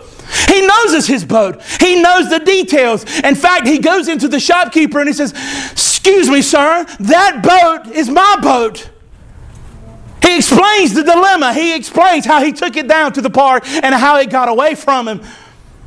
He 0.49 0.67
knows 0.67 0.95
it's 0.95 1.07
his 1.07 1.23
boat. 1.23 1.61
He 1.79 2.01
knows 2.01 2.31
the 2.31 2.39
details. 2.39 3.05
In 3.21 3.35
fact, 3.35 3.67
he 3.67 3.77
goes 3.77 4.09
into 4.09 4.27
the 4.27 4.41
shopkeeper 4.41 5.01
and 5.01 5.07
he 5.07 5.13
says, 5.13 5.33
Excuse 5.73 6.31
me, 6.31 6.41
sir, 6.41 6.87
that 6.99 7.43
boat 7.43 7.95
is 7.95 8.09
my 8.09 8.39
boat. 8.41 8.89
He 10.23 10.39
explains 10.39 10.95
the 10.95 11.03
dilemma. 11.03 11.53
He 11.53 11.77
explains 11.77 12.25
how 12.25 12.43
he 12.43 12.53
took 12.53 12.75
it 12.79 12.89
down 12.89 13.13
to 13.13 13.21
the 13.21 13.29
park 13.29 13.69
and 13.69 13.95
how 13.95 14.19
it 14.19 14.31
got 14.31 14.49
away 14.49 14.77
from 14.77 15.07
him. 15.07 15.21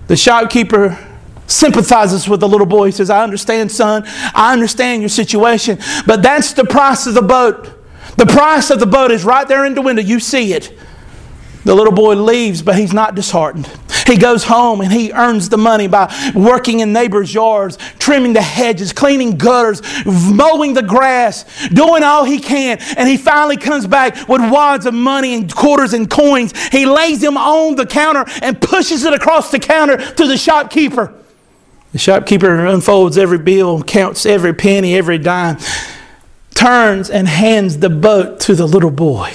The 0.06 0.16
shopkeeper 0.16 1.09
sympathizes 1.50 2.30
with 2.30 2.40
the 2.40 2.48
little 2.48 2.68
boy. 2.68 2.86
He 2.88 2.92
says, 2.92 3.10
I 3.10 3.24
understand, 3.24 3.72
son. 3.72 4.04
I 4.06 4.54
understand 4.54 5.02
your 5.02 5.10
situation, 5.10 5.80
but 6.06 6.22
that's 6.22 6.54
the 6.54 6.64
price 6.64 7.08
of 7.08 7.14
the 7.14 7.22
boat. 7.22 7.70
The 8.18 8.26
price 8.26 8.70
of 8.70 8.80
the 8.80 8.86
boat 8.86 9.12
is 9.12 9.24
right 9.24 9.48
there 9.48 9.66
in 9.66 9.74
the 9.74 9.82
window. 9.82 10.02
You 10.02 10.20
see 10.20 10.54
it. 10.54 10.78
The 11.66 11.76
little 11.76 11.94
boy 11.94 12.16
leaves, 12.16 12.62
but 12.62 12.76
he's 12.76 12.94
not 12.94 13.16
disheartened. 13.16 13.70
He 14.08 14.18
goes 14.18 14.44
home 14.44 14.82
and 14.82 14.92
he 14.92 15.12
earns 15.12 15.50
the 15.50 15.58
money 15.58 15.88
by 15.88 16.12
working 16.34 16.80
in 16.80 16.94
neighbors' 16.94 17.32
yards, 17.32 17.78
trimming 18.00 18.34
the 18.34 18.42
hedges, 18.42 18.92
cleaning 18.92 19.38
gutters, 19.38 19.82
mowing 20.06 20.74
the 20.74 20.82
grass, 20.82 21.46
doing 21.70 22.02
all 22.02 22.24
he 22.24 22.40
can. 22.40 22.80
And 22.98 23.08
he 23.08 23.18
finally 23.18 23.58
comes 23.58 23.86
back 23.86 24.28
with 24.28 24.42
wads 24.52 24.86
of 24.88 24.96
money 24.96 25.36
and 25.36 25.54
quarters 25.54 25.94
and 25.94 26.10
coins. 26.10 26.58
He 26.70 26.88
lays 26.88 27.22
them 27.22 27.38
on 27.38 27.76
the 27.76 27.86
counter 27.86 28.26
and 28.42 28.60
pushes 28.60 29.04
it 29.04 29.14
across 29.14 29.52
the 29.52 29.60
counter 29.60 29.98
to 29.98 30.28
the 30.28 30.38
shopkeeper. 30.38 31.14
The 31.92 31.98
shopkeeper 31.98 32.66
unfolds 32.66 33.18
every 33.18 33.40
bill, 33.40 33.82
counts 33.82 34.26
every 34.26 34.54
penny, 34.54 34.96
every 34.96 35.18
dime, 35.18 35.58
turns 36.54 37.10
and 37.10 37.28
hands 37.28 37.80
the 37.80 37.90
boat 37.90 38.40
to 38.42 38.56
the 38.56 38.68
little 38.68 38.92
boy. 38.92 39.32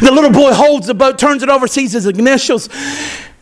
The 0.00 0.10
little 0.10 0.30
boy 0.30 0.52
holds 0.52 0.86
the 0.86 0.94
boat, 0.94 1.18
turns 1.18 1.42
it 1.42 1.48
over, 1.48 1.66
sees 1.66 1.92
his 1.92 2.06
initials. 2.06 2.68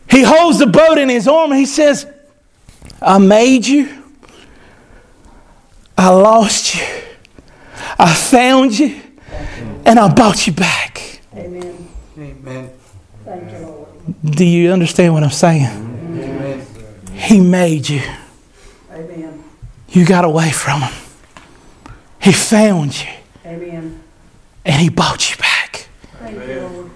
He 0.09 0.23
holds 0.23 0.59
the 0.59 0.67
boat 0.67 0.97
in 0.97 1.09
his 1.09 1.27
arm 1.27 1.51
and 1.51 1.59
he 1.59 1.65
says, 1.65 2.05
I 3.01 3.17
made 3.17 3.65
you. 3.65 4.03
I 5.97 6.09
lost 6.09 6.75
you. 6.75 6.85
I 7.99 8.13
found 8.13 8.77
you. 8.77 9.01
And 9.85 9.99
I 9.99 10.13
bought 10.13 10.47
you 10.47 10.53
back. 10.53 11.21
Amen. 11.33 11.89
Amen. 12.17 12.71
Thank 13.23 13.51
you, 13.51 13.57
Lord. 13.59 13.87
Do 14.23 14.45
you 14.45 14.71
understand 14.71 15.13
what 15.13 15.23
I'm 15.23 15.29
saying? 15.29 15.90
Amen. 17.21 17.29
He 17.29 17.39
made 17.39 17.89
you. 17.89 18.01
Amen. 18.91 19.43
You 19.89 20.05
got 20.05 20.25
away 20.25 20.51
from 20.51 20.81
him. 20.81 20.93
He 22.21 22.31
found 22.31 22.99
you. 23.01 23.09
Amen. 23.45 24.03
And 24.65 24.81
he 24.81 24.89
bought 24.89 25.29
you 25.31 25.37
back. 25.37 25.87
Thank 26.19 26.37
you, 26.37 26.61
Lord. 26.61 26.91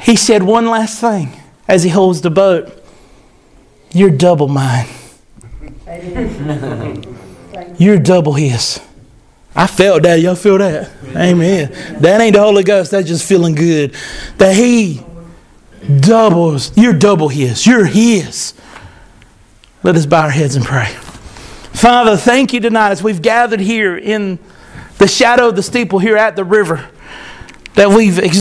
He 0.00 0.16
said 0.16 0.42
one 0.42 0.66
last 0.66 1.00
thing. 1.00 1.40
as 1.68 1.82
He 1.82 1.90
holds 1.90 2.20
the 2.20 2.30
boat, 2.30 2.72
you're 3.92 4.10
double 4.10 4.48
mine. 4.48 4.88
Amen. 5.88 7.16
You're 7.78 7.98
double 7.98 8.34
His. 8.34 8.80
I 9.54 9.66
felt 9.66 10.02
that. 10.02 10.20
Y'all 10.20 10.34
feel 10.34 10.58
that? 10.58 10.90
Amen. 11.14 11.72
That 12.00 12.20
ain't 12.20 12.34
the 12.34 12.40
Holy 12.40 12.62
Ghost. 12.62 12.90
That's 12.90 13.08
just 13.08 13.26
feeling 13.26 13.54
good. 13.54 13.94
That 14.38 14.54
He 14.54 15.02
doubles. 16.00 16.76
You're 16.76 16.92
double 16.92 17.28
His. 17.28 17.66
You're 17.66 17.86
His. 17.86 18.52
Let 19.86 19.94
us 19.94 20.04
bow 20.04 20.22
our 20.22 20.30
heads 20.30 20.56
and 20.56 20.64
pray. 20.64 20.86
Father, 21.72 22.16
thank 22.16 22.52
you 22.52 22.58
tonight 22.58 22.90
as 22.90 23.04
we've 23.04 23.22
gathered 23.22 23.60
here 23.60 23.96
in 23.96 24.40
the 24.98 25.06
shadow 25.06 25.50
of 25.50 25.54
the 25.54 25.62
steeple 25.62 26.00
here 26.00 26.16
at 26.16 26.34
the 26.34 26.42
river 26.42 26.88
that 27.74 27.90
we've 27.90 28.18